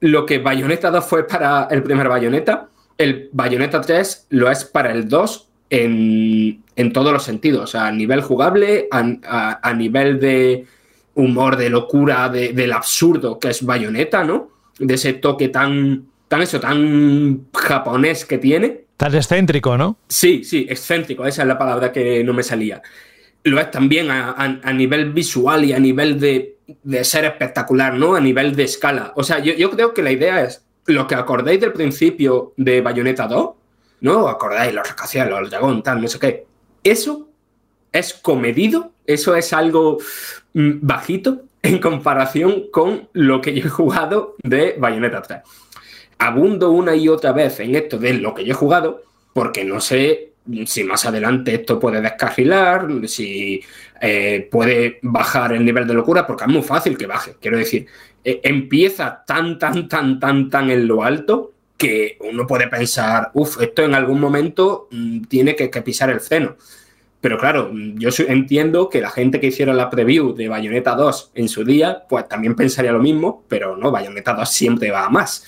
[0.00, 4.90] lo que Bayonetta 2 fue para el primer Bayonetta, el Bayonetta 3 lo es para
[4.90, 10.66] el 2 en, todos los sentidos, o sea, a nivel jugable, a, nivel de
[11.14, 14.50] humor, de locura, del absurdo que es Bayonetta, ¿no?
[14.80, 18.86] De ese toque tan tan eso, tan japonés que tiene.
[18.96, 19.98] Tan excéntrico, ¿no?
[20.08, 22.80] Sí, sí, excéntrico, esa es la palabra que no me salía.
[23.44, 26.56] Lo es también a, nivel visual y a nivel de,
[27.02, 28.14] ser espectacular, ¿no?
[28.14, 29.12] A nivel de escala.
[29.14, 33.26] O sea, yo, creo que la idea es lo que acordáis del principio de Bayonetta
[33.26, 33.50] 2,
[34.00, 34.26] ¿no?
[34.26, 36.46] Acordáis los rascacielos, el dragón, tal, no sé qué.
[36.82, 37.28] Eso
[37.92, 39.98] es comedido, eso es algo
[40.54, 45.40] mm, bajito en comparación con lo que yo he jugado de Bayonetta 3
[46.26, 49.02] abundo una y otra vez en esto de lo que yo he jugado,
[49.32, 50.32] porque no sé
[50.66, 53.60] si más adelante esto puede descarrilar, si
[54.00, 57.36] eh, puede bajar el nivel de locura, porque es muy fácil que baje.
[57.40, 57.86] Quiero decir,
[58.24, 63.60] eh, empieza tan, tan, tan, tan, tan en lo alto que uno puede pensar, uff,
[63.60, 66.56] esto en algún momento mm, tiene que, pisar el seno.
[67.20, 71.48] Pero claro, yo entiendo que la gente que hiciera la preview de Bayonetta 2 en
[71.48, 75.44] su día, pues también pensaría lo mismo, pero no, Bayonetta 2 siempre va a más.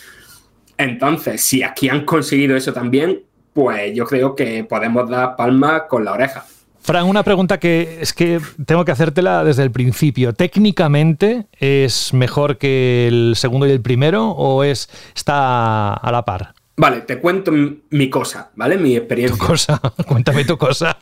[0.77, 3.23] Entonces, si aquí han conseguido eso también,
[3.53, 6.45] pues yo creo que podemos dar palma con la oreja.
[6.81, 10.35] Fran, una pregunta que es que tengo que hacértela desde el principio.
[10.35, 16.53] ¿Técnicamente es mejor que el segundo y el primero o es está a la par?
[16.77, 18.77] Vale, te cuento mi cosa, ¿vale?
[18.77, 19.39] Mi experiencia.
[19.39, 20.99] Tu cosa, cuéntame tu cosa.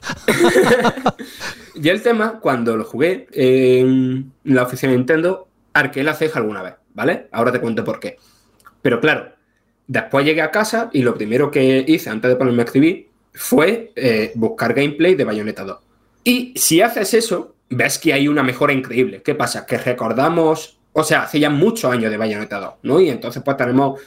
[1.74, 6.62] y el tema, cuando lo jugué en la oficina de Nintendo, arqué la ceja alguna
[6.62, 7.28] vez, ¿vale?
[7.32, 8.18] Ahora te cuento por qué.
[8.82, 9.32] Pero claro,
[9.92, 13.92] después llegué a casa y lo primero que hice antes de ponerme a escribir fue
[13.94, 15.78] eh, buscar gameplay de Bayonetta 2.
[16.24, 19.20] Y si haces eso, ves que hay una mejora increíble.
[19.22, 19.66] ¿Qué pasa?
[19.66, 23.00] Que recordamos, o sea, hace ya muchos años de Bayonetta 2, ¿no?
[23.00, 24.00] Y entonces pues tenemos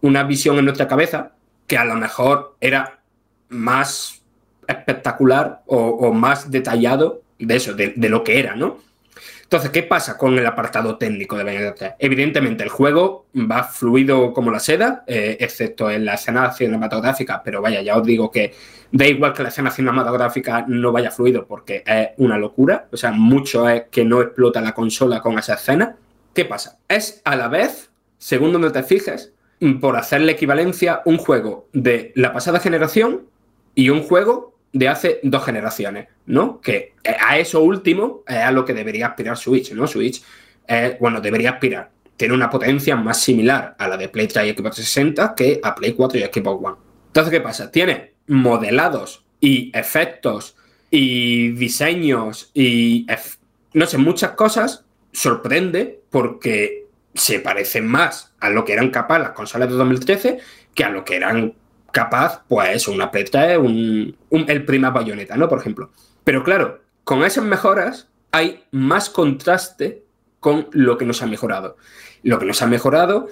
[0.00, 1.32] una visión en nuestra cabeza
[1.66, 3.00] que a lo mejor era
[3.50, 4.22] más
[4.66, 8.78] espectacular o, más detallado de eso, de, lo que era, ¿no?
[9.48, 14.50] Entonces, ¿qué pasa con el apartado técnico de Bayonetta Evidentemente, el juego va fluido como
[14.50, 18.52] la seda, eh, excepto en la escena cinematográfica, pero vaya, ya os digo que
[18.92, 23.10] da igual que la escena cinematográfica no vaya fluido porque es una locura, o sea,
[23.12, 25.96] mucho es que no explota la consola con esa escena.
[26.34, 26.78] ¿Qué pasa?
[26.86, 29.32] Es a la vez, según donde te fijes,
[29.80, 33.22] por hacer la equivalencia, un juego de la pasada generación
[33.74, 36.60] y un juego de hace dos generaciones, ¿no?
[36.60, 39.86] Que a eso último es a lo que debería aspirar Switch, ¿no?
[39.86, 40.22] Switch,
[41.00, 41.90] bueno, debería aspirar.
[42.16, 45.74] Tiene una potencia más similar a la de Play 3 y Xbox 60 que a
[45.74, 46.76] Play 4 y Xbox One.
[47.06, 47.70] Entonces, ¿qué pasa?
[47.70, 50.56] Tiene modelados y efectos
[50.90, 53.06] y diseños y,
[53.72, 54.84] no sé, muchas cosas.
[55.12, 60.38] Sorprende porque se parecen más a lo que eran capaz las consolas de 2013
[60.74, 61.54] que a lo que eran
[61.92, 63.26] capaz, pues, una Play
[63.56, 65.48] un, el prima bayoneta, ¿no?
[65.48, 65.90] Por ejemplo.
[66.24, 70.04] Pero claro, con esas mejoras hay más contraste
[70.40, 71.76] con lo que nos ha mejorado.
[72.22, 73.28] Lo que nos ha mejorado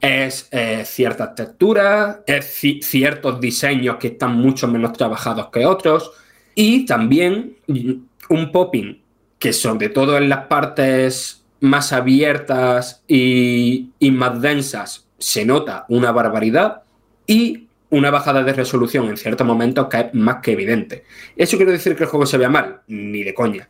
[0.00, 2.46] es eh, ciertas texturas, es
[2.82, 6.10] ciertos diseños que están mucho menos trabajados que otros
[6.54, 7.56] y también
[8.28, 9.00] un popping
[9.38, 16.82] que sobre todo en las partes más abiertas y, más densas se nota una barbaridad
[17.26, 21.04] y una bajada de resolución en ciertos momentos que es más que evidente.
[21.36, 22.80] ¿Eso quiere decir que el juego se vea mal?
[22.86, 23.68] Ni de coña.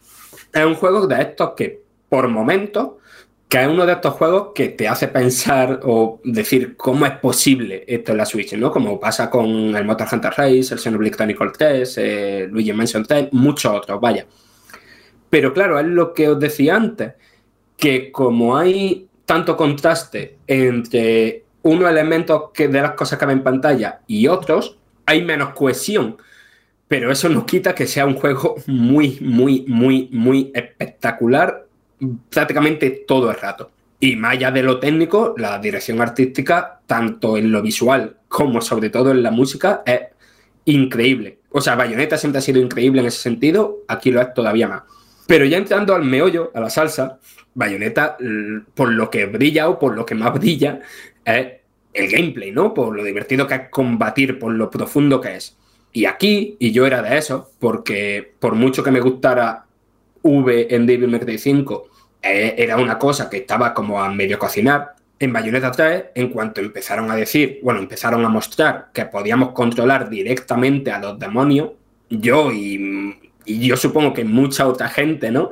[0.53, 2.93] Es un juego de estos que, por momentos,
[3.49, 7.85] que es uno de estos juegos que te hace pensar o decir cómo es posible
[7.89, 8.71] esto en la Switch, ¿no?
[8.71, 13.29] Como pasa con el Motor Hunter Race, el Xenoblade Chronicle 3, eh, Luigi Mansion 3,
[13.33, 14.25] muchos otros, vaya.
[15.29, 17.15] Pero claro, es lo que os decía antes
[17.77, 23.45] que como hay tanto contraste entre unos elementos que de las cosas que ven en
[23.45, 26.17] pantalla y otros, hay menos cohesión.
[26.89, 31.67] Pero eso no quita que sea un juego muy, muy, muy, muy espectacular
[32.29, 33.71] prácticamente todo el rato.
[34.01, 38.91] Y más allá de lo técnico, la dirección artística, tanto en lo visual como sobre
[38.91, 40.01] todo en la música, es
[40.65, 41.39] increíble.
[41.51, 44.83] O sea, Bayonetta siempre ha sido increíble en ese sentido, aquí lo es todavía más.
[45.27, 47.19] Pero ya entrando al meollo, a la salsa,
[47.55, 48.17] Bayonetta,
[48.75, 50.81] por lo que brilla o por lo que más brilla,
[51.25, 51.47] es
[51.93, 52.73] el gameplay, ¿no?
[52.73, 55.57] Por lo divertido que es combatir, por lo profundo que es.
[55.93, 59.67] Y aquí, y yo era de eso, porque por mucho que me gustara
[60.23, 61.89] V en Devil May Cry 5,
[62.23, 64.95] eh, era una cosa que estaba como a medio cocinar.
[65.19, 70.09] En Bayonetta 3, en cuanto empezaron a decir, bueno, empezaron a mostrar que podíamos controlar
[70.09, 71.71] directamente a los demonios,
[72.09, 75.51] yo y yo supongo que mucha otra gente, ¿no?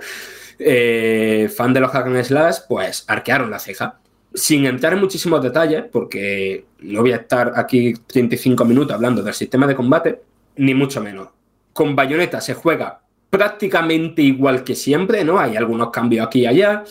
[0.62, 3.98] Eh, fan de los hack and slash, pues arquearon la ceja.
[4.34, 9.34] Sin entrar en muchísimos detalles, porque no voy a estar aquí 35 minutos hablando del
[9.34, 10.20] sistema de combate,
[10.56, 11.28] ni mucho menos.
[11.72, 13.00] Con Bayonetta se juega
[13.30, 15.38] prácticamente igual que siempre, ¿no?
[15.38, 16.84] Hay algunos cambios aquí y allá,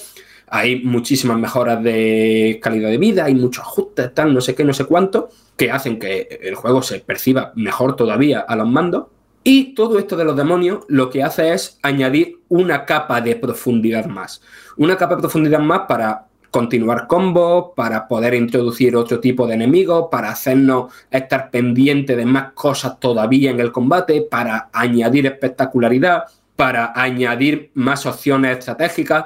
[0.47, 4.73] hay muchísimas mejoras de calidad de vida, hay muchos ajustes, tal, no sé qué, no
[4.73, 9.07] sé cuánto, que hacen que el juego se perciba mejor todavía a los mandos.
[9.51, 14.05] Y todo esto de los demonios lo que hace es añadir una capa de profundidad
[14.05, 14.43] más.
[14.77, 20.05] Una capa de profundidad más para continuar combos, para poder introducir otro tipo de enemigos,
[20.11, 26.25] para hacernos estar pendiente de más cosas todavía en el combate, para añadir espectacularidad,
[26.55, 29.25] para añadir más opciones estratégicas.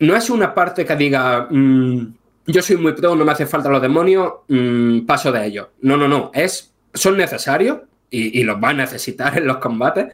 [0.00, 2.12] No es una parte que diga, mm,
[2.48, 5.68] yo soy muy pro, no me hace falta los demonios, mm, paso de ellos.
[5.82, 7.82] No, no, no, es, son necesarios,
[8.14, 10.06] y, los va a necesitar en los combates.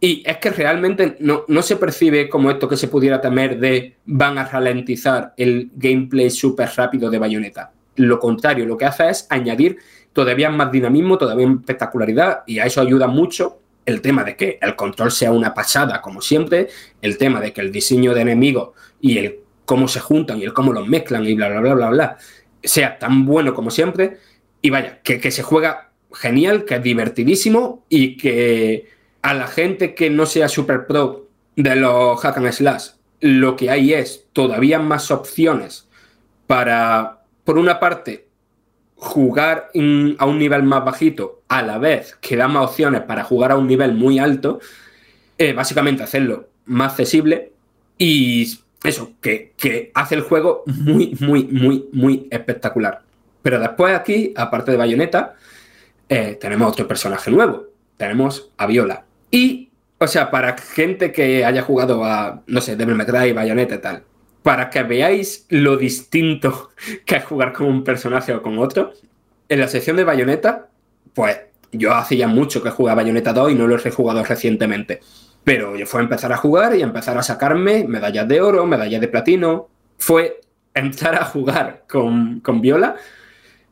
[0.00, 3.96] Y es que realmente no, no, se percibe como esto que se pudiera temer de
[4.06, 7.72] van a ralentizar el gameplay súper rápido de Bayonetta.
[7.96, 9.78] Lo contrario, lo que hace es añadir
[10.12, 14.58] todavía más dinamismo, todavía más espectacularidad y a eso ayuda mucho el tema de que
[14.60, 16.68] el control sea una pasada como siempre,
[17.02, 18.70] el tema de que el diseño de enemigos
[19.00, 21.90] y el cómo se juntan y el cómo los mezclan y bla, bla, bla, bla,
[21.90, 22.18] bla,
[22.62, 24.18] sea tan bueno como siempre
[24.62, 28.88] y vaya, que, que se juega genial, que es divertidísimo y que
[29.22, 32.88] a la gente que no sea super pro de los hack and slash,
[33.20, 35.88] lo que hay es todavía más opciones
[36.46, 38.26] para, por una parte,
[38.96, 39.70] jugar
[40.18, 43.56] a un nivel más bajito a la vez que da más opciones para jugar a
[43.56, 44.60] un nivel muy alto,
[45.54, 47.52] básicamente hacerlo más accesible
[47.96, 53.02] y eso, que, hace el juego muy, muy, muy, muy espectacular.
[53.42, 55.36] Pero después aquí, aparte de Bayonetta,
[56.10, 57.68] eh, tenemos otro personaje nuevo.
[57.96, 59.04] Tenemos a Viola.
[59.30, 63.76] Y, o sea, para gente que haya jugado a, no sé, Devil May Cry, Bayonetta
[63.76, 64.02] y tal,
[64.42, 66.70] para que veáis lo distinto
[67.06, 68.92] que es jugar con un personaje o con otro,
[69.48, 70.68] en la sección de Bayonetta,
[71.14, 71.38] pues
[71.70, 75.00] yo hacía mucho que jugaba Bayonetta 2 y no lo he rejugado recientemente.
[75.44, 79.08] Pero yo fue empezar a jugar y empezar a sacarme medallas de oro, medallas de
[79.08, 79.68] platino.
[79.96, 80.40] Fue
[80.74, 82.96] entrar a jugar con, con Viola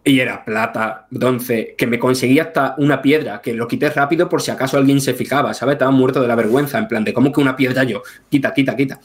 [0.09, 4.41] y era plata, bronce, que me conseguía hasta una piedra, que lo quité rápido por
[4.41, 5.75] si acaso alguien se fijaba, ¿sabes?
[5.75, 8.03] Estaba muerto de la vergüenza, en plan de, ¿cómo que una piedra yo?
[8.31, 9.01] Quita, quita, quita.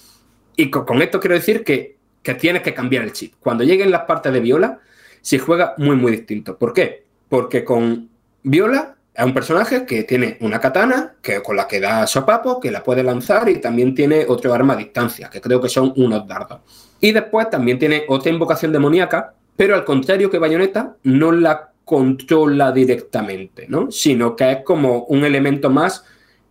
[0.56, 3.34] Y con, esto quiero decir que, que, tienes que cambiar el chip.
[3.42, 4.80] Cuando lleguen las partes de Viola,
[5.20, 6.58] se juega muy, muy distinto.
[6.58, 7.04] ¿Por qué?
[7.28, 8.10] Porque con
[8.42, 12.72] Viola es un personaje que tiene una katana que, con la que da sopapo, que
[12.72, 16.26] la puede lanzar y también tiene otro arma a distancia, que creo que son unos
[16.26, 16.62] dardos.
[17.02, 22.72] Y después también tiene otra invocación demoníaca, pero al contrario que Bayonetta, no la controla
[22.72, 23.92] directamente, ¿no?
[23.92, 26.06] Sino que es como un elemento más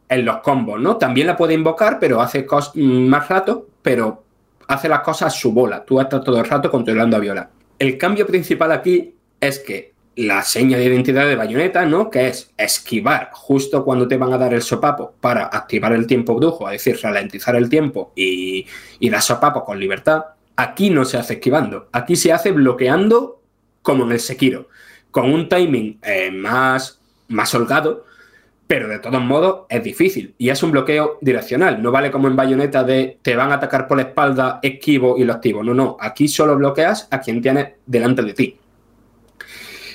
[0.08, 0.96] en los combos, ¿no?
[0.96, 4.22] También la puede invocar, pero hace más rato, pero
[4.68, 5.84] hace las cosas a su bola.
[5.84, 7.50] Tú estás todo el rato controlando a Viola.
[7.78, 12.10] El cambio principal aquí es que la seña de identidad de bayoneta, ¿no?
[12.10, 16.34] Que es esquivar justo cuando te van a dar el sopapo para activar el tiempo
[16.34, 18.66] brujo, es decir, ralentizar el tiempo y,
[18.98, 20.22] y dar sopapo con libertad.
[20.56, 23.40] Aquí no se hace esquivando, aquí se hace bloqueando
[23.82, 24.68] como en el Sekiro,
[25.10, 28.04] con un timing eh, más, más holgado,
[28.66, 31.82] pero de todos modos es difícil y es un bloqueo direccional.
[31.82, 35.24] No vale como en bayoneta de te van a atacar por la espalda, esquivo y
[35.24, 35.62] lo activo.
[35.62, 38.58] No, no, aquí solo bloqueas a quien tienes delante de ti.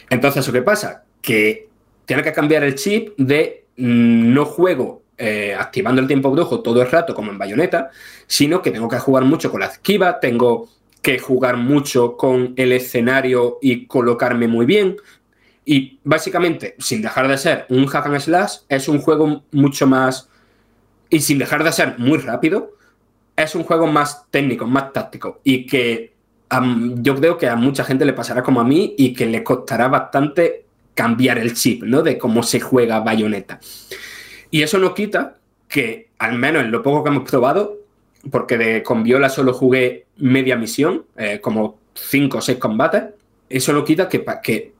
[0.09, 1.05] Entonces, ¿eso qué pasa?
[1.21, 1.69] Que
[2.05, 6.79] tiene que cambiar el chip de mm, no juego eh, activando el tiempo brujo todo
[6.81, 7.89] el rato como en bayoneta,
[8.27, 10.69] sino que tengo que jugar mucho con la esquiva, tengo
[11.01, 14.97] que jugar mucho con el escenario y colocarme muy bien.
[15.65, 20.29] Y básicamente, sin dejar de ser un hack and slash, es un juego mucho más.
[21.09, 22.73] Y sin dejar de ser muy rápido,
[23.35, 25.39] es un juego más técnico, más táctico.
[25.43, 26.13] Y que
[26.95, 29.87] yo creo que a mucha gente le pasará como a mí y que le costará
[29.87, 32.01] bastante cambiar el chip, ¿no?
[32.01, 33.59] De cómo se juega Bayonetta.
[34.49, 35.35] Y eso no quita
[35.67, 37.77] que, al menos en lo poco que hemos probado,
[38.31, 43.03] porque de, con Viola solo jugué media misión, eh, como cinco o seis combates,
[43.49, 44.73] eso no quita que, que,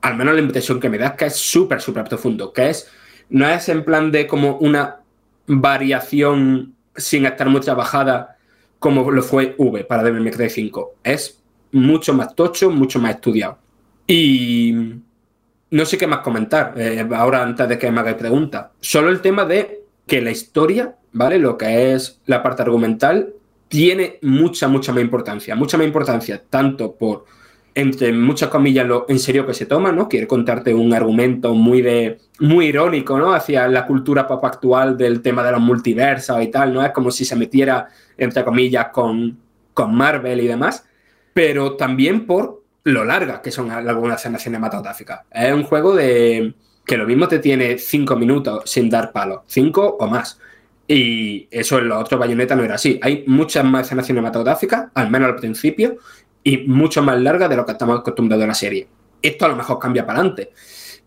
[0.00, 2.88] al menos la impresión que me da es que es súper, súper profundo, que es,
[3.30, 5.00] no es en plan de como una
[5.46, 8.36] variación sin estar muy trabajada
[8.78, 10.96] como lo fue V para Devil May Cry 5.
[11.04, 11.40] Es
[11.70, 13.58] mucho más tocho, mucho más estudiado.
[14.06, 14.74] Y
[15.70, 18.66] no sé qué más comentar eh, ahora antes de que me hagáis preguntas.
[18.80, 21.38] Solo el tema de que la historia, ¿vale?
[21.38, 23.34] Lo que es la parte argumental,
[23.68, 25.54] tiene mucha, mucha más importancia.
[25.56, 27.24] Mucha más importancia tanto por
[27.74, 30.08] entre muchas comillas, lo en serio que se toma, ¿no?
[30.08, 33.32] Quiere contarte un argumento muy de muy irónico, ¿no?
[33.32, 36.84] Hacia la cultura pop actual del tema de los multiversos y tal, ¿no?
[36.84, 37.88] Es como si se metiera,
[38.18, 39.38] entre comillas, con,
[39.72, 40.84] con Marvel y demás,
[41.32, 45.20] pero también por lo larga que son algunas escenas cinematográficas.
[45.30, 46.54] Es un juego de
[46.84, 50.38] que lo mismo te tiene cinco minutos sin dar palo, cinco o más.
[50.86, 52.98] Y eso en los otros bayonetas no era así.
[53.02, 55.98] Hay muchas más escenas cinematográficas, al menos al principio,
[56.42, 58.88] y mucho más larga de lo que estamos acostumbrados a la serie.
[59.22, 60.52] Esto a lo mejor cambia para adelante.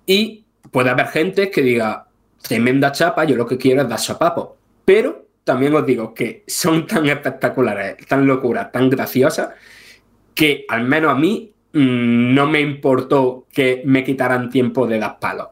[0.05, 2.07] Y puede haber gente que diga,
[2.41, 4.57] tremenda chapa, yo lo que quiero es dar sopapo.
[4.85, 9.49] Pero también os digo que son tan espectaculares, tan locuras, tan graciosas,
[10.33, 15.19] que al menos a mí mm, no me importó que me quitaran tiempo de dar
[15.19, 15.47] palos.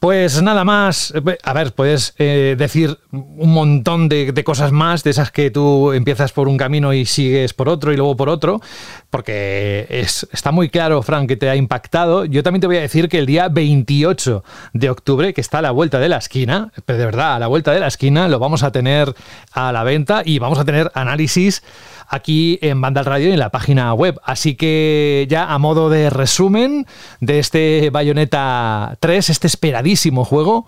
[0.00, 5.30] Pues nada más, a ver, puedes eh, decir un montón de, cosas más, de esas
[5.30, 8.62] que tú empiezas por un camino y sigues por otro y luego por otro,
[9.10, 12.24] porque es, está muy claro, Frank, que te ha impactado.
[12.24, 14.42] Yo también te voy a decir que el día 28
[14.72, 17.48] de octubre, que está a la vuelta de la esquina, pero de verdad, a la
[17.48, 19.14] vuelta de la esquina, lo vamos a tener
[19.52, 21.62] a la venta y vamos a tener análisis
[22.10, 24.20] aquí en Banda Radio y en la página web.
[24.24, 26.86] Así que ya a modo de resumen
[27.20, 30.66] de este Bayonetta 3, este esperadísimo juego,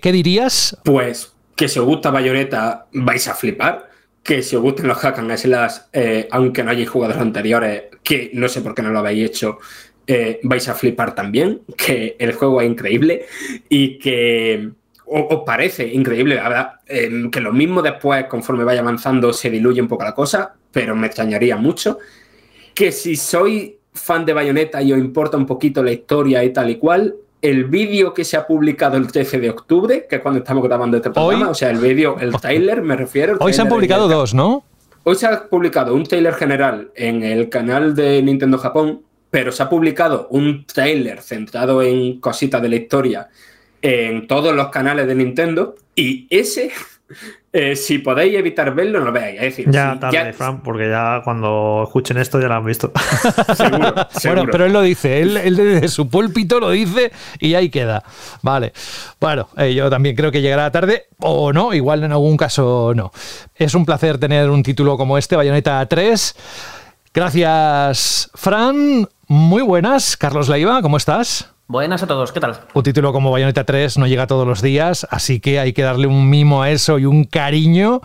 [0.00, 0.76] ¿qué dirías?
[0.84, 3.88] Pues que si os gusta Bayonetta vais a flipar.
[4.22, 7.84] Que si os gustan los hack and slash, eh, aunque no hayáis jugado los anteriores,
[8.02, 9.58] que no sé por qué no lo habéis hecho,
[10.06, 11.62] eh, vais a flipar también.
[11.76, 13.24] Que el juego es increíble
[13.68, 14.72] y que
[15.10, 19.82] os parece increíble, la verdad, em, que lo mismo después, conforme vaya avanzando, se diluye
[19.82, 21.98] un poco la cosa, pero me extrañaría mucho
[22.74, 26.70] que si soy fan de Bayonetta y os importa un poquito la historia y tal
[26.70, 30.38] y cual, el vídeo que se ha publicado el 13 de octubre, que es cuando
[30.38, 33.36] estamos grabando este programa, o sea, el vídeo, el trailer, me refiero.
[33.40, 34.64] Hoy se han publicado dos, ¿no?
[35.02, 39.62] Hoy se ha publicado un trailer general en el canal de Nintendo Japón, pero se
[39.62, 43.28] ha publicado un trailer centrado en cositas de la historia
[43.82, 46.72] en todos los canales de Nintendo y ese
[47.52, 49.40] eh, si podéis evitar verlo, no lo veáis.
[49.40, 52.92] decir, ya tarde, Fran, porque ya cuando escuchen esto ya lo han visto.
[53.54, 58.02] seguro, Bueno, pero él lo dice, él, desde su púlpito lo dice y ahí queda.
[58.42, 58.72] Vale.
[59.20, 63.12] Bueno, eh, yo también creo que llegará tarde o no, igual en algún caso no.
[63.54, 66.36] Es un placer tener un título como este, Bayonetta 3.
[67.12, 69.08] Gracias, Fran.
[69.26, 70.16] Muy buenas.
[70.16, 71.50] Carlos Leiva, ¿cómo estás?
[71.70, 72.58] Buenas a todos, ¿qué tal?
[72.74, 76.08] Un título como Bayonetta 3 no llega todos los días, así que hay que darle
[76.08, 78.00] un mimo a eso y un cariño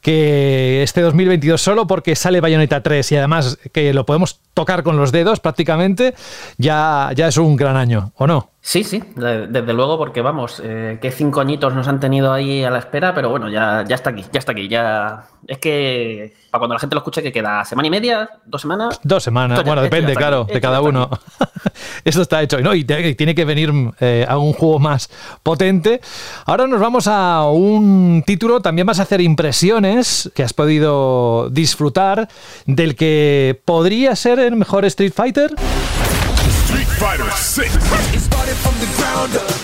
[0.00, 4.96] que este 2022 solo porque sale Bayonetta 3 y además que lo podemos tocar con
[4.96, 6.14] los dedos prácticamente,
[6.56, 8.48] ya, ya es un gran año, ¿o no?
[8.64, 12.70] Sí, sí, desde luego, porque vamos, eh, qué cinco añitos nos han tenido ahí a
[12.70, 15.24] la espera, pero bueno, ya, ya está aquí, ya está aquí, ya...
[15.48, 19.00] Es que para cuando la gente lo escuche que queda semana y media, dos semanas...
[19.02, 21.10] Dos semanas, bueno, depende, claro, de cada uno.
[22.04, 22.72] Esto está hecho, ¿no?
[22.72, 25.10] Y tiene que venir eh, a un juego más
[25.42, 26.00] potente.
[26.46, 32.28] Ahora nos vamos a un título, también vas a hacer impresiones que has podido disfrutar
[32.66, 35.52] del que podría ser el mejor Street Fighter.
[37.02, 37.74] Fighter 6.
[38.14, 39.61] It started from the ground up.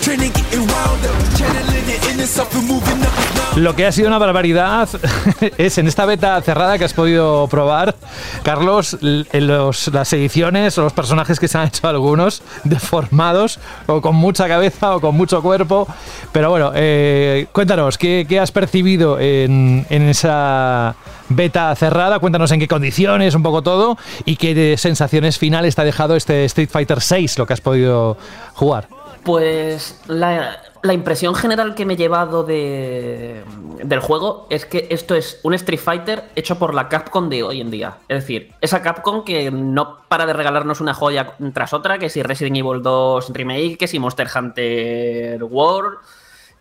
[3.55, 4.89] Lo que ha sido una barbaridad
[5.57, 7.95] es en esta beta cerrada que has podido probar,
[8.43, 14.15] Carlos, en las ediciones o los personajes que se han hecho algunos deformados o con
[14.15, 15.87] mucha cabeza o con mucho cuerpo.
[16.33, 20.95] Pero bueno, eh, cuéntanos, ¿qué, has percibido en, esa
[21.29, 22.19] beta cerrada.
[22.19, 26.43] Cuéntanos en qué condiciones, un poco todo, y qué sensaciones finales te ha dejado este
[26.45, 28.17] Street Fighter 6, lo que has podido
[28.55, 28.87] jugar.
[29.23, 33.43] Pues la, impresión general que me he llevado de,
[33.83, 37.61] del juego es que esto es un Street Fighter hecho por la Capcom de hoy
[37.61, 37.97] en día.
[38.07, 42.23] Es decir, esa Capcom que no para de regalarnos una joya tras otra, que si
[42.23, 45.97] Resident Evil 2 Remake, que si Monster Hunter World,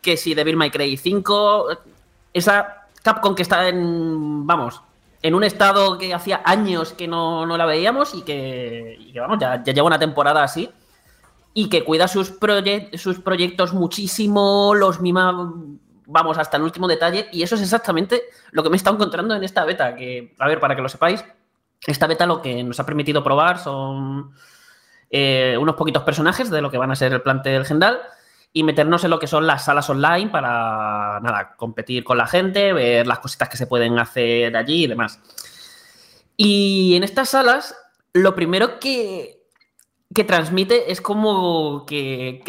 [0.01, 1.69] que si Devil May Cry 5.
[2.33, 4.81] Esa Capcom que está en, vamos,
[5.23, 9.87] en un estado que hacía años que no, la veíamos y que, vamos, ya, lleva
[9.87, 10.71] una temporada así
[11.55, 12.35] y que cuida sus,
[12.95, 15.53] sus proyectos muchísimo, los mima,
[16.07, 19.35] vamos, hasta el último detalle y eso es exactamente lo que me he estado encontrando
[19.35, 21.25] en esta beta, que, a ver, para que lo sepáis,
[21.87, 24.33] esta beta lo que nos ha permitido probar son
[25.11, 28.01] eh, unos poquitos personajes de lo que van a ser el plantel general
[28.53, 32.73] y meternos en lo que son las salas online para, nada, competir con la gente,
[32.73, 35.21] ver las cositas que se pueden hacer allí y demás.
[36.37, 37.77] Y en estas salas,
[38.13, 39.38] lo primero que,
[40.15, 42.43] que transmite es como que,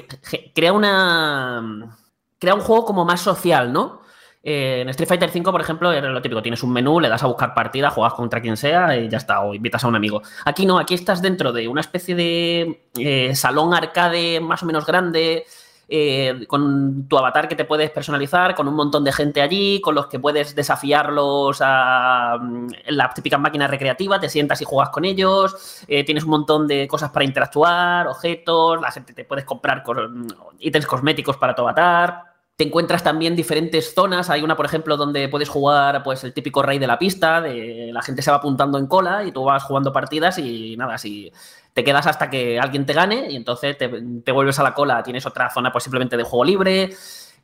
[0.56, 1.98] crea una...
[2.40, 4.02] crea un juego como más social, ¿no?
[4.42, 7.24] Eh, en Street Fighter V, por ejemplo, era lo típico, tienes un menú, le das
[7.24, 10.22] a buscar partida, juegas contra quien sea y ya está, o invitas a un amigo.
[10.46, 14.86] Aquí no, aquí estás dentro de una especie de eh, salón arcade más o menos
[14.86, 15.46] grande,
[15.92, 19.96] eh, con tu avatar que te puedes personalizar, con un montón de gente allí, con
[19.96, 25.04] los que puedes desafiarlos a mm, la típica máquina recreativa, te sientas y juegas con
[25.04, 29.84] ellos, eh, tienes un montón de cosas para interactuar, objetos, la gente te puedes comprar
[29.84, 30.28] mm,
[30.60, 32.24] ítems cosméticos para tu avatar.
[32.56, 34.30] Te encuentras también diferentes zonas.
[34.30, 37.90] Hay una, por ejemplo, donde puedes jugar pues el típico rey de la pista, de
[37.94, 41.32] la gente se va apuntando en cola y tú vas jugando partidas y nada, si
[41.74, 45.04] te quedas hasta que alguien te gane y entonces te, vuelves a la cola.
[45.04, 46.90] Tienes otra zona pues simplemente de juego libre.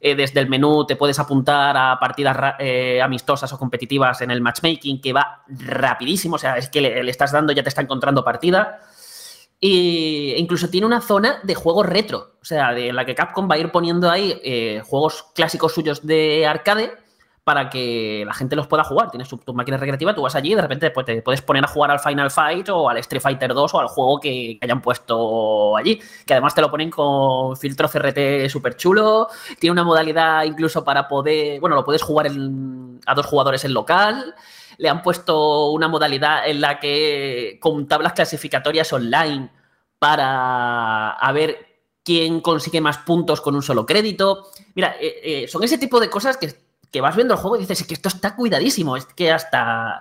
[0.02, 4.42] Eh, desde el menú te puedes apuntar a partidas eh, amistosas o competitivas en el
[4.42, 6.36] matchmaking que va rapidísimo.
[6.36, 8.82] O sea, es que le, estás dando, ya te está encontrando partida.
[9.62, 13.56] E incluso tiene una zona de juegos retro, o sea, de la que Capcom va
[13.56, 16.92] a ir poniendo ahí eh, juegos clásicos suyos de arcade
[17.46, 19.12] para que la gente los pueda jugar.
[19.12, 21.68] Tienes tu, máquina recreativa, tú vas allí y de repente pues, te puedes poner a
[21.68, 25.78] jugar al Final Fight o al Street Fighter 2 o al juego que, hayan puesto
[25.78, 26.02] allí.
[26.26, 29.28] Que además te lo ponen con filtro CRT súper chulo.
[29.60, 31.60] Tiene una modalidad incluso para poder.
[31.60, 32.26] Bueno, lo puedes jugar
[33.06, 34.34] a dos jugadores en local.
[34.80, 39.52] Le han puesto una modalidad en la que con tablas clasificatorias online
[40.00, 44.48] para a ver quién consigue más puntos con un solo crédito.
[44.74, 46.65] Mira, eh, eh, son ese tipo de cosas que
[46.96, 50.00] que vas viendo el juego y dices, es que esto está cuidadísimo, es que hasta...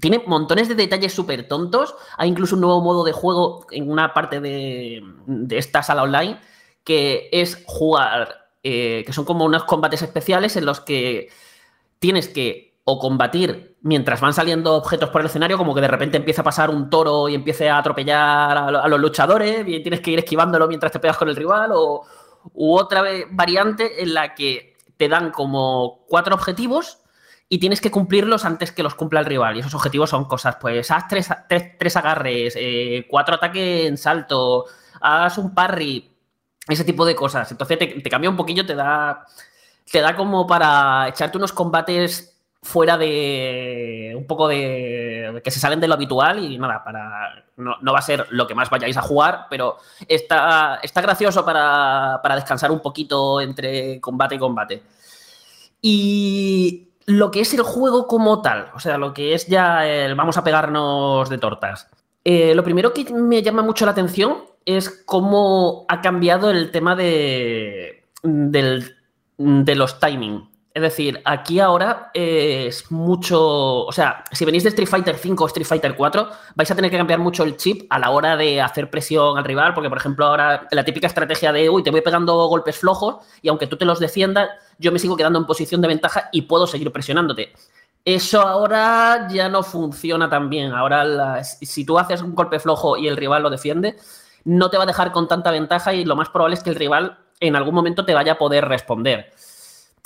[0.00, 1.96] Tiene montones de detalles súper tontos.
[2.16, 5.02] Hay incluso un nuevo modo de juego en una parte de,
[5.50, 6.38] esta sala online
[6.84, 11.28] que es jugar, eh, que son como unos combates especiales en los que
[11.98, 16.18] tienes que o combatir mientras van saliendo objetos por el escenario, como que de repente
[16.18, 20.12] empieza a pasar un toro y empiece a atropellar a, los luchadores y tienes que
[20.12, 22.04] ir esquivándolo mientras te pegas con el rival, o
[22.54, 24.69] u otra variante en la que
[25.00, 26.98] te dan como cuatro objetivos
[27.48, 29.56] y tienes que cumplirlos antes que los cumpla el rival.
[29.56, 31.30] Y esos objetivos son cosas, pues, haz tres,
[31.78, 34.66] tres, agarres, eh, cuatro ataques en salto,
[35.00, 36.14] haz un parry,
[36.68, 37.50] ese tipo de cosas.
[37.50, 39.24] Entonces te, te cambia un poquillo, te da,
[39.90, 45.09] te da como para echarte unos combates fuera de un poco de,
[45.42, 48.54] que se salen de lo habitual y nada, para no, va a ser lo que
[48.54, 49.78] más vayáis a jugar, pero
[50.08, 54.82] está, está gracioso para, para descansar un poquito entre combate y combate.
[55.82, 60.14] Y lo que es el juego como tal, o sea, lo que es ya el
[60.14, 61.88] vamos a pegarnos de tortas.
[62.24, 66.94] Eh, lo primero que me llama mucho la atención es cómo ha cambiado el tema
[66.94, 70.49] de, de los timing.
[70.72, 73.86] Es decir, aquí ahora es mucho.
[73.86, 76.92] O sea, si venís de Street Fighter 5 o Street Fighter 4, vais a tener
[76.92, 79.98] que cambiar mucho el chip a la hora de hacer presión al rival, porque, por
[79.98, 83.76] ejemplo, ahora la típica estrategia de, uy, te voy pegando golpes flojos y aunque tú
[83.76, 84.48] te los defiendas,
[84.78, 87.52] yo me sigo quedando en posición de ventaja y puedo seguir presionándote.
[88.04, 90.72] Eso ahora ya no funciona tan bien.
[90.72, 93.96] Ahora, si tú haces un golpe flojo y el rival lo defiende,
[94.44, 96.76] no te va a dejar con tanta ventaja y lo más probable es que el
[96.76, 99.32] rival en algún momento te vaya a poder responder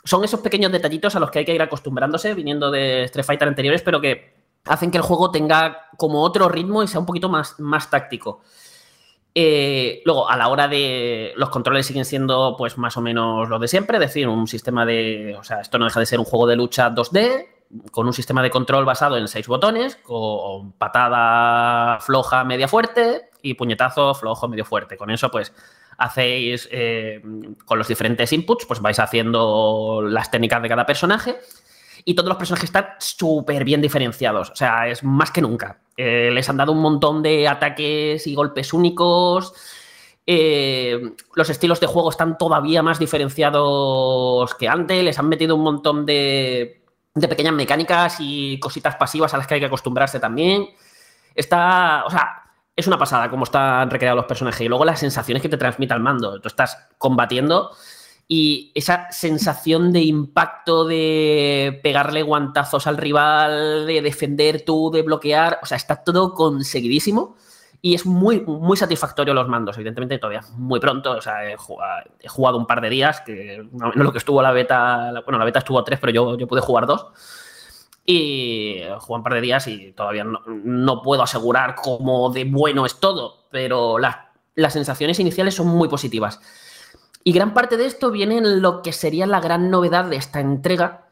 [0.04, 3.48] son esos pequeños detallitos a los que hay que ir acostumbrándose viniendo de Street Fighter
[3.48, 4.34] anteriores, pero que
[4.66, 8.42] hacen que el juego tenga como otro ritmo y sea un poquito más, más táctico.
[9.34, 11.32] Eh, luego, a la hora de.
[11.36, 14.86] Los controles siguen siendo, pues, más o menos lo de siempre, es decir, un sistema
[14.86, 15.36] de.
[15.38, 17.48] O sea, esto no deja de ser un juego de lucha 2D,
[17.90, 23.54] con un sistema de control basado en seis botones, con patada floja, media fuerte y
[23.54, 24.96] puñetazo flojo, medio fuerte.
[24.96, 25.52] Con eso, pues,
[25.98, 27.22] hacéis eh,
[27.64, 31.36] con los diferentes inputs, pues vais haciendo las técnicas de cada personaje
[32.04, 34.50] y todos los personajes están súper bien diferenciados.
[34.50, 35.80] O sea, es más que nunca.
[35.96, 39.54] Eh, les han dado un montón de ataques y golpes únicos.
[40.26, 45.02] Eh, los estilos de juego están todavía más diferenciados que antes.
[45.02, 46.82] Les han metido un montón de,
[47.14, 50.68] de pequeñas mecánicas y cositas pasivas a las que hay que acostumbrarse también.
[51.34, 52.43] Está, o sea,
[52.76, 55.94] es una pasada cómo están recreados los personajes y luego las sensaciones que te transmite
[55.94, 56.40] al mando.
[56.40, 57.70] Tú estás combatiendo
[58.26, 65.60] y esa sensación de impacto de pegarle guantazos al rival, de defender tú, de bloquear,
[65.62, 67.36] o sea, está todo conseguidísimo
[67.82, 69.76] y es muy, muy satisfactorio los mandos.
[69.76, 74.10] Evidentemente todavía muy pronto, o sea, he jugado, un par de días, que no, lo
[74.10, 77.08] que estuvo la beta, bueno, la beta estuvo tres, pero yo, yo pude jugar dos.
[78.04, 83.00] Y jugué un par de días y todavía no, puedo asegurar cómo de bueno es
[83.00, 86.40] todo, pero las sensaciones iniciales son muy positivas.
[87.24, 90.40] Y gran parte de esto viene en lo que sería la gran novedad de esta
[90.40, 91.08] entrega,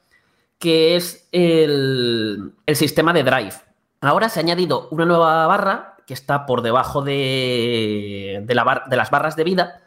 [0.59, 3.55] que es el, sistema de drive.
[4.03, 8.55] Ahora se ha añadido una nueva barra que está por debajo de, de
[8.97, 9.82] las barras de vida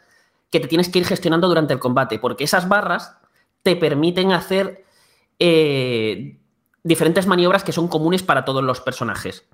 [0.50, 3.16] que te tienes que ir gestionando durante el combate, porque esas barras
[3.62, 4.84] te permiten hacer
[5.38, 6.38] eh,
[6.86, 9.44] diferentes maniobras que son comunes para todos los personajes.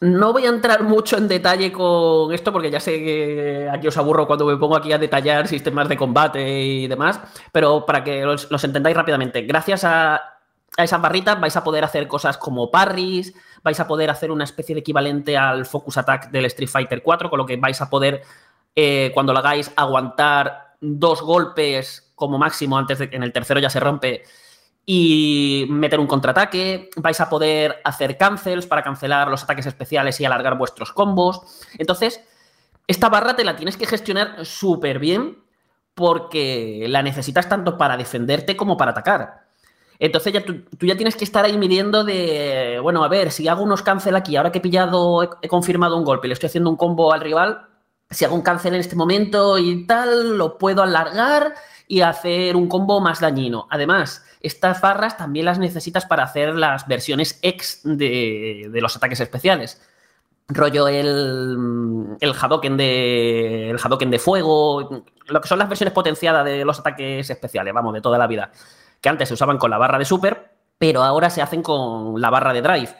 [0.00, 3.96] No voy a entrar mucho en detalle con esto porque ya sé que aquí os
[3.96, 7.20] aburro cuando me pongo aquí a detallar sistemas de combate y demás,
[7.52, 12.08] pero para que los, entendáis rápidamente, gracias a, a, esas barritas vais a poder hacer
[12.08, 16.46] cosas como parries, vais a poder hacer una especie de equivalente al Focus Attack del
[16.46, 18.22] Street Fighter 4, con lo que vais a poder,
[18.74, 23.60] eh, cuando lo hagáis, aguantar dos golpes como máximo antes de que en el tercero
[23.60, 24.24] ya se rompe
[24.92, 30.24] y meter un contraataque, vais a poder hacer cancels para cancelar los ataques especiales y
[30.24, 31.42] alargar vuestros combos.
[31.78, 32.20] Entonces,
[32.88, 35.44] esta barra te la tienes que gestionar súper bien
[35.94, 39.44] porque la necesitas tanto para defenderte como para atacar.
[40.00, 43.62] Entonces ya tú, ya tienes que estar ahí midiendo de, bueno, a ver, si hago
[43.62, 46.76] unos cancel aquí, ahora que he pillado, he, confirmado un golpe, le estoy haciendo un
[46.76, 47.68] combo al rival,
[48.10, 51.54] si hago un cancel en este momento y tal, lo puedo alargar
[51.86, 53.66] y hacer un combo más dañino.
[53.70, 59.80] Además, estas barras también las necesitas para hacer las versiones X de, los ataques especiales.
[60.48, 66.44] Rollo el, el, Hadoken de, el Hadoken de fuego, lo que son las versiones potenciadas
[66.44, 68.50] de los ataques especiales, vamos, de toda la vida.
[69.00, 72.30] Que antes se usaban con la barra de super, pero ahora se hacen con la
[72.30, 72.96] barra de drive.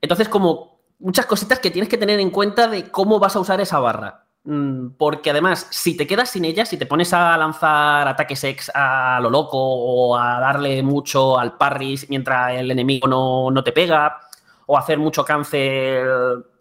[0.00, 3.60] Entonces, como muchas cositas que tienes que tener en cuenta de cómo vas a usar
[3.60, 4.27] esa barra.
[4.50, 8.70] Mm, porque además, si te quedas sin ella, si te pones a lanzar ataques ex
[8.74, 14.20] a lo loco o a darle mucho al parry mientras el enemigo no, te pega,
[14.64, 16.08] o hacer mucho cáncer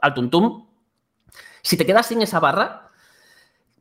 [0.01, 0.65] al tuntum,
[1.61, 2.89] si te quedas sin esa barra,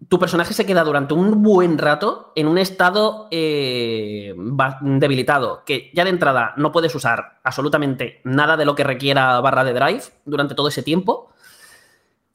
[0.09, 4.37] tu personaje se queda durante un buen rato en un estado eh,
[4.83, 9.65] debilitado, que ya de entrada no puedes usar absolutamente nada de lo que requiera barra
[9.65, 11.33] de drive durante todo ese tiempo,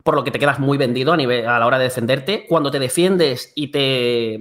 [0.03, 2.45] por lo que te quedas muy vendido a, nivel, a la hora de defenderte.
[2.47, 4.39] Cuando te defiendes y te...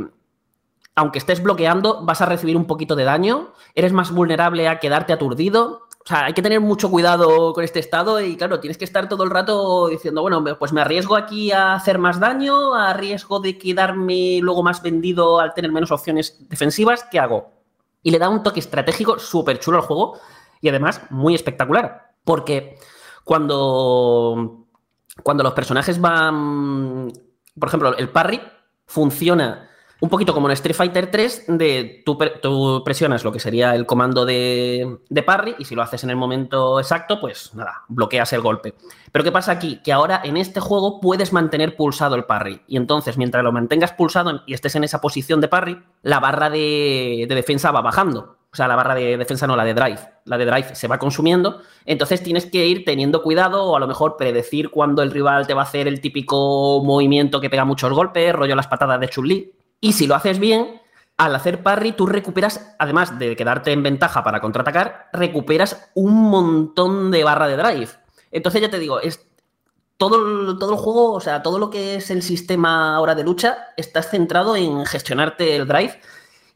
[0.97, 5.13] Aunque estés bloqueando, vas a recibir un poquito de daño, eres más vulnerable a quedarte
[5.13, 8.87] aturdido, o sea, hay que tener mucho cuidado con este estado y claro, tienes que
[8.87, 12.95] estar todo el rato diciendo, bueno, pues me arriesgo aquí a hacer más daño, a
[12.95, 17.53] riesgo de quedarme luego más vendido al tener menos opciones defensivas, ¿qué hago?
[18.03, 20.19] Y le da un toque estratégico súper chulo al juego
[20.63, 22.79] y además muy espectacular, porque
[23.23, 24.60] cuando,
[25.23, 27.13] cuando los personajes van,
[27.59, 28.41] por ejemplo, el parry
[28.87, 29.71] funciona
[30.01, 34.25] un poquito como en Street Fighter 3, de tú, presionas lo que sería el comando
[34.25, 38.41] de, de, parry y si lo haces en el momento exacto, pues nada, bloqueas el
[38.41, 38.75] golpe.
[39.13, 39.81] Pero ¿qué pasa aquí?
[39.85, 43.93] Que ahora en este juego puedes mantener pulsado el parry y entonces mientras lo mantengas
[43.93, 48.40] pulsado y estés en esa posición de parry, la barra de, de defensa va bajando.
[48.53, 50.01] O sea, la barra de defensa no, la de drive.
[50.25, 51.61] La de drive se va consumiendo.
[51.85, 55.55] Entonces tienes que ir teniendo cuidado o a lo mejor predecir cuando el rival te
[55.55, 59.53] va a hacer el típico movimiento que pega muchos golpes, rollo las patadas de Chun-Li
[59.81, 60.81] y si lo haces bien,
[61.17, 67.11] al hacer parry, tú recuperas, además de quedarte en ventaja para contraatacar, recuperas un montón
[67.11, 67.91] de barra de drive.
[68.31, 69.27] Entonces ya te digo, es
[69.97, 73.69] todo, todo el juego, o sea, todo lo que es el sistema ahora de lucha,
[73.77, 76.01] está centrado en gestionarte el drive.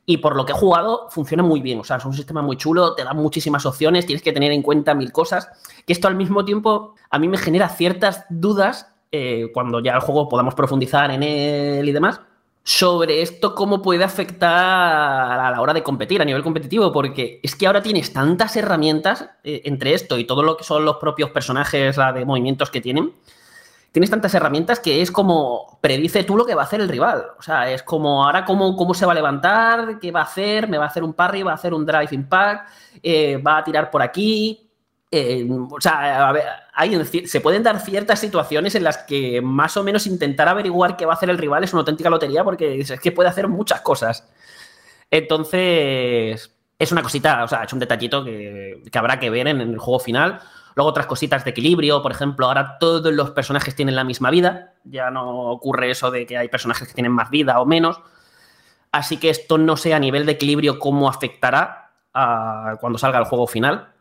[0.06, 1.80] Y por lo que he jugado, funciona muy bien.
[1.80, 4.62] O sea, es un sistema muy chulo, te da muchísimas opciones, tienes que tener en
[4.62, 5.48] cuenta mil cosas.
[5.86, 10.00] Que esto al mismo tiempo a mí me genera ciertas dudas eh, cuando ya el
[10.00, 12.20] juego podamos profundizar en él y demás
[12.64, 14.50] sobre esto, cómo puede afectar
[15.38, 19.28] a la hora de competir a nivel competitivo, porque es que ahora tienes tantas herramientas
[19.44, 22.80] eh, entre esto y todo lo que son los propios personajes la de movimientos que
[22.80, 23.12] tienen.
[23.94, 27.26] Tienes tantas herramientas que es como predice tú lo que va a hacer el rival.
[27.38, 30.68] O sea, es como ahora cómo, cómo se va a levantar, qué va a hacer,
[30.68, 32.68] me va a hacer un parry, va a hacer un drive impact,
[33.00, 34.68] eh, va a tirar por aquí,
[35.16, 36.42] eh, o sea, a ver,
[36.72, 41.06] hay, se pueden dar ciertas situaciones en las que más o menos intentar averiguar qué
[41.06, 43.80] va a hacer el rival es una auténtica lotería porque es que puede hacer muchas
[43.82, 44.28] cosas.
[45.12, 49.78] Entonces, es una cosita, o sea, es un detallito que, habrá que ver en, el
[49.78, 50.40] juego final.
[50.74, 54.74] Luego otras cositas de equilibrio, por ejemplo, ahora todos los personajes tienen la misma vida,
[54.84, 58.00] ya no ocurre eso de que hay personajes que tienen más vida o menos.
[58.92, 63.46] Así que esto no sé a nivel de equilibrio cómo afectará cuando salga el juego
[63.46, 63.94] final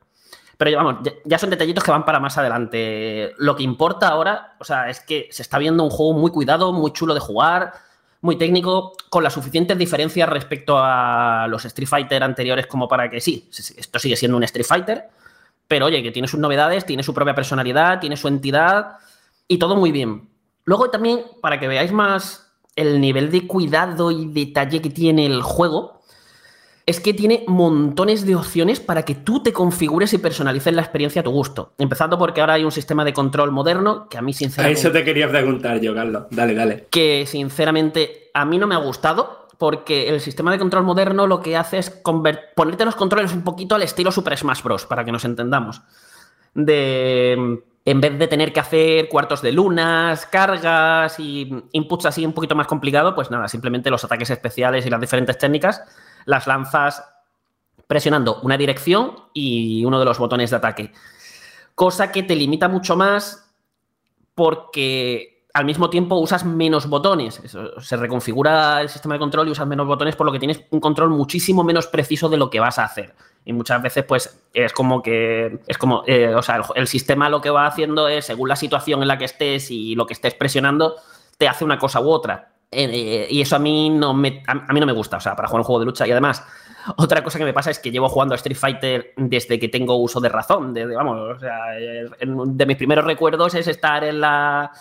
[0.57, 3.33] pero vamos, ya, son detallitos que van para más adelante.
[3.37, 6.71] Lo que importa ahora, o sea, es que se está viendo un juego muy cuidado,
[6.71, 7.73] muy chulo de jugar,
[8.21, 13.19] muy técnico, con las suficientes diferencias respecto a los Street Fighter anteriores, como para que
[13.19, 15.09] sí, esto sigue siendo un Street Fighter,
[15.73, 18.97] pero oye, que tiene sus novedades, tiene su propia personalidad, tiene su entidad
[19.47, 20.29] y todo muy bien.
[20.65, 25.41] Luego también, para que veáis más el nivel de cuidado y detalle que tiene el
[25.41, 26.03] juego,
[26.85, 31.21] es que tiene montones de opciones para que tú te configures y personalices la experiencia
[31.21, 31.73] a tu gusto.
[31.79, 34.77] Empezando porque ahora hay un sistema de control moderno que a mí sinceramente...
[34.77, 36.25] A eso te quería preguntar yo, Carlos.
[36.29, 36.85] Dale, dale.
[36.91, 41.39] Que sinceramente a mí no me ha gustado porque el sistema de control moderno lo
[41.39, 44.85] que hace es ponerte los controles un poquito al estilo Super Smash Bros.
[44.85, 45.81] para que nos entendamos.
[46.53, 52.33] De en vez de tener que hacer cuartos de lunas, cargas y inputs así un
[52.33, 55.81] poquito más complicado, pues nada, simplemente los ataques especiales y las diferentes técnicas
[56.25, 57.01] las lanzas
[57.87, 60.91] presionando una dirección y uno de los botones de ataque.
[61.73, 63.49] Cosa que te limita mucho más
[64.35, 67.39] porque al mismo tiempo usas menos botones.
[67.79, 70.79] se reconfigura el sistema de control y usas menos botones por lo que tienes un
[70.79, 73.13] control muchísimo menos preciso de lo que vas a hacer.
[73.45, 75.59] Y muchas veces, pues, es como que.
[75.67, 76.03] Es como.
[76.07, 79.17] Eh, o sea, el, sistema lo que va haciendo es, según la situación en la
[79.17, 80.95] que estés y lo que estés presionando,
[81.37, 82.53] te hace una cosa u otra.
[82.71, 85.47] Eh, y eso a mí, no me, a, mí no me gusta, o sea, para
[85.47, 86.07] jugar un juego de lucha.
[86.07, 86.43] Y además,
[86.95, 89.97] otra cosa que me pasa es que llevo jugando a Street Fighter desde que tengo
[89.97, 90.73] uso de razón.
[90.73, 94.71] Vamos, o sea, de mis primeros recuerdos es estar en la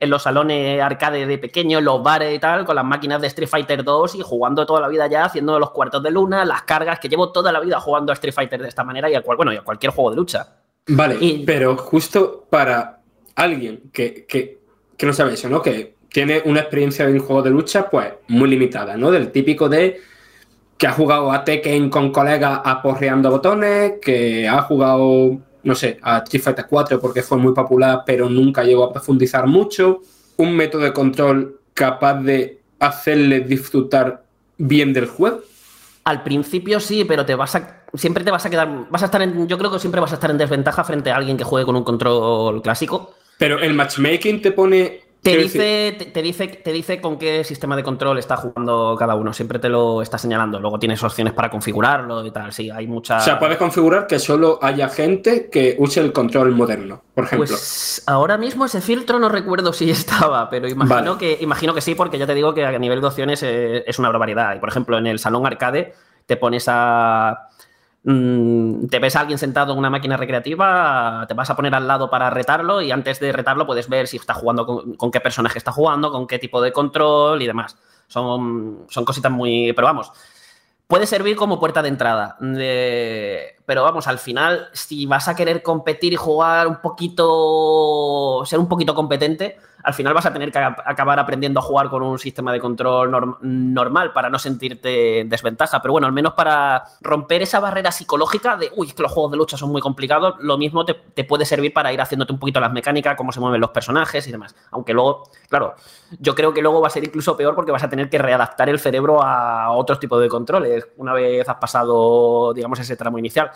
[0.00, 3.26] en los salones arcade de pequeño, en los bares y tal, con las máquinas de
[3.28, 6.62] Street Fighter 2 y jugando toda la vida ya, haciendo los cuartos de luna, las
[6.62, 9.20] cargas, que llevo toda la vida jugando a Street Fighter de esta manera y a,
[9.20, 10.48] bueno, y a cualquier juego de lucha.
[10.88, 13.00] Vale, pero justo para
[13.36, 14.60] alguien que, que,
[14.96, 15.60] que no sabe eso, ¿no?
[15.60, 19.10] Que tiene una experiencia en juego de lucha pues muy limitada, ¿no?
[19.10, 20.00] Del típico de
[20.80, 26.18] que ha jugado a Tekken con colegas aporreando botones, que ha jugado, no sé, a
[26.18, 30.00] Street Fighter 4 porque fue muy popular pero nunca llegó a profundizar mucho,
[30.36, 34.24] un método de control capaz de hacerle disfrutar
[34.56, 35.40] bien del juego.
[36.04, 39.22] Al principio sí, pero te vas a siempre te vas a quedar vas a estar
[39.22, 41.66] en yo creo que siempre vas a estar en desventaja frente a alguien que juegue
[41.66, 43.14] con un control clásico.
[43.38, 47.82] Pero el matchmaking te pone Te dice, te, dice, te dice con qué sistema de
[47.82, 49.34] control está jugando cada uno.
[49.34, 50.58] Siempre te lo está señalando.
[50.58, 52.52] Luego tienes opciones para configurarlo y tal.
[52.52, 53.22] Sí, hay muchas.
[53.22, 57.48] O sea, puedes configurar que solo haya gente que use el control moderno, por ejemplo.
[57.48, 61.94] Pues ahora mismo ese filtro no recuerdo si estaba, pero imagino, que, imagino que sí,
[61.94, 64.56] porque ya te digo que a nivel de opciones es, es una barbaridad.
[64.56, 65.92] Y por ejemplo, en el salón arcade
[66.24, 67.49] te pones a
[68.02, 71.86] Mm, te ves a alguien sentado en una máquina recreativa, te vas a poner al
[71.86, 74.66] lado para retarlo y antes de retarlo puedes ver si está jugando
[74.96, 77.76] con, qué personaje está jugando, con qué tipo de control y demás.
[78.06, 79.72] Son, son cositas muy...
[79.74, 80.12] Pero vamos,
[80.86, 82.36] puede servir como puerta de entrada.
[83.70, 88.66] Pero vamos, al final, si vas a querer competir y jugar un poquito, ser un
[88.66, 92.52] poquito competente, al final vas a tener que acabar aprendiendo a jugar con un sistema
[92.52, 95.80] de control normal para no sentirte en desventaja.
[95.80, 99.30] Pero bueno, al menos para romper esa barrera psicológica de, uy, es que los juegos
[99.30, 102.60] de lucha son muy complicados, lo mismo te, puede servir para ir haciéndote un poquito
[102.60, 104.54] las mecánicas, cómo se mueven los personajes y demás.
[104.70, 105.74] Aunque luego, claro,
[106.18, 108.68] yo creo que luego va a ser incluso peor porque vas a tener que readaptar
[108.68, 113.50] el cerebro a otros tipos de controles una vez has pasado, digamos, ese tramo inicial.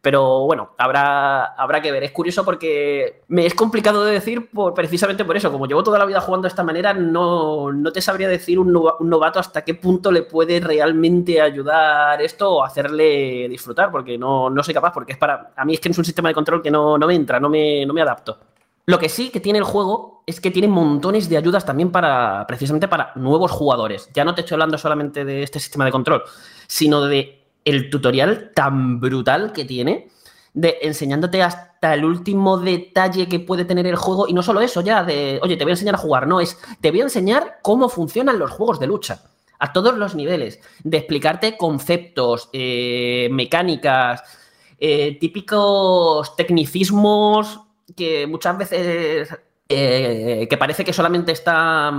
[0.00, 2.04] Pero bueno, habrá, habrá que ver.
[2.04, 5.50] Es curioso porque me es complicado de decir por, precisamente por eso.
[5.50, 9.40] Como llevo toda la vida jugando de esta manera, no, te sabría decir un, novato
[9.40, 14.74] hasta qué punto le puede realmente ayudar esto o hacerle disfrutar, porque no, no soy
[14.74, 15.52] capaz, porque es para.
[15.56, 17.84] A mí es que es un sistema de control que no, me entra, no me,
[17.84, 18.38] no me adapto.
[18.86, 22.46] Lo que sí que tiene el juego es que tiene montones de ayudas también para,
[22.46, 24.08] precisamente para nuevos jugadores.
[24.14, 26.22] Ya no te estoy hablando solamente de este sistema de control,
[26.66, 27.37] sino de
[27.68, 30.08] el tutorial tan brutal que tiene
[30.54, 34.26] de enseñándote hasta el último detalle que puede tener el juego.
[34.28, 36.58] Y no solo eso ya de, oye, te voy a enseñar a jugar, no, es,
[36.80, 39.22] te voy a enseñar cómo funcionan los juegos de lucha
[39.60, 44.22] a todos los niveles, de explicarte conceptos, eh, mecánicas,
[44.78, 47.60] eh, típicos tecnicismos
[47.96, 49.36] que muchas veces
[49.70, 51.92] eh, que parece que solamente está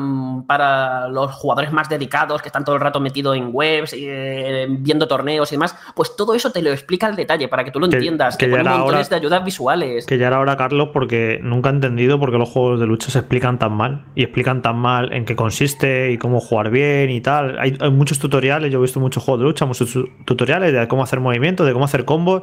[0.47, 5.07] para los jugadores más dedicados, que están todo el rato metidos en webs, eh, viendo
[5.07, 7.85] torneos y demás, pues todo eso te lo explica al detalle para que tú lo
[7.85, 10.07] entiendas, que, pone montones de ayudas visuales.
[10.07, 13.11] Que ya era hora, Carlos, porque nunca he entendido por qué los juegos de lucha
[13.11, 17.11] se explican tan mal y explican tan mal en qué consiste y cómo jugar bien
[17.11, 17.59] y tal.
[17.59, 21.03] Hay, hay muchos tutoriales, yo he visto muchos juegos de lucha, muchos tutoriales de cómo
[21.03, 22.41] hacer movimientos, de cómo hacer combos,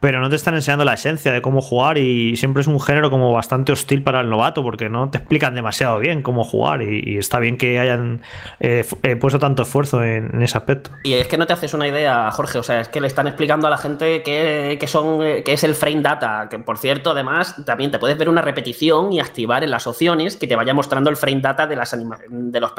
[0.00, 3.10] pero no te están enseñando la esencia de cómo jugar y siempre es un género
[3.10, 7.18] como bastante hostil para el novato porque no te explican demasiado bien cómo jugar y,
[7.18, 8.22] está bien que hayan
[8.60, 10.90] eh, eh, puesto tanto esfuerzo en, ese aspecto.
[11.02, 13.26] Y es que no te haces una idea, Jorge, o sea, es que le están
[13.26, 17.10] explicando a la gente que, son, eh, que es el frame data, que por cierto,
[17.10, 20.74] además, también te puedes ver una repetición y activar en las opciones que te vaya
[20.74, 21.96] mostrando el frame data de, las
[22.28, 22.72] de los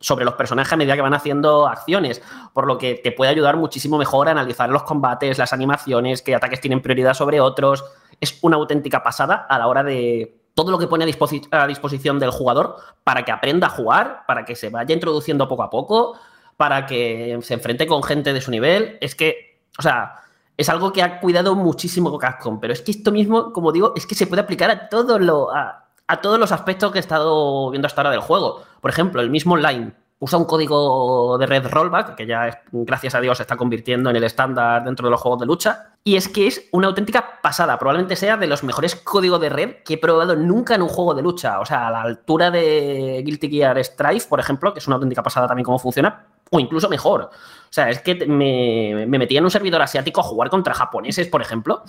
[0.00, 2.22] sobre los personajes a medida que van haciendo acciones,
[2.54, 6.34] por lo que te puede ayudar muchísimo mejor a analizar los combates, las animaciones, qué
[6.46, 7.84] ataques tienen prioridad sobre otros.
[8.20, 12.30] Es una auténtica pasada a la hora de todo lo que pone a, disposición del
[12.30, 16.18] jugador para que aprenda a jugar, para que se vaya introduciendo poco a poco,
[16.56, 18.96] para que se enfrente con gente de su nivel.
[19.02, 20.14] Es que, o sea,
[20.56, 24.06] es algo que ha cuidado muchísimo Capcom, pero es que esto mismo, como digo, es
[24.06, 27.70] que se puede aplicar a, todo lo, a, a todos los aspectos que he estado
[27.70, 28.62] viendo hasta ahora del juego.
[28.80, 33.20] Por ejemplo, el mismo online usa un código de red rollback, que ya, gracias a
[33.20, 35.92] Dios, se está convirtiendo en el estándar dentro de los juegos de lucha.
[36.04, 37.78] Y es que es una auténtica pasada.
[37.78, 41.14] Probablemente sea de los mejores códigos de red que he probado nunca en un juego
[41.14, 41.60] de lucha.
[41.60, 45.22] O sea, a la altura de Guilty Gear Strife, por ejemplo, que es una auténtica
[45.22, 47.22] pasada también cómo funciona, o incluso mejor.
[47.22, 51.26] O sea, es que me, me metía en un servidor asiático a jugar contra japoneses,
[51.26, 51.82] por ejemplo,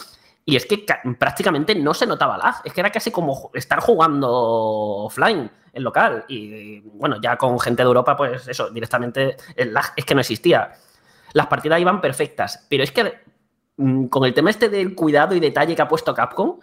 [0.50, 0.86] y es que
[1.20, 2.56] prácticamente no se notaba lag.
[2.64, 6.24] Es que era casi como estar jugando offline en local.
[6.30, 10.22] Y bueno, ya con gente de Europa, pues eso, directamente el lag es que no
[10.22, 10.72] existía.
[11.34, 12.66] Las partidas iban perfectas.
[12.70, 13.20] Pero es que
[13.76, 16.62] mm, con el tema este del cuidado y detalle que ha puesto Capcom,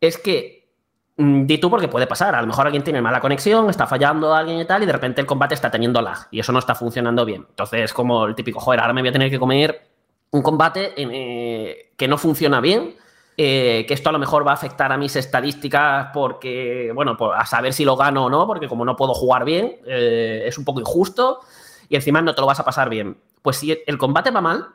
[0.00, 0.70] es que
[1.18, 2.34] mm, di tú porque puede pasar.
[2.34, 5.20] A lo mejor alguien tiene mala conexión, está fallando alguien y tal, y de repente
[5.20, 6.26] el combate está teniendo lag.
[6.30, 7.44] Y eso no está funcionando bien.
[7.50, 9.87] Entonces, como el típico, joder, ahora me voy a tener que comer
[10.30, 12.96] un combate eh, que no funciona bien,
[13.36, 17.46] eh, que esto a lo mejor va a afectar a mis estadísticas porque, bueno, a
[17.46, 20.64] saber si lo gano o no, porque como no puedo jugar bien, eh, es un
[20.64, 21.40] poco injusto
[21.88, 23.16] y encima no te lo vas a pasar bien.
[23.42, 24.68] Pues si el combate va mal,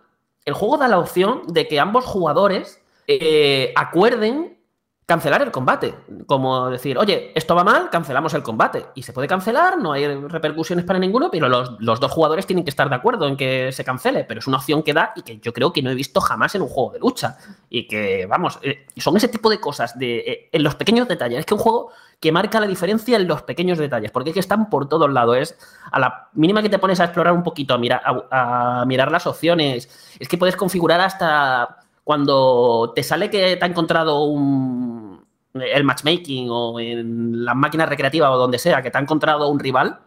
[0.46, 2.82] el juego da la opción de que ambos jugadores
[3.76, 4.53] acuerden
[5.06, 5.94] cancelar el combate.
[6.26, 8.86] Como decir, oye, esto va mal, cancelamos el combate.
[8.96, 12.70] Y se puede cancelar, no hay repercusiones para ninguno, pero los, dos jugadores tienen que
[12.70, 14.24] estar de acuerdo en que se cancele.
[14.24, 16.56] Pero es una opción que da y que yo creo que no he visto jamás
[16.56, 17.38] en un juego de lucha.
[17.70, 21.40] Y que, vamos, eh, son ese tipo de cosas de, eh, en los pequeños detalles.
[21.40, 24.40] Es que un juego que marca la diferencia en los pequeños detalles, porque es que
[24.40, 25.38] están por todos lados.
[25.38, 25.58] Es
[25.92, 28.02] a la mínima que te pones a explorar un poquito, a mirar,
[28.32, 33.68] a mirar las opciones, es que puedes configurar hasta cuando te sale que te ha
[33.68, 39.02] encontrado un, el matchmaking o en las máquinas recreativas o donde sea que te ha
[39.02, 40.00] encontrado un rival,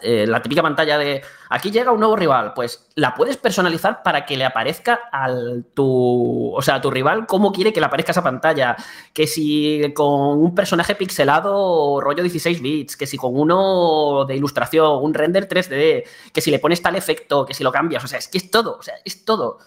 [0.00, 4.24] eh, la típica pantalla de aquí llega un nuevo rival, pues la puedes personalizar para
[4.24, 8.12] que le aparezca al tu, o sea, a tu rival cómo quiere que le aparezca
[8.12, 8.76] esa pantalla,
[9.12, 15.02] que si con un personaje pixelado rollo 16 bits, que si con uno de ilustración,
[15.02, 18.20] un render 3D, que si le pones tal efecto, que si lo cambias, o sea,
[18.20, 19.58] es que es todo, o sea, es todo.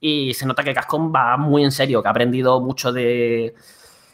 [0.00, 3.54] Y se nota que Cascom va muy en serio, que ha aprendido mucho de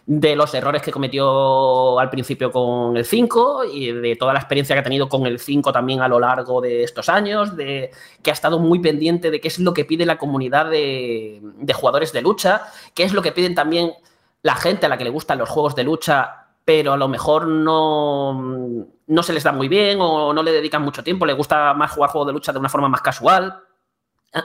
[0.06, 4.74] de los errores que cometió al principio con el 5 y de toda la experiencia
[4.74, 7.90] que ha tenido con el 5 también a lo largo de estos años, de
[8.22, 11.40] que ha estado muy pendiente de qué es lo que pide la comunidad de,
[11.74, 12.62] jugadores de lucha,
[12.94, 13.92] qué es lo que piden también
[14.42, 17.46] la gente a la que le gustan los juegos de lucha, pero a lo mejor
[17.46, 21.72] no, no se les da muy bien o no le dedican mucho tiempo, le gusta
[21.72, 23.63] más jugar juegos de lucha de una forma más casual.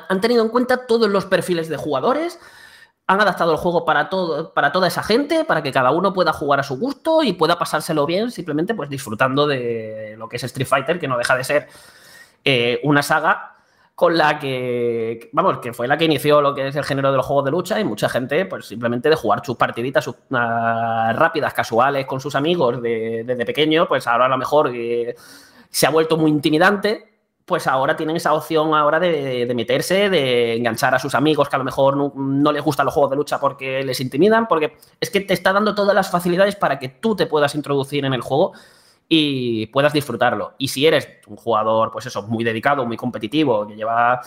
[0.08, 2.40] Han tenido en cuenta todos los perfiles de jugadores
[3.10, 6.32] han adaptado el juego para, todo, para toda esa gente, para que cada uno pueda
[6.32, 10.44] jugar a su gusto y pueda pasárselo bien, simplemente pues disfrutando de lo que es
[10.44, 11.68] Street Fighter, que no deja de ser
[12.46, 13.56] eh, una saga
[13.96, 17.18] con la que, vamos, que fue la que inició lo que es el género de
[17.18, 21.52] los juegos de lucha y mucha gente, pues simplemente de jugar sus partiditas uh, rápidas,
[21.56, 25.16] casuales con sus amigos desde pequeño, pues ahora a lo mejor eh,
[25.68, 27.09] se ha vuelto muy intimidante
[27.50, 31.60] pues ahora tienen esa opción ahora de, meterse, de enganchar a sus amigos que a
[31.60, 35.22] lo mejor no, les gustan los juegos de lucha porque les intimidan, porque es que
[35.22, 38.54] te está dando todas las facilidades para que tú te puedas introducir en el juego
[39.08, 40.54] y puedas disfrutarlo.
[40.60, 44.22] Y si eres un jugador, pues eso, muy dedicado, muy competitivo, que lleva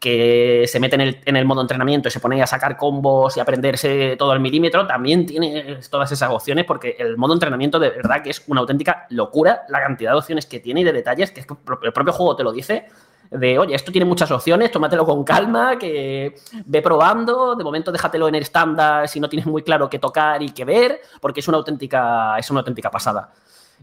[0.00, 4.16] que se mete en el, modo entrenamiento y se pone a sacar combos y aprenderse
[4.16, 8.30] todo al milímetro, también tiene todas esas opciones porque el modo entrenamiento de verdad que
[8.30, 11.92] es una auténtica locura la cantidad de opciones que tiene y de detalles que el
[11.92, 12.86] propio juego te lo dice
[13.30, 16.34] de, oye, esto tiene muchas opciones, tómatelo con calma, que
[16.64, 20.42] ve probando, de momento déjatelo en el estándar si no tienes muy claro qué tocar
[20.42, 23.32] y qué ver, porque es una auténtica, es una auténtica pasada.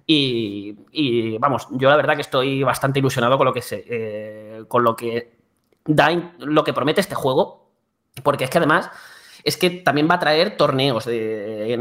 [0.08, 4.84] Y, vamos, yo la verdad que estoy bastante ilusionado con lo que, se, eh, con
[4.84, 5.35] lo que
[5.86, 7.70] da lo que promete este juego,
[8.24, 8.90] porque es que además
[9.46, 11.78] es que también va a traer torneos de,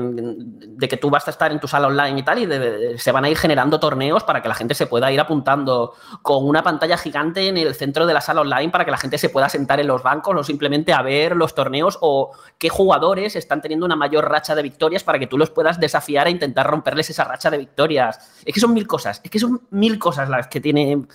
[0.86, 3.30] que tú vas a estar en tu sala online y tal, y se van a
[3.30, 7.48] ir generando torneos para que la gente se pueda ir apuntando con una pantalla gigante
[7.48, 9.86] en el centro de la sala online para que la gente se pueda sentar en
[9.86, 14.30] los bancos o simplemente a ver los torneos o qué jugadores están teniendo una mayor
[14.30, 17.56] racha de victorias para que tú los puedas desafiar e intentar romperles esa racha de
[17.56, 18.42] victorias.
[18.44, 21.06] Es que son mil cosas, es que son mil cosas las que tiene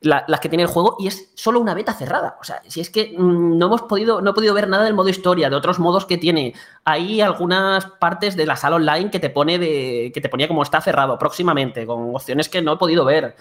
[0.00, 2.36] las que tiene el juego y es solo una beta cerrada.
[2.40, 4.94] O sea, si es que mm, no hemos podido, no he podido ver nada del
[4.94, 6.54] modo historia, de otros modos que tiene.
[6.84, 10.10] Hay algunas partes de la sala online que te pone de.
[10.14, 13.34] que te ponía como está cerrado próximamente, con opciones que no he podido ver.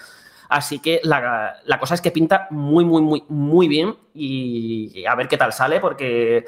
[0.50, 3.96] Así que la, la cosa es que pinta muy, muy, muy, muy bien.
[4.14, 6.46] Y a ver qué tal sale, porque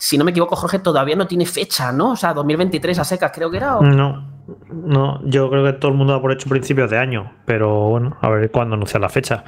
[0.00, 2.12] si no me equivoco, Jorge, todavía no tiene fecha, ¿no?
[2.12, 3.78] O sea, 2023 a secas creo que era.
[3.82, 4.26] No,
[4.72, 8.16] no, yo creo que todo el mundo da por hecho principios de año, pero bueno,
[8.22, 9.44] a ver cuándo anuncia la fecha.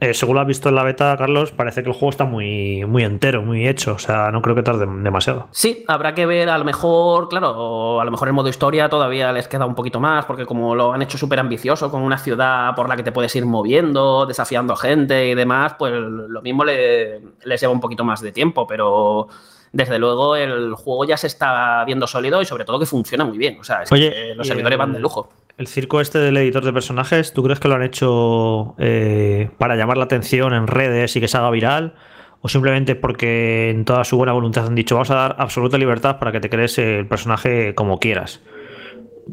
[0.00, 2.84] Eh, según lo has visto en la beta, Carlos, parece que el juego está muy,
[2.84, 3.94] muy entero, muy hecho.
[3.94, 5.48] O sea, no creo que tarde demasiado.
[5.50, 9.32] Sí, habrá que ver, a lo mejor, claro, a lo mejor el modo historia todavía
[9.32, 12.74] les queda un poquito más, porque como lo han hecho súper ambicioso, con una ciudad
[12.74, 17.20] por la que te puedes ir moviendo, desafiando gente y demás, pues lo mismo le,
[17.44, 19.28] les lleva un poquito más de tiempo, pero
[19.72, 23.38] desde luego el juego ya se está viendo sólido y sobre todo que funciona muy
[23.38, 23.58] bien.
[23.60, 25.30] O sea, Oye, los servidores van de lujo.
[25.56, 29.74] El circo este del editor de personajes, ¿tú crees que lo han hecho eh, para
[29.74, 31.94] llamar la atención en redes y que se haga viral?
[32.40, 36.20] ¿O simplemente porque en toda su buena voluntad han dicho vamos a dar absoluta libertad
[36.20, 38.40] para que te crees el personaje como quieras?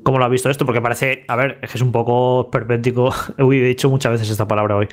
[0.04, 0.66] ¿Cómo lo has visto esto?
[0.66, 3.14] Porque parece, a ver, es un poco perpético.
[3.40, 4.88] Uy, he dicho muchas veces esta palabra hoy.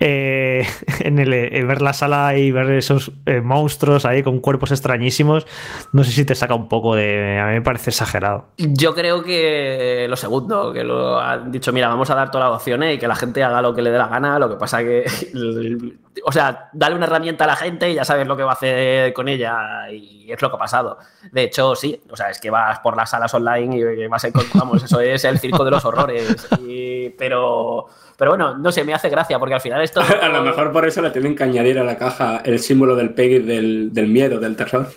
[0.00, 0.66] Eh,
[1.00, 5.46] en el, eh, ver la sala y ver esos eh, monstruos ahí con cuerpos extrañísimos,
[5.92, 7.38] no sé si te saca un poco de.
[7.38, 8.46] A mí me parece exagerado.
[8.56, 12.60] Yo creo que lo segundo, que lo han dicho, mira, vamos a dar todas las
[12.60, 14.38] opciones y que la gente haga lo que le dé la gana.
[14.38, 15.04] Lo que pasa que
[16.24, 18.54] o sea, dale una herramienta a la gente y ya sabes lo que va a
[18.54, 20.98] hacer con ella y es lo que ha pasado.
[21.30, 24.28] De hecho, sí, o sea, es que vas por las salas online y vas a
[24.54, 26.48] vamos, eso es el circo de los horrores.
[27.18, 27.86] pero,
[28.16, 30.00] pero bueno, no sé, me hace gracia porque al final esto...
[30.22, 33.14] a lo mejor por eso le tienen que añadir a la caja el símbolo del
[33.14, 34.88] Peggy del, del miedo, del terror.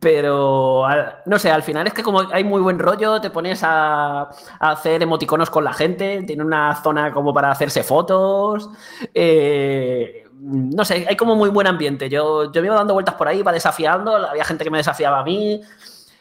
[0.00, 0.84] Pero
[1.26, 4.30] no sé, al final es que como hay muy buen rollo, te pones a,
[4.60, 8.70] hacer emoticonos con la gente, tiene una zona como para hacerse fotos.
[9.12, 12.08] Eh, no sé, hay como muy buen ambiente.
[12.08, 15.20] Yo, yo me iba dando vueltas por ahí, iba desafiando, había gente que me desafiaba
[15.20, 15.60] a mí.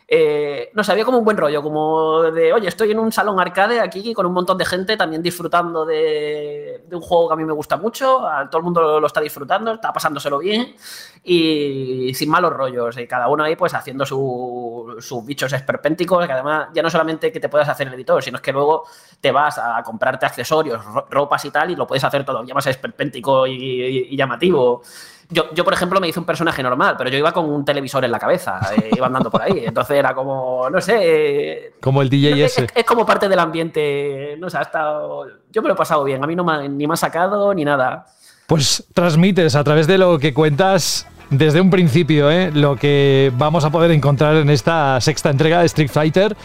[0.07, 3.40] Eh, no sé, había como un buen rollo, como de, oye, estoy en un salón
[3.40, 7.44] arcade aquí con un montón de gente también disfrutando de, un juego que a mí
[7.44, 8.22] me gusta mucho,
[8.52, 10.76] todo el mundo lo está disfrutando, está pasándoselo bien
[11.23, 16.68] y sin malos rollos, y cada uno ahí pues haciendo sus bichos esperpénticos, que además
[16.72, 18.84] ya no solamente que te puedas hacer el editor, sino es que luego
[19.19, 23.48] te vas a comprarte accesorios, ropas y tal, y lo puedes hacer todavía más esperpéntico
[23.48, 24.84] y llamativo.
[25.30, 28.06] Yo, yo, por ejemplo, me hice un personaje normal, pero yo iba con un televisor
[28.06, 29.64] en la cabeza, eh, iba andando por ahí.
[29.66, 31.74] Entonces era como, no sé.
[31.82, 32.68] Como el DJ ese.
[32.76, 34.36] Es, como parte del ambiente.
[34.40, 35.00] No sé, hasta.
[35.52, 36.24] Yo me lo he pasado bien.
[36.24, 38.06] A mí no me, ni me ha sacado ni nada.
[38.48, 42.52] Pues transmites a través de lo que cuentas desde un principio ¿eh?
[42.54, 46.36] lo que vamos a poder encontrar en esta sexta entrega de Street Fighter.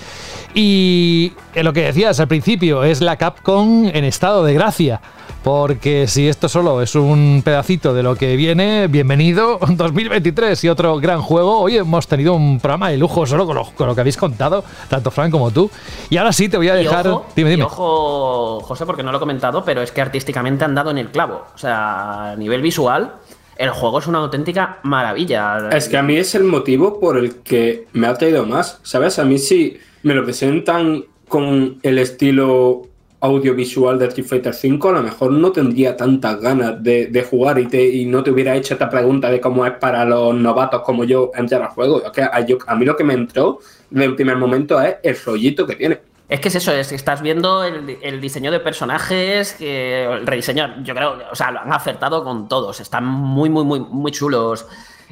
[0.55, 5.01] Y en lo que decías al principio, es la Capcom en estado de gracia.
[5.43, 10.98] Porque si esto solo es un pedacito de lo que viene, bienvenido 2023 y otro
[10.98, 11.61] gran juego.
[11.61, 15.31] Hoy hemos tenido un programa de lujo solo con lo, que habéis contado, tanto Frank
[15.31, 15.70] como tú.
[16.11, 17.07] Y ahora sí te voy a dejar.
[17.35, 17.65] dime, dime.
[17.65, 21.11] ojo, José, porque no lo he comentado, pero es que artísticamente han dado en el
[21.11, 21.47] clavo.
[21.55, 23.15] O sea, a nivel visual,
[23.60, 25.68] el juego es una auténtica maravilla.
[25.70, 28.80] Es que a mí es el motivo por el que me ha traído más.
[28.82, 29.18] ¿Sabes?
[29.18, 32.88] A mí sí me lo presentan con el estilo
[33.20, 37.66] audiovisual de Street Fighter V, a lo mejor no tendría tantas ganas de, jugar y,
[37.66, 41.04] te, y, no te hubiera hecho esta pregunta de cómo es para los novatos como
[41.04, 42.02] yo entrar al juego.
[42.02, 43.58] a, mí lo que me entró
[43.90, 46.00] de un primer momento es el rollito que tiene.
[46.31, 50.81] Es que es eso, es que estás viendo el, diseño de personajes, que el rediseño,
[50.85, 54.65] yo creo, o sea, lo han acertado con todos, están muy, muy, muy, muy chulos.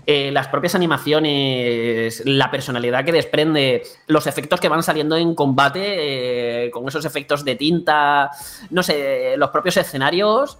[0.06, 6.66] Eh, las propias animaciones, la personalidad que desprende, los efectos que van saliendo en combate,
[6.66, 8.30] eh, con esos efectos de tinta,
[8.70, 10.56] no sé, los propios escenarios.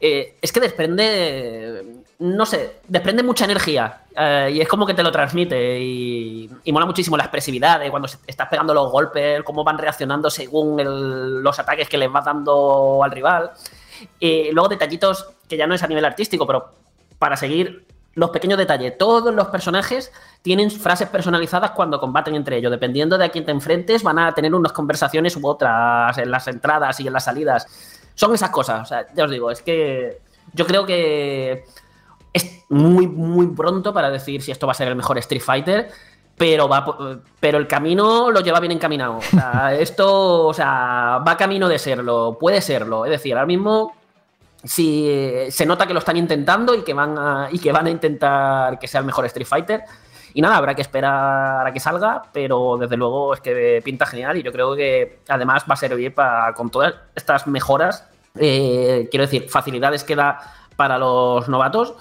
[0.00, 4.02] Eh, es que desprende, no sé, desprende mucha energía
[4.50, 8.48] y es como que te lo transmite y, mola muchísimo la expresividad de cuando estás
[8.48, 13.50] pegando los golpes, cómo van reaccionando según los ataques que les vas dando al rival.
[14.20, 16.72] luego detallitos que ya no es a nivel artístico, pero
[17.18, 18.96] para seguir los pequeños detalles.
[18.98, 20.12] Todos los personajes
[20.42, 22.70] tienen frases personalizadas cuando combaten entre ellos.
[22.70, 26.46] Dependiendo de a quién te enfrentes, van a tener unas conversaciones u otras en las
[26.48, 27.66] entradas y en las salidas.
[28.14, 28.82] Son esas cosas.
[28.82, 30.18] O sea, ya os digo, es que
[30.52, 31.64] yo creo que
[32.32, 35.90] es muy, muy pronto para decir si esto va a ser el mejor Street Fighter.
[36.36, 39.18] Pero, va, pero el camino lo lleva bien encaminado.
[39.18, 43.04] O sea, esto o sea, va camino de serlo, puede serlo.
[43.04, 43.92] Es decir, ahora mismo
[44.64, 47.86] si eh, se nota que lo están intentando y que van a, y que van
[47.86, 49.82] a intentar que sea el mejor Street Fighter.
[50.34, 54.36] Y nada, habrá que esperar a que salga, pero desde luego es que pinta genial
[54.38, 59.26] y yo creo que además va a servir para, con todas estas mejoras, eh, quiero
[59.26, 60.38] decir, facilidades que da
[60.74, 61.94] para los novatos,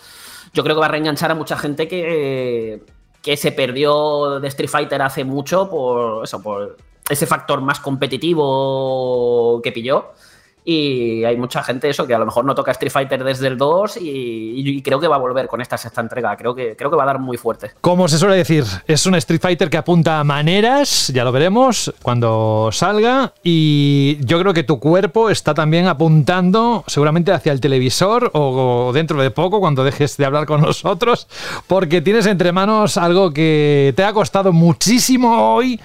[0.53, 2.83] yo creo que va a reenganchar a mucha gente que,
[3.21, 6.77] que se perdió de Street Fighter hace mucho por eso, por
[7.09, 10.13] ese factor más competitivo que pilló.
[10.63, 13.57] Y hay mucha gente eso que a lo mejor no toca Street Fighter desde el
[13.57, 16.35] 2 y, creo que va a volver con esta sexta entrega.
[16.37, 17.71] Creo que, creo que va a dar muy fuerte.
[17.81, 21.93] Como se suele decir, es un Street Fighter que apunta a maneras, ya lo veremos
[22.03, 23.33] cuando salga.
[23.43, 29.21] Y yo creo que tu cuerpo está también apuntando seguramente hacia el televisor o dentro
[29.21, 31.27] de poco cuando dejes de hablar con nosotros,
[31.67, 35.79] porque tienes entre manos algo que te ha costado muchísimo hoy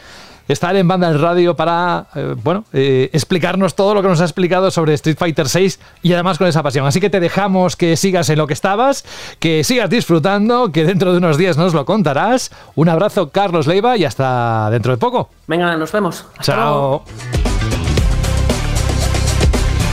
[0.49, 4.25] estar en banda del radio para, eh, bueno, eh, explicarnos todo lo que nos ha
[4.25, 6.87] explicado sobre Street Fighter 6 y además con esa pasión.
[6.87, 9.05] Así que te dejamos que sigas en lo que estabas,
[9.39, 12.51] que sigas disfrutando, que dentro de unos días nos lo contarás.
[12.75, 15.31] Un abrazo, Carlos Leiva, y hasta dentro de poco.
[15.47, 16.25] Venga, nos vemos.
[16.41, 17.05] Chao.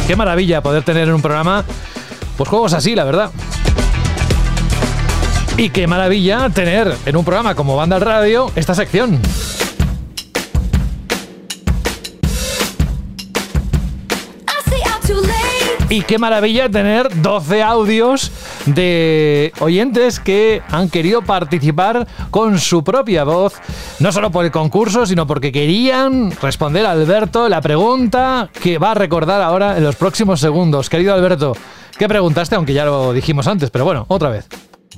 [0.08, 1.64] Qué maravilla poder tener en un programa,
[2.38, 3.32] pues juegos así, la verdad.
[5.56, 9.20] Y qué maravilla tener en un programa como Banda al Radio esta sección.
[15.94, 18.32] Y qué maravilla tener 12 audios
[18.66, 23.62] de oyentes que han querido participar con su propia voz,
[24.00, 28.90] no solo por el concurso, sino porque querían responder a Alberto la pregunta que va
[28.90, 30.90] a recordar ahora en los próximos segundos.
[30.90, 31.56] Querido Alberto,
[32.00, 32.56] ¿qué preguntaste?
[32.56, 34.50] Aunque ya lo dijimos antes, pero bueno, otra vez.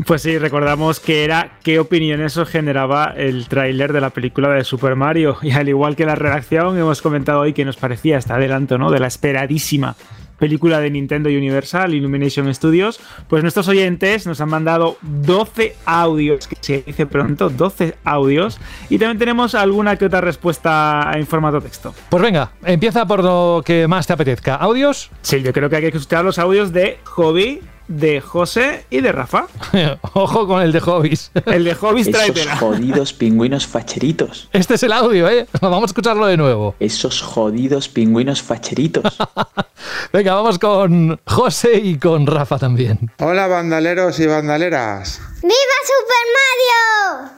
[0.08, 4.64] Pues sí, recordamos que era qué opiniones os generaba el tráiler de la película de
[4.64, 5.40] Super Mario.
[5.42, 8.92] Y al igual que la redacción, hemos comentado hoy que nos parecía este adelanto, ¿no?
[8.92, 9.98] De la esperadísima
[10.38, 16.58] película de Nintendo Universal, Illumination Studios, pues nuestros oyentes nos han mandado 12 audios, que
[16.60, 18.60] se dice pronto, 12 audios,
[18.90, 21.94] y también tenemos alguna que otra respuesta en formato texto.
[22.10, 24.56] Pues venga, empieza por lo que más te apetezca.
[24.56, 25.10] ¿Audios?
[25.22, 29.12] Sí, yo creo que hay que escuchar los audios de Hobby, de José y de
[29.12, 29.48] Rafa.
[30.14, 31.32] Ojo con el de hobbies.
[31.46, 34.50] El de hobbies Esos jodidos pingüinos facheritos.
[34.54, 35.48] Este es el audio, ¿eh?
[35.62, 36.76] Vamos a escucharlo de nuevo.
[36.80, 39.18] Esos jodidos pingüinos facheritos.
[40.14, 43.12] Venga, vamos con José y con Rafa también.
[43.20, 45.20] Hola, bandaleros y bandaleras.
[45.42, 47.32] ¡Viva Super Mario!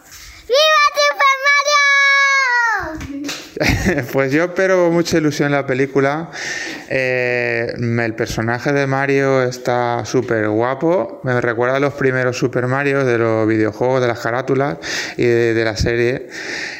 [0.47, 1.76] ¡Viva Super Mario!
[4.13, 6.29] pues yo espero mucha ilusión en la película.
[6.89, 11.21] Eh, el personaje de Mario está súper guapo.
[11.23, 14.77] Me recuerda a los primeros Super Mario de los videojuegos, de las carátulas
[15.17, 16.27] y de, la serie.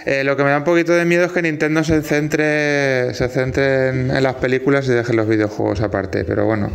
[0.05, 3.27] Eh, lo que me da un poquito de miedo es que Nintendo se centre, se
[3.29, 6.23] centre en, en las películas y deje los videojuegos aparte.
[6.25, 6.71] Pero bueno,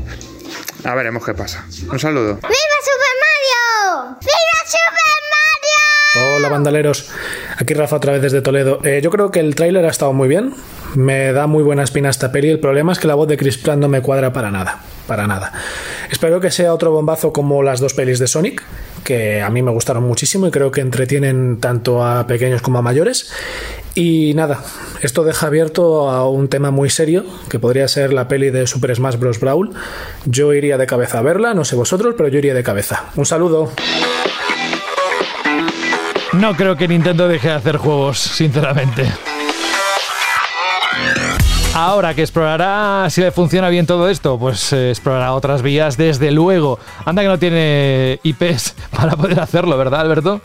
[0.85, 1.65] a veremos qué pasa.
[1.91, 2.35] Un saludo.
[2.35, 4.19] ¡Viva Super Mario!
[4.21, 6.37] ¡Viva Super Mario!
[6.37, 7.11] Hola bandaleros,
[7.63, 8.81] aquí Rafa otra vez desde Toledo.
[8.85, 10.55] Eh, yo creo que el tráiler ha estado muy bien,
[10.95, 12.51] me da muy buena espina esta peli.
[12.51, 15.27] El problema es que la voz de Chris Pratt no me cuadra para nada, para
[15.27, 15.53] nada.
[16.11, 18.63] Espero que sea otro bombazo como las dos pelis de Sonic,
[19.05, 22.83] que a mí me gustaron muchísimo y creo que entretienen tanto a pequeños como a
[22.83, 23.33] mayores.
[23.95, 24.63] Y nada,
[25.03, 28.95] esto deja abierto a un tema muy serio, que podría ser la peli de Super
[28.95, 29.39] Smash Bros.
[29.39, 29.71] Brawl.
[30.25, 33.05] Yo iría de cabeza a verla, no sé vosotros, pero yo iría de cabeza.
[33.17, 33.71] Un saludo.
[36.33, 39.32] No creo que Nintendo deje de hacer juegos, sinceramente.
[41.75, 46.31] Ahora que explorará si le funciona bien todo esto, pues eh, explorará otras vías, desde
[46.31, 46.79] luego.
[47.07, 50.43] Anda que no tiene IPs para poder hacerlo, ¿verdad, Alberto?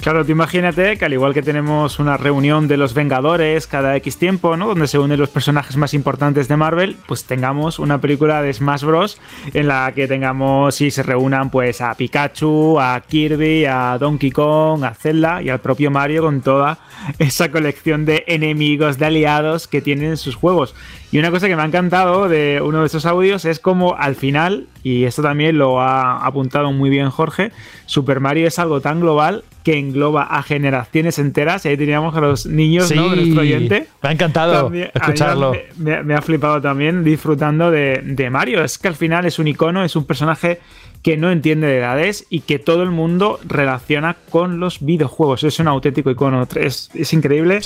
[0.00, 4.16] Claro, tú imagínate que al igual que tenemos una reunión de los Vengadores cada X
[4.16, 4.68] tiempo, ¿no?
[4.68, 8.82] Donde se unen los personajes más importantes de Marvel, pues tengamos una película de Smash
[8.82, 9.20] Bros.
[9.52, 14.84] en la que tengamos y se reúnan pues a Pikachu, a Kirby, a Donkey Kong,
[14.84, 16.78] a Zelda y al propio Mario con toda
[17.18, 20.69] esa colección de enemigos, de aliados que tienen en sus juegos.
[21.12, 24.14] Y una cosa que me ha encantado de uno de esos audios es como al
[24.14, 27.50] final, y esto también lo ha apuntado muy bien Jorge,
[27.86, 31.64] Super Mario es algo tan global que engloba a generaciones enteras.
[31.64, 33.08] Y ahí teníamos a los niños, ¿no?
[33.08, 33.88] De nuestro oyente.
[34.02, 35.52] Me ha encantado escucharlo.
[35.76, 38.62] Me, ha flipado también disfrutando de, de Mario.
[38.62, 40.60] Es que al final es un icono, es un personaje
[41.02, 45.44] que no entiende de edades y que todo el mundo relaciona con los videojuegos.
[45.44, 46.46] Es un auténtico icono.
[46.54, 47.60] Es, es increíble.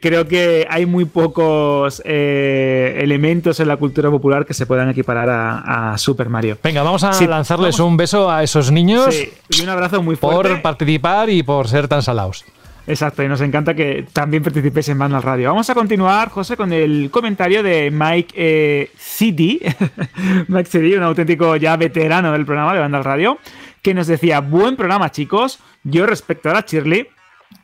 [0.00, 5.28] creo que hay muy pocos eh, elementos en la cultura popular que se puedan equiparar
[5.30, 6.56] a, Super Mario.
[6.62, 9.14] Venga, vamos a lanzarles un beso a esos niños.
[9.48, 10.50] y un abrazo muy fuerte.
[10.50, 12.44] Por participar y por ser tan salados.
[12.86, 15.48] Exacto, y nos encanta que también participéis en Banda Radio.
[15.48, 19.60] Vamos a continuar, José, con el comentario de Mike eh, City,
[20.48, 23.38] Mike City, un auténtico ya veterano del programa de Banda Radio,
[23.82, 27.08] que nos decía, buen programa chicos, yo respecto a la Shirley,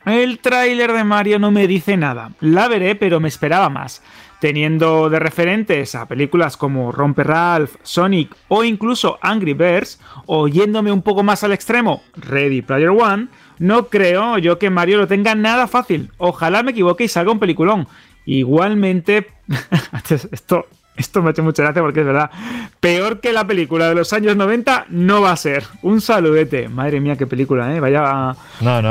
[0.04, 4.02] el tráiler de Mario no me dice nada, la veré pero me esperaba más.
[4.40, 10.92] Teniendo de referentes a películas como Romper Ralph, Sonic o incluso Angry Birds, o yéndome
[10.92, 15.34] un poco más al extremo, Ready Player One, no creo yo que Mario lo tenga
[15.34, 16.10] nada fácil.
[16.18, 17.88] Ojalá me equivoque y salga un peliculón.
[18.24, 19.28] Igualmente,
[20.32, 20.66] esto
[20.96, 22.30] esto me ha hecho mucha gracia porque es verdad.
[22.80, 25.64] Peor que la película de los años 90 no va a ser.
[25.82, 26.68] Un saludete.
[26.68, 27.80] Madre mía, qué película, ¿eh?
[27.80, 28.34] Vaya,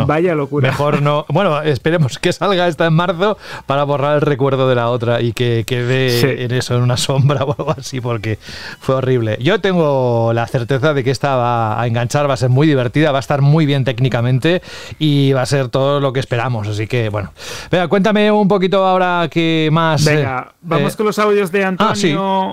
[0.06, 0.70] vaya locura.
[0.70, 1.26] Mejor no.
[1.30, 5.34] Bueno, esperemos que salga esta en marzo para borrar el recuerdo de la otra y
[5.34, 8.38] que quede en eso, en una sombra o algo así, porque
[8.80, 9.38] fue horrible.
[9.42, 13.12] Yo tengo la certeza de que esta va a enganchar, va a ser muy divertida,
[13.12, 14.62] va a estar muy bien técnicamente
[15.00, 16.68] y va a ser todo lo que esperamos.
[16.68, 17.32] Así que, bueno.
[17.72, 20.06] Venga, cuéntame un poquito ahora qué más.
[20.06, 21.92] Venga, eh, vamos eh, con los audios de Antonio.
[21.92, 21.95] Ah,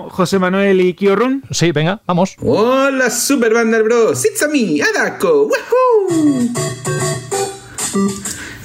[0.09, 1.43] José Manuel y Kiorun.
[1.51, 2.35] Sí, venga, vamos.
[2.41, 3.53] Hola, Super
[3.83, 4.25] Bros.
[4.25, 5.49] It's a me, Adako.
[5.49, 6.49] ¡Woohoo!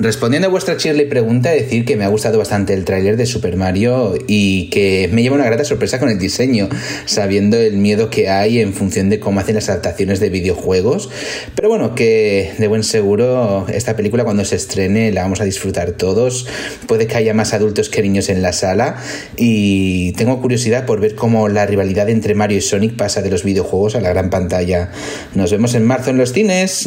[0.00, 3.56] Respondiendo a vuestra Shirley pregunta, decir que me ha gustado bastante el tráiler de Super
[3.56, 6.68] Mario y que me lleva una grata sorpresa con el diseño,
[7.04, 11.10] sabiendo el miedo que hay en función de cómo hacen las adaptaciones de videojuegos.
[11.56, 15.90] Pero bueno, que de buen seguro esta película cuando se estrene la vamos a disfrutar
[15.90, 16.46] todos.
[16.86, 19.02] Puede que haya más adultos que niños en la sala
[19.36, 23.42] y tengo curiosidad por ver cómo la rivalidad entre Mario y Sonic pasa de los
[23.42, 24.92] videojuegos a la gran pantalla.
[25.34, 26.86] Nos vemos en marzo en los cines.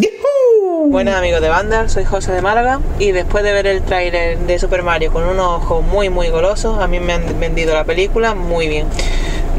[0.90, 4.58] Buenas amigos de banda, soy José de Málaga y después de ver el tráiler de
[4.58, 8.34] Super Mario con unos ojos muy muy golosos, a mí me han vendido la película
[8.34, 8.88] muy bien.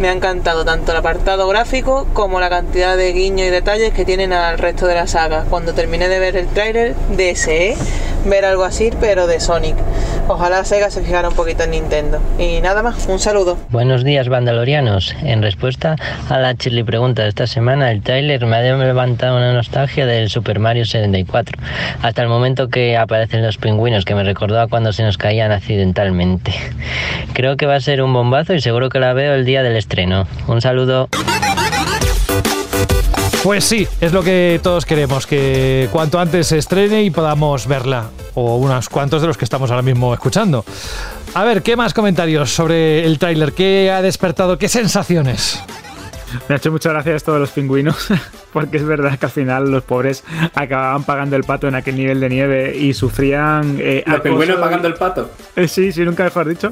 [0.00, 4.04] Me ha encantado tanto el apartado gráfico como la cantidad de guiños y detalles que
[4.04, 5.44] tienen al resto de la saga.
[5.48, 7.76] Cuando terminé de ver el tráiler, deseé
[8.26, 9.76] ver algo así, pero de Sonic.
[10.28, 12.20] Ojalá Sega se fijara un poquito en Nintendo.
[12.38, 13.58] Y nada más, un saludo.
[13.70, 15.14] Buenos días, bandalorianos.
[15.22, 15.96] En respuesta
[16.28, 20.30] a la chili pregunta de esta semana, el tráiler me ha levantado una nostalgia del
[20.30, 21.58] Super Mario 74.
[22.02, 25.52] Hasta el momento que aparecen los pingüinos, que me recordó a cuando se nos caían
[25.52, 26.52] accidentalmente.
[27.32, 29.76] Creo que va a ser un bombazo y seguro que la veo el día del
[29.76, 30.26] estreno.
[30.46, 31.08] Un saludo.
[33.42, 38.10] Pues sí, es lo que todos queremos, que cuanto antes se estrene y podamos verla,
[38.34, 40.64] o unos cuantos de los que estamos ahora mismo escuchando.
[41.34, 43.52] A ver, ¿qué más comentarios sobre el tráiler?
[43.52, 44.58] ¿Qué ha despertado?
[44.58, 45.60] ¿Qué sensaciones?
[46.48, 48.08] Me ha hecho mucha gracia esto de los pingüinos,
[48.52, 50.24] porque es verdad que al final los pobres
[50.54, 53.76] acababan pagando el pato en aquel nivel de nieve y sufrían.
[53.80, 55.30] Eh, ¿Los pingüinos pagando el pato?
[55.56, 56.70] Eh, sí, sí, nunca mejor dicho.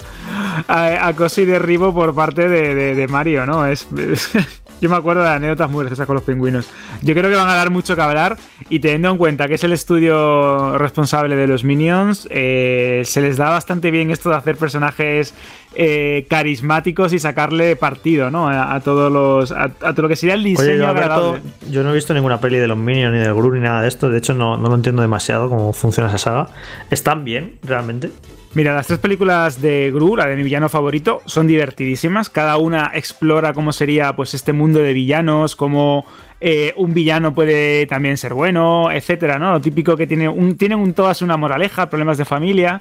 [0.69, 3.67] acoso y derribo por parte de, Mario, ¿no?
[3.67, 3.87] Es,
[4.81, 6.69] yo me acuerdo de anécdotas muy graciosas con los pingüinos.
[7.03, 8.37] Yo creo que van a dar mucho que hablar
[8.69, 13.37] y teniendo en cuenta que es el estudio responsable de los Minions, eh, se les
[13.37, 15.35] da bastante bien esto de hacer personajes
[15.75, 18.49] eh, carismáticos y sacarle partido, ¿no?
[18.49, 19.53] A, todos los.
[19.53, 21.41] A, todo lo que sería el diseño Oye,
[21.71, 23.89] yo, no he visto ninguna peli de los Minions ni del Gru ni nada de
[23.89, 24.11] esto.
[24.11, 26.49] De hecho, no, no lo entiendo demasiado cómo funciona esa saga.
[26.91, 28.11] ¿Están bien, realmente?
[28.53, 32.31] Mira, las tres películas de Gru, la de mi villano favorito, son divertidísimas.
[32.31, 36.05] Cada una explora cómo sería pues este mundo de villanos, cómo
[36.41, 39.53] eh, un villano puede también ser bueno, etcétera, ¿no?
[39.53, 40.29] Lo típico que tiene
[40.59, 42.81] tienen un todas una moraleja, problemas de familia.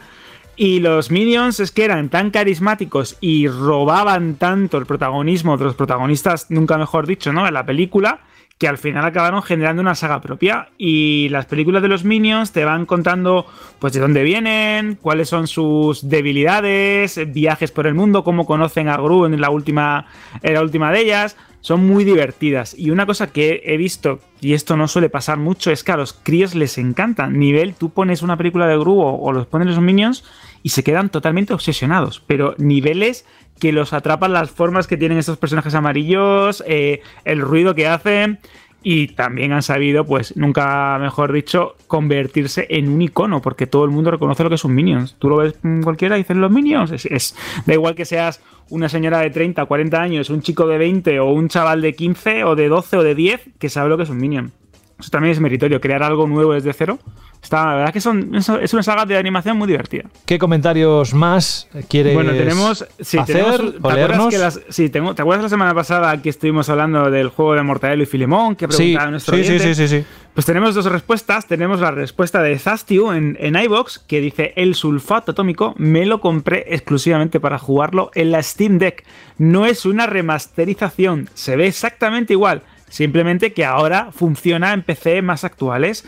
[0.55, 5.75] Y los Minions es que eran tan carismáticos y robaban tanto el protagonismo de los
[5.75, 7.47] protagonistas, nunca mejor dicho, ¿no?
[7.47, 8.21] En la película,
[8.59, 10.67] que al final acabaron generando una saga propia.
[10.77, 13.47] Y las películas de los Minions te van contando
[13.79, 18.97] pues de dónde vienen, cuáles son sus debilidades, viajes por el mundo, cómo conocen a
[18.97, 20.07] Gru en la última,
[20.43, 21.37] en la última de ellas.
[21.61, 22.77] Son muy divertidas.
[22.77, 25.97] Y una cosa que he visto, y esto no suele pasar mucho, es que a
[25.97, 27.27] los críos les encanta.
[27.27, 30.25] Nivel, tú pones una película de Gru o, o los pones los Minions
[30.63, 32.21] y se quedan totalmente obsesionados.
[32.25, 33.25] Pero niveles
[33.59, 38.39] que los atrapan las formas que tienen estos personajes amarillos, eh, el ruido que hacen
[38.81, 43.91] y también han sabido, pues nunca mejor dicho, convertirse en un icono, porque todo el
[43.91, 45.15] mundo reconoce lo que son Minions.
[45.19, 46.91] Tú lo ves cualquiera y dices los Minions.
[47.05, 51.19] Es, da igual que seas una señora de 30, 40 años, un chico de 20
[51.19, 54.03] o un chaval de 15 o de 12 o de 10 que sabe lo que
[54.03, 54.53] es un Minion.
[54.99, 56.99] Eso también es meritorio, crear algo nuevo desde cero.
[57.41, 60.03] Está, la verdad que son, es una saga de animación muy divertida.
[60.25, 62.85] ¿Qué comentarios más quieres Bueno, tenemos.
[62.99, 66.29] Sí, hacer, tenemos, ¿te, acuerdas que las, sí, tengo, ¿Te acuerdas la semana pasada que
[66.29, 68.57] estuvimos hablando del juego de Mortadelo y Filemón?
[68.57, 71.47] Que preguntaba sí, nuestro sí, sí, sí, sí, sí, Pues tenemos dos respuestas.
[71.47, 76.19] Tenemos la respuesta de Zastiu en, en iBox que dice: El sulfato atómico me lo
[76.19, 79.05] compré exclusivamente para jugarlo en la Steam Deck.
[79.37, 85.43] No es una remasterización, se ve exactamente igual Simplemente que ahora funciona en PC más
[85.43, 86.05] actuales.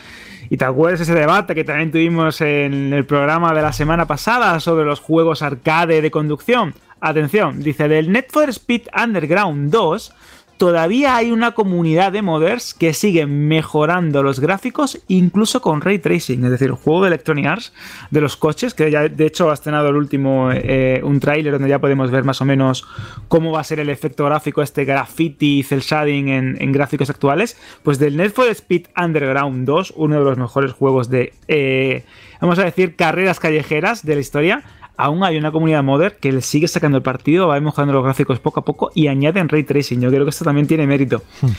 [0.50, 4.60] Y te acuerdas ese debate que también tuvimos en el programa de la semana pasada
[4.60, 6.74] sobre los juegos arcade de conducción.
[7.00, 10.14] Atención, dice del Net Speed Underground 2
[10.62, 16.46] todavía hay una comunidad de modders que siguen mejorando los gráficos incluso con ray tracing,
[16.46, 17.74] es decir, el juego de Electronic Arts
[18.12, 21.68] de los coches, que ya de hecho ha estrenado el último, eh, un tráiler donde
[21.68, 22.86] ya podemos ver más o menos
[23.28, 27.98] cómo va a ser el efecto gráfico, este graffiti cel shading en, gráficos actuales, pues
[27.98, 32.06] del Need for Speed Underground 2, uno de los mejores juegos de, eh,
[32.40, 34.64] vamos a decir, carreras callejeras de la historia,
[34.98, 38.40] aún hay una comunidad modder que le sigue sacando el partido, va mejorando los gráficos
[38.40, 40.02] poco a poco y añaden ray tracing.
[40.02, 41.22] Yo creo que esto también tiene mérito.
[41.42, 41.50] Hmm.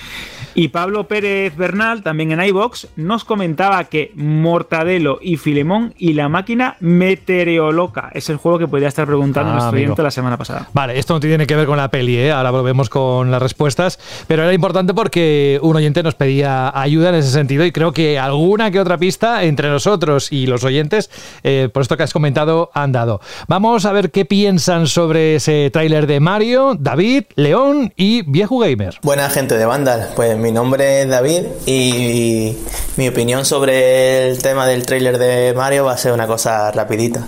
[0.54, 6.28] Y Pablo Pérez Bernal, también en iBox, nos comentaba que Mortadelo y Filemón y la
[6.28, 10.68] máquina meteoroloca es el juego que podría estar preguntando ah, nuestro cliente la semana pasada.
[10.74, 12.32] Vale, esto no tiene que ver con la peli, ¿eh?
[12.32, 17.14] ahora volvemos con las respuestas, pero era importante porque un oyente nos pedía ayuda en
[17.14, 21.10] ese sentido y creo que alguna que otra pista entre nosotros y los oyentes,
[21.44, 23.21] eh, por esto que has comentado, han dado.
[23.48, 28.98] Vamos a ver qué piensan sobre ese tráiler de Mario, David, León y Viejo Gamer.
[29.02, 32.56] Buena gente de Vandal, pues mi nombre es David y
[32.96, 37.26] mi opinión sobre el tema del tráiler de Mario va a ser una cosa rapidita.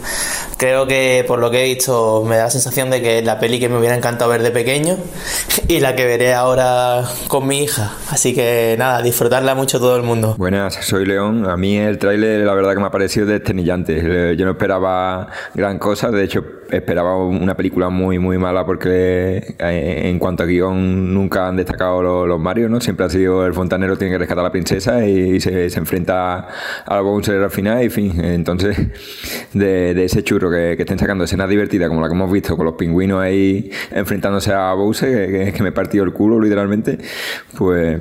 [0.57, 3.39] Creo que por lo que he visto me da la sensación de que es la
[3.39, 4.97] peli que me hubiera encantado ver de pequeño
[5.69, 7.93] y la que veré ahora con mi hija.
[8.11, 10.35] Así que nada, disfrutarla mucho todo el mundo.
[10.39, 11.49] Buenas, soy León.
[11.49, 14.37] A mí el tráiler la verdad que me ha parecido desternillante.
[14.37, 20.01] Yo no esperaba gran cosa de hecho, esperaba una película muy, muy mala porque eh,
[20.05, 22.81] en cuanto a guion nunca han destacado los, los Mario, ¿no?
[22.81, 26.49] Siempre ha sido el fontanero tiene que rescatar a la princesa y, se, enfrenta
[26.87, 28.19] a Bowser al final y fin.
[28.19, 28.79] Entonces,
[29.53, 32.77] de, ese churro que, estén sacando escenas divertidas como la que hemos visto con los
[32.77, 36.97] pingüinos ahí enfrentándose a Bowser, que, que me partió el culo literalmente,
[37.59, 38.01] pues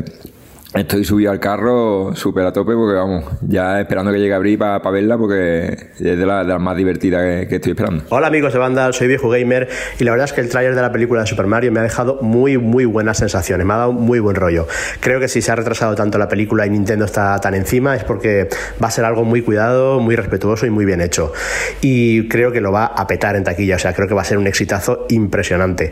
[0.74, 4.58] Estoy subido al carro súper a tope porque vamos, ya esperando que llegue a abrir
[4.58, 8.06] para verla porque es de, la, las más divertidas que, estoy esperando.
[8.10, 9.70] Hola amigos de banda, soy Viejo Gamer
[10.00, 11.84] y la verdad es que el tráiler de la película de Super Mario me ha
[11.84, 14.68] dejado muy muy buenas sensaciones, me ha dado muy buen rollo.
[15.00, 18.04] Creo que si se ha retrasado tanto la película y Nintendo está tan encima es
[18.04, 18.50] porque
[18.84, 21.34] va a ser algo muy cuidado, muy respetuoso y muy bien hecho.
[21.82, 24.26] Y creo que lo va a petar en taquilla, o sea, creo que va a
[24.26, 25.92] ser un exitazo impresionante.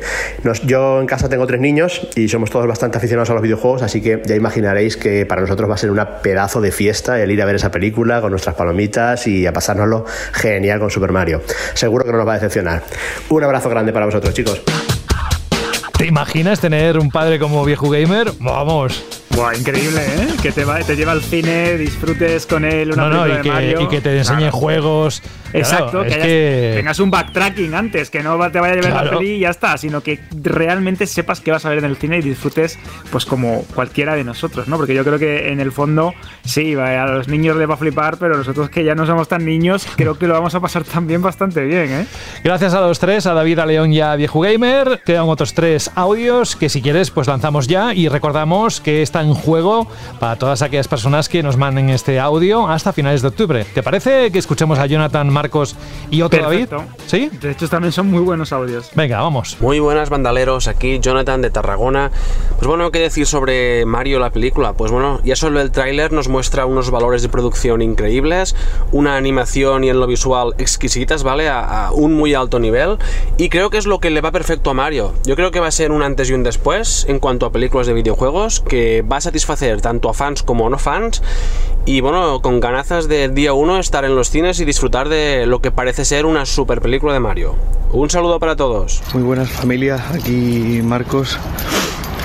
[0.66, 4.02] yo en casa tengo tres niños y somos todos bastante aficionados a los videojuegos, así
[4.02, 7.42] que ya imagináis que para nosotros va a ser una pedazo de fiesta el ir
[7.42, 11.42] a ver esa película con nuestras palomitas y a pasárnoslo genial con Super Mario.
[11.74, 12.84] Seguro que no nos va a decepcionar.
[13.30, 14.62] Un abrazo grande para vosotros, chicos.
[15.98, 18.32] ¿Te imaginas tener un padre como viejo gamer?
[18.40, 19.21] Vamos.
[19.36, 20.28] Buah, increíble, ¿eh?
[20.42, 23.50] Que te, va, te lleva al cine, disfrutes con él una no, y de que,
[23.50, 23.82] Mario.
[23.82, 24.52] y que te enseñe Claro.
[24.58, 25.24] juegos.
[25.54, 28.92] Exacto, Claro, que, hayas- que- tengas un backtracking antes, que no te vaya a llevar
[28.94, 29.18] la Claro.
[29.20, 32.20] peli y ya está, sino que realmente sepas qué vas a ver en el cine
[32.20, 32.78] y disfrutes,
[33.12, 34.78] pues como cualquiera de nosotros, ¿no?
[34.78, 36.14] Porque yo creo que en el fondo,
[36.46, 39.44] sí, a los niños les va a flipar, pero nosotros que ya no somos tan
[39.46, 42.06] niños, creo que lo vamos a pasar también bastante bien, ¿eh?
[42.44, 45.02] Gracias a los tres, a David, a León y a Viejo Gamer.
[45.06, 49.34] Quedan otros tres audios que si quieres pues lanzamos ya y recordamos que está en
[49.34, 49.88] juego
[50.20, 53.66] para todas aquellas personas que nos manden este audio hasta finales de octubre.
[53.74, 55.76] ¿Te parece que escuchemos a Jonathan, Marcos
[56.10, 56.78] y otro Perfecto.
[56.78, 56.92] David?
[57.06, 57.30] ¿Sí?
[57.40, 58.90] De hecho, también son muy buenos audios.
[58.96, 59.58] Venga, vamos.
[59.60, 62.12] Muy buenas bandaleros, aquí Jonathan de Tarragona.
[62.56, 64.74] Pues bueno, ¿qué decir sobre Mario la película?
[64.74, 68.56] Pues bueno, ya solo el tráiler nos muestra unos valores de producción increíbles,
[68.92, 71.50] una animación y en lo visual exquisitas, ¿vale?
[71.50, 72.98] A, a un muy alto nivel
[73.38, 75.14] y creo que es lo que le va perfecto a Mario.
[75.26, 77.88] Yo creo que va a ser un antes y un después en cuanto a películas
[77.88, 81.22] de videojuegos que va a satisfacer tanto a fans como a no fans
[81.86, 85.62] y bueno, con ganazas de día uno estar en los cines y disfrutar de lo
[85.62, 87.56] que parece ser una super película de Mario.
[87.92, 89.02] Un saludo para todos.
[89.14, 91.38] Muy buenas familia, aquí Marcos.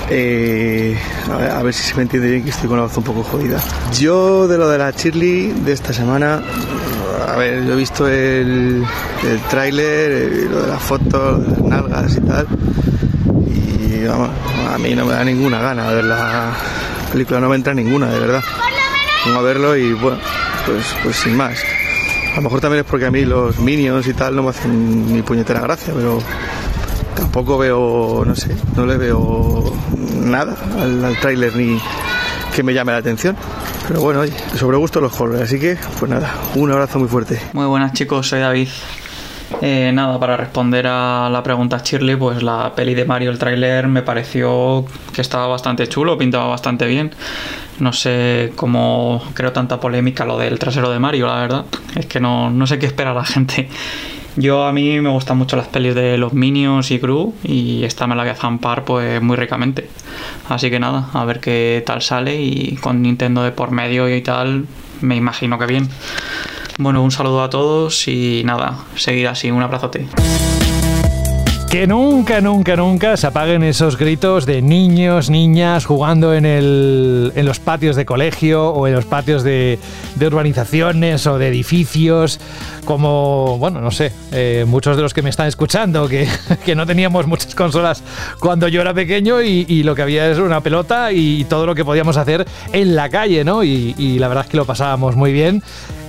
[0.09, 0.97] Eh,
[1.29, 3.61] a, ver, si se me entiende bien que estoy con la voz un poco jodida.
[3.99, 6.43] Yo de lo de la Shirley de esta semana,
[7.27, 8.85] a ver, yo he visto el,
[9.29, 12.47] el tráiler, lo de las fotos, las nalgas y tal.
[13.49, 14.31] Y vamos,
[14.77, 16.53] a mí no me da ninguna gana ver la
[17.11, 18.45] película, no me entra ninguna, de verdad.
[19.25, 20.19] Pongo a verlo y bueno,
[20.67, 21.59] pues, pues sin más.
[22.33, 25.15] A lo mejor también es porque a mí los minions y tal no me hacen
[25.15, 26.19] ni puñetera gracia, pero
[27.17, 29.75] tampoco veo, no sé, no le veo
[30.21, 31.81] nada al, al tráiler ni
[32.55, 33.35] que me llame la atención.
[33.89, 37.41] Pero bueno, oye, sobre gusto los colores, así que pues nada, un abrazo muy fuerte.
[37.55, 38.69] Muy buenas chicos, soy David.
[39.63, 43.87] Eh, nada, para responder a la pregunta Shirley, pues la peli de Mario, el tráiler,
[43.87, 47.13] me pareció que estaba bastante chulo, pintaba bastante bien.
[47.79, 51.65] No sé cómo creo tanta polémica lo del trasero de Mario, la verdad.
[51.95, 53.69] Es que no, no sé qué espera la gente.
[54.39, 58.07] Yo a mí me gustan mucho las pelis de los Minions y Gru y esta
[58.07, 59.89] me la voy a zampar pues muy ricamente.
[60.51, 64.21] Así que nada, a ver qué tal sale y con Nintendo de por medio y
[64.21, 64.67] tal,
[65.01, 65.89] me imagino que bien.
[66.79, 70.07] Bueno, un saludo a todos y nada, seguir así, un abrazote.
[71.71, 77.47] Que nunca, nunca, nunca se apaguen esos gritos de niños, niñas jugando en, el, en
[77.47, 79.79] los patios de colegio o en los patios de,
[80.21, 82.41] urbanizaciones o de edificios,
[82.85, 86.29] como, bueno, no sé, eh, muchos de los que me están escuchando, que,
[86.65, 88.03] que no teníamos muchas consolas
[88.39, 91.85] cuando yo era pequeño y, lo que había es una pelota y todo lo que
[91.85, 93.65] podíamos hacer en la calle, ¿no?
[93.65, 95.63] Y la verdad es que lo pasábamos muy bien.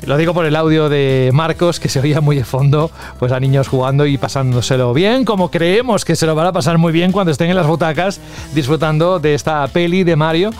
[0.05, 3.39] Lo digo por el audio de Marcos, que se oía muy de fondo, pues a
[3.39, 7.11] niños jugando y pasándoselo bien, como creemos que se lo van a pasar muy bien
[7.11, 8.19] cuando estén en las butacas
[8.53, 10.51] disfrutando de esta peli de Mario.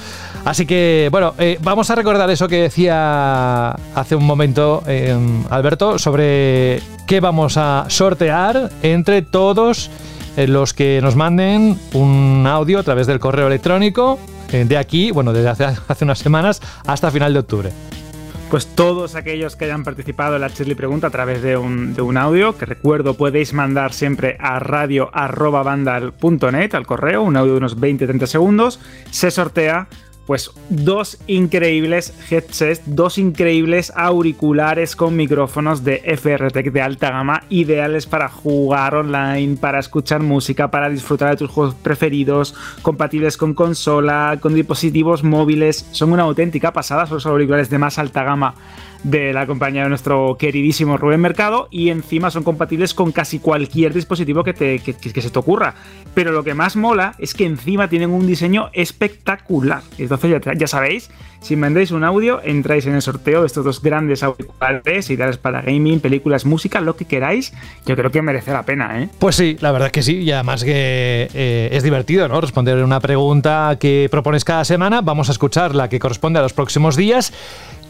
[0.44, 5.18] Así que, bueno, eh, vamos a recordar eso que decía hace un momento eh,
[5.50, 9.90] Alberto sobre qué vamos a sortear entre todos
[10.38, 14.20] eh, los que nos manden un audio a través del correo electrónico
[14.52, 17.72] eh, de aquí, bueno, desde hace unas semanas hasta final de octubre.
[18.50, 22.02] Pues todos aquellos que hayan participado en la Shirley Pregunta a través de un, de
[22.02, 27.78] un audio, que recuerdo podéis mandar siempre a radio.vandal.net, al correo, un audio de unos
[27.78, 28.80] 20-30 segundos,
[29.12, 29.90] se sortea
[30.28, 38.06] pues dos increíbles headsets, dos increíbles auriculares con micrófonos de FRTech de alta gama, ideales
[38.06, 44.38] para jugar online, para escuchar música, para disfrutar de tus juegos preferidos, compatibles con consola,
[44.42, 45.88] con dispositivos móviles.
[45.92, 48.54] Son una auténtica pasada, son los auriculares de más alta gama
[49.08, 53.94] de la compañía de nuestro queridísimo Rubén Mercado y encima son compatibles con casi cualquier
[53.94, 55.76] dispositivo que, te, que, se te ocurra.
[56.14, 59.82] Pero lo que más mola es que encima tienen un diseño espectacular.
[59.98, 61.10] Entonces ya, ya sabéis,
[61.40, 65.62] si mandáis un audio, entráis en el sorteo de estos dos grandes auriculares, ideales para
[65.62, 67.54] gaming, películas, música, lo que queráis.
[67.86, 69.10] Yo creo que merece la pena, ¿eh?
[69.20, 72.42] Pues sí, la verdad es que sí, y además que eh, es divertido, ¿no?
[72.42, 75.02] Responder una pregunta que propones cada semana.
[75.02, 77.32] Vamos a escuchar la que corresponde a los próximos días.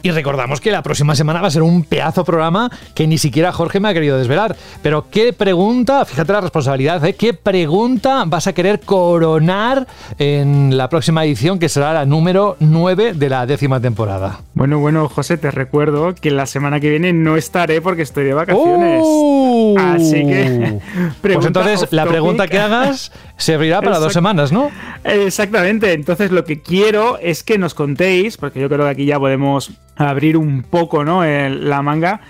[0.03, 3.51] Y recordamos que la próxima semana va a ser un pedazo programa que ni siquiera
[3.51, 4.55] Jorge me ha querido desvelar.
[4.81, 7.13] Pero ¿qué pregunta, fíjate la responsabilidad, ¿eh?
[7.13, 9.87] ¿qué pregunta vas a querer coronar
[10.17, 14.41] en la próxima edición que será la número 9 de la décima temporada?
[14.53, 18.33] Bueno, bueno, José, te recuerdo que la semana que viene no estaré porque estoy de
[18.33, 19.01] vacaciones.
[19.03, 19.46] ¡Uh!
[19.77, 20.79] Así que.
[20.97, 24.69] Pues pregunta entonces la pregunta que hagas servirá para dos semanas, ¿no?
[25.03, 29.19] Exactamente, entonces lo que quiero es que nos contéis, porque yo creo que aquí ya
[29.19, 31.23] podemos abrir un poco ¿no?
[31.23, 32.21] el- la manga.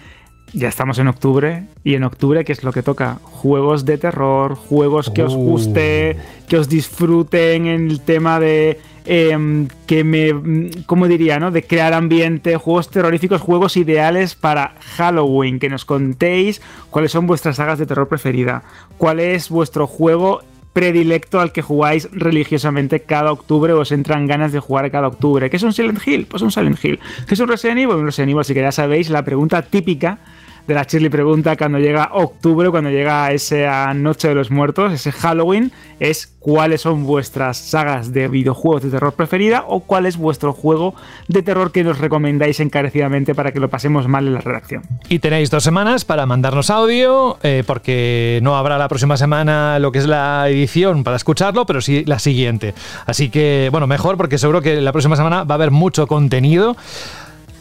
[0.53, 3.19] Ya estamos en octubre, y en octubre, ¿qué es lo que toca?
[3.21, 6.15] Juegos de terror, juegos que os guste,
[6.47, 8.79] que os disfruten en el tema de.
[9.05, 10.71] em, que me.
[10.85, 11.51] ¿Cómo diría, no?
[11.51, 15.59] De crear ambiente, juegos terroríficos, juegos ideales para Halloween.
[15.59, 18.63] Que nos contéis cuáles son vuestras sagas de terror preferida.
[18.97, 20.41] ¿Cuál es vuestro juego
[20.77, 25.49] predilecto al que jugáis religiosamente cada octubre o os entran ganas de jugar cada octubre.
[25.49, 26.27] ¿Qué es un Silent Hill?
[26.27, 26.99] Pues un Silent Hill.
[27.27, 27.95] ¿Qué es un Resident Evil?
[27.95, 30.19] Un Resident Evil, así que ya sabéis la pregunta típica
[30.67, 35.11] de la Shirley pregunta cuando llega octubre, cuando llega esa noche de los muertos, ese
[35.11, 40.53] Halloween, es cuáles son vuestras sagas de videojuegos de terror preferida o cuál es vuestro
[40.53, 40.93] juego
[41.27, 44.83] de terror que nos recomendáis encarecidamente para que lo pasemos mal en la redacción.
[45.09, 49.91] Y tenéis dos semanas para mandarnos audio, eh, porque no habrá la próxima semana lo
[49.91, 52.73] que es la edición para escucharlo, pero sí la siguiente.
[53.05, 56.75] Así que, bueno, mejor porque seguro que la próxima semana va a haber mucho contenido.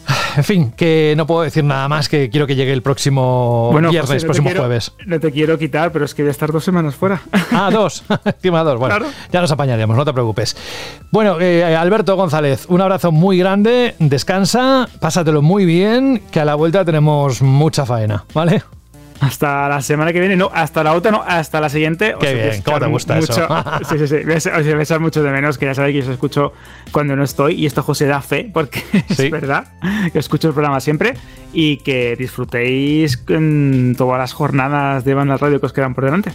[0.36, 4.00] En fin, que no puedo decir nada más que quiero que llegue el próximo viernes,
[4.02, 4.92] José, no próximo quiero- jueves.
[5.06, 7.22] No te quiero quitar, pero es que voy a estar dos semanas fuera.
[7.52, 8.04] Ah, dos.
[8.24, 8.78] Encima dos.
[8.78, 8.98] Bueno,
[9.32, 10.54] ya nos apañaremos, no te preocupes.
[11.10, 13.94] Bueno, eh, Alberto González, un abrazo muy grande.
[13.98, 18.62] Descansa, pásatelo muy bien, que a la vuelta tenemos mucha faena, ¿vale?
[19.20, 22.14] Hasta la semana que viene, no, hasta la otra, no, hasta la siguiente.
[22.20, 23.48] Qué bien, ¿cómo te gusta mucho- eso?
[23.88, 24.16] sí, sí, sí.
[24.24, 26.14] Voy a echar- os voy a echar mucho de menos, que ya sabéis que os
[26.14, 26.52] escucho
[26.93, 27.55] cuando no estoy.
[27.55, 29.68] Y esto José da fe, porque es verdad
[30.12, 31.14] que escucho el programa siempre.
[31.59, 36.30] Y que disfrutéis en todas las jornadas de banda radio que os quedan por delante.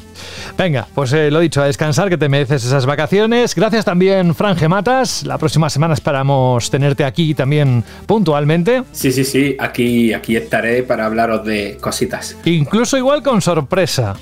[0.58, 3.53] Venga, pues eh, lo dicho, a descansar, que te mereces esas vacaciones.
[3.53, 5.24] Gracias también, Fran Gematas.
[5.24, 8.82] La próxima semana esperamos tenerte aquí también puntualmente.
[8.94, 12.36] Sí, sí, sí, aquí, aquí estaré para hablaros de cositas.
[12.72, 14.15] Incluso igual con sorpresa.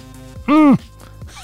[0.48, 0.74] Mm.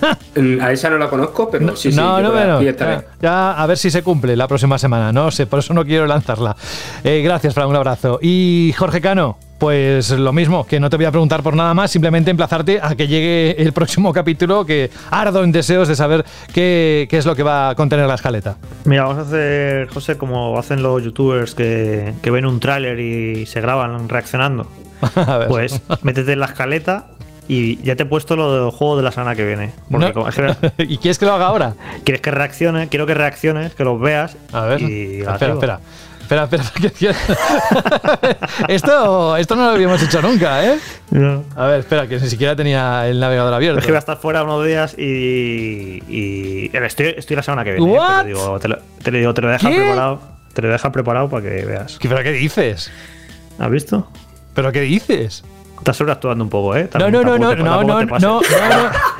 [0.61, 2.95] A esa no la conozco, pero sí, sí, no, no, aquí estaré.
[2.95, 5.11] ya, ya a ver si se cumple la próxima semana.
[5.14, 6.56] No sé, por eso no quiero lanzarla.
[7.03, 8.19] Eh, gracias, Fran, un abrazo.
[8.22, 11.91] Y Jorge Cano, pues lo mismo, que no te voy a preguntar por nada más,
[11.91, 17.07] simplemente emplazarte a que llegue el próximo capítulo, que ardo en deseos de saber qué,
[17.07, 18.57] qué es lo que va a contener la escaleta.
[18.84, 23.45] Mira, vamos a hacer, José, como hacen los youtubers que, que ven un tráiler y
[23.45, 24.68] se graban reaccionando.
[25.48, 27.06] Pues métete en la escaleta
[27.48, 29.72] y ya te he puesto lo del juego de la semana que viene.
[29.92, 30.14] Porque No.
[30.14, 31.74] como- es que- ¿Y quieres que lo haga ahora?
[32.04, 32.88] ¿Quieres que reaccione?
[32.90, 34.36] Quiero que reacciones, que los veas.
[34.52, 35.80] A ver, y espera, espera.
[36.22, 36.50] Espera,
[38.68, 40.80] esto, esto no lo habíamos hecho nunca, ¿eh?
[41.56, 43.80] A ver, espera, que ni siquiera tenía el navegador abierto.
[43.80, 46.02] Es que voy a estar fuera unos días y.
[46.10, 47.94] y estoy, estoy la semana que viene.
[47.94, 48.26] ¿eh?
[48.26, 49.78] Digo, te, lo, te lo digo, te lo dejan ¿Qué?
[49.78, 50.20] preparado.
[50.54, 52.00] Te lo dejan preparado para que veas.
[52.02, 52.92] ¿Pero qué dices?
[53.60, 54.08] ¿Has visto?
[54.56, 55.44] ¿Pero qué dices?
[55.77, 56.90] Estás sobreactuando un poco, ¿eh?
[56.98, 58.41] No, no, no, no, no, no, no, no, no,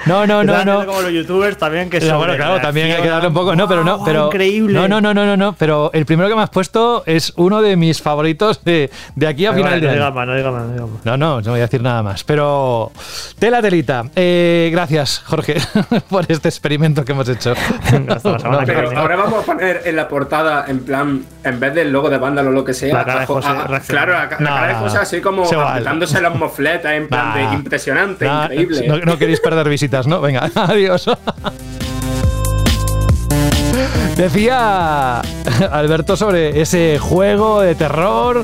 [0.06, 0.53] no, no, no.
[0.53, 3.56] haciendo como los youtubers también que No, bueno, claro, también hay que darle un poco.
[3.56, 4.27] No, pero no, pero.
[4.27, 4.73] increíble.
[4.73, 5.53] No, no, no, no, no, no.
[5.57, 9.45] Pero el primero que me has puesto es uno de mis favoritos de, de aquí
[9.45, 9.99] a final vale, de no año.
[9.99, 10.90] digas más, no digas más, no.
[11.03, 12.23] No, no, no voy a decir nada más.
[12.23, 12.91] Pero.
[13.40, 14.03] Tela telita.
[14.15, 15.56] Eh, gracias, Jorge,
[16.10, 17.53] por este experimento que hemos hecho.
[18.06, 18.15] No,
[18.99, 22.49] ahora vamos a poner en la portada, en plan, en vez del logo de Vándalo
[22.49, 23.86] o lo que sea, La cara de abajo- José reaccionando.
[23.88, 25.02] claro, la, ca- la No, cara de no, José no.
[25.02, 27.36] así como apretándose las mofletas, en plan Nah.
[27.49, 28.88] de impresionante, Nah, increíble.
[28.88, 30.19] No, no queréis perder visitas, ¿no?
[30.22, 31.05] Venga, adiós.
[34.17, 35.22] Decía
[35.72, 38.43] Alberto sobre ese juego de terror.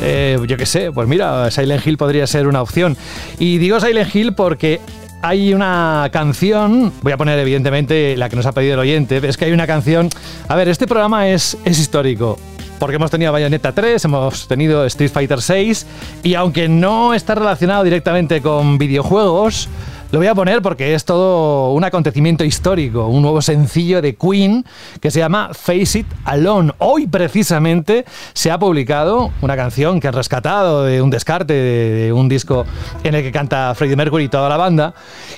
[0.00, 2.96] eh, yo qué sé, pues mira, Silent Hill podría ser una opción.
[3.38, 4.80] Y digo Silent Hill porque
[5.22, 9.36] hay una canción, voy a poner evidentemente la que nos ha pedido el oyente, es
[9.36, 10.08] que hay una canción...
[10.48, 12.38] A ver, este programa es, es histórico.
[12.80, 15.86] Porque hemos tenido Bayonetta 3, hemos tenido Street Fighter 6
[16.24, 19.68] y aunque no está relacionado directamente con videojuegos,
[20.12, 24.62] lo voy a poner porque es todo un acontecimiento histórico, un nuevo sencillo de Queen
[25.00, 26.74] que se llama Face It Alone.
[26.80, 32.28] Hoy precisamente se ha publicado una canción que han rescatado de un descarte de, un
[32.28, 32.66] disco
[33.02, 34.92] en el que canta Freddie Mercury y toda la banda.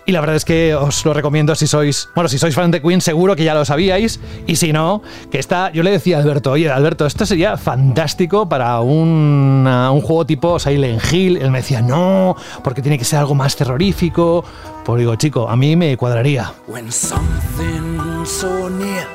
[0.06, 2.82] Y la verdad es que os lo recomiendo si sois, bueno, si sois fan de
[2.82, 4.18] Queen seguro que ya lo sabíais
[4.48, 8.48] y si no, que está, yo le decía a Alberto, oye Alberto, esto sería fantástico
[8.48, 11.36] para un juego tipo Silent Hill.
[11.36, 12.34] Él me decía, no,
[12.64, 14.44] porque tiene que ser algo más terrorífico.
[14.84, 16.52] Pues digo, chico, a mí me cuadraría.
[16.66, 19.06] When something so near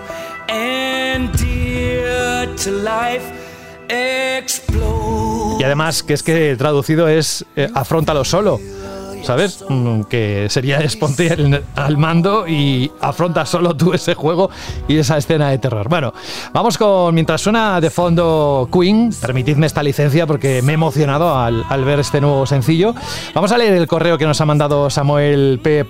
[0.48, 3.24] and dear to life
[3.88, 5.60] explodes.
[5.60, 8.60] Y además, que es que traducido es eh, afrontalo solo.
[9.24, 9.64] ¿Sabes?
[9.68, 14.50] Mm, Que sería Sponte al- mando y afronta solo tú ese juego
[14.88, 15.88] y esa escena de terror.
[15.90, 16.14] Bueno,
[16.54, 21.64] vamos con, mientras suena de fondo Queen, permitidme esta licencia porque me he emocionado al,
[21.86, 22.94] ver este nuevo sencillo.
[23.34, 25.86] Vamos a leer el correo que nos ha mandado Samuel P.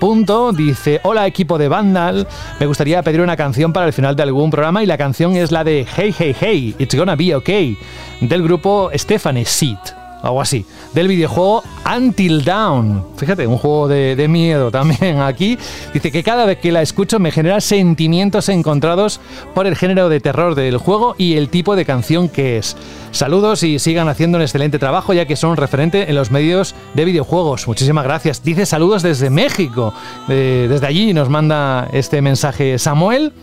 [0.55, 2.27] Dice, hola equipo de Vandal,
[2.59, 5.51] me gustaría pedir una canción para el final de algún programa y la canción es
[5.51, 7.77] la de Hey Hey Hey, It's Gonna Be Okay,
[8.21, 9.77] del grupo Stephanie Seed
[10.21, 11.63] algo así, del videojuego
[11.95, 13.05] Until Dawn.
[13.17, 15.57] Fíjate, un juego de, miedo también aquí.
[15.93, 19.19] Dice que cada vez que la escucho me genera sentimientos encontrados
[19.53, 22.75] por el género de terror del juego y el tipo de canción que es.
[23.11, 27.05] Saludos y sigan haciendo un excelente trabajo ya que son referente en los medios de
[27.05, 27.67] videojuegos.
[27.67, 28.43] Muchísimas gracias.
[28.43, 29.93] Dice saludos desde México.
[30.27, 33.33] Eh, desde allí nos manda este mensaje Samuel.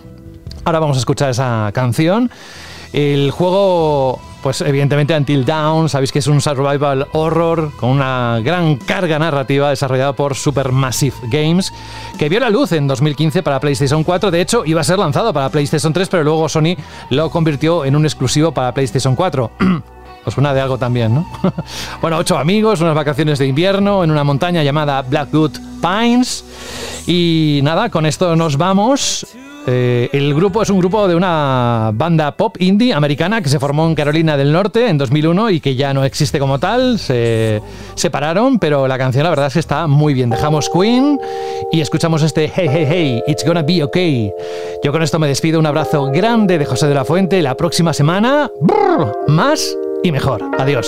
[0.64, 2.30] Ahora vamos a escuchar esa canción.
[2.92, 8.76] El juego, pues evidentemente Until Dawn, sabéis que es un survival horror con una gran
[8.76, 11.72] carga narrativa desarrollado por Supermassive Games,
[12.18, 14.30] que vio la luz en 2015 para PlayStation 4.
[14.30, 16.76] De hecho, iba a ser lanzado para PlayStation 3, pero luego Sony
[17.10, 19.50] lo convirtió en un exclusivo para PlayStation 4.
[20.24, 21.26] Os suena de algo también, ¿no?
[22.02, 26.44] bueno, ocho amigos, unas vacaciones de invierno en una montaña llamada Blackwood Pines.
[27.06, 29.24] Y nada, con esto nos vamos.
[29.66, 33.86] Eh, el grupo es un grupo de una banda pop indie americana que se formó
[33.86, 36.98] en Carolina del Norte en 2001 y que ya no existe como tal.
[36.98, 37.60] Se
[37.96, 40.30] separaron, pero la canción la verdad es que está muy bien.
[40.30, 41.18] Dejamos Queen
[41.72, 44.32] y escuchamos este Hey Hey Hey, It's Gonna Be Okay.
[44.82, 45.58] Yo con esto me despido.
[45.58, 47.42] Un abrazo grande de José de la Fuente.
[47.42, 48.50] La próxima semana,
[49.26, 50.42] más y mejor.
[50.58, 50.86] Adiós.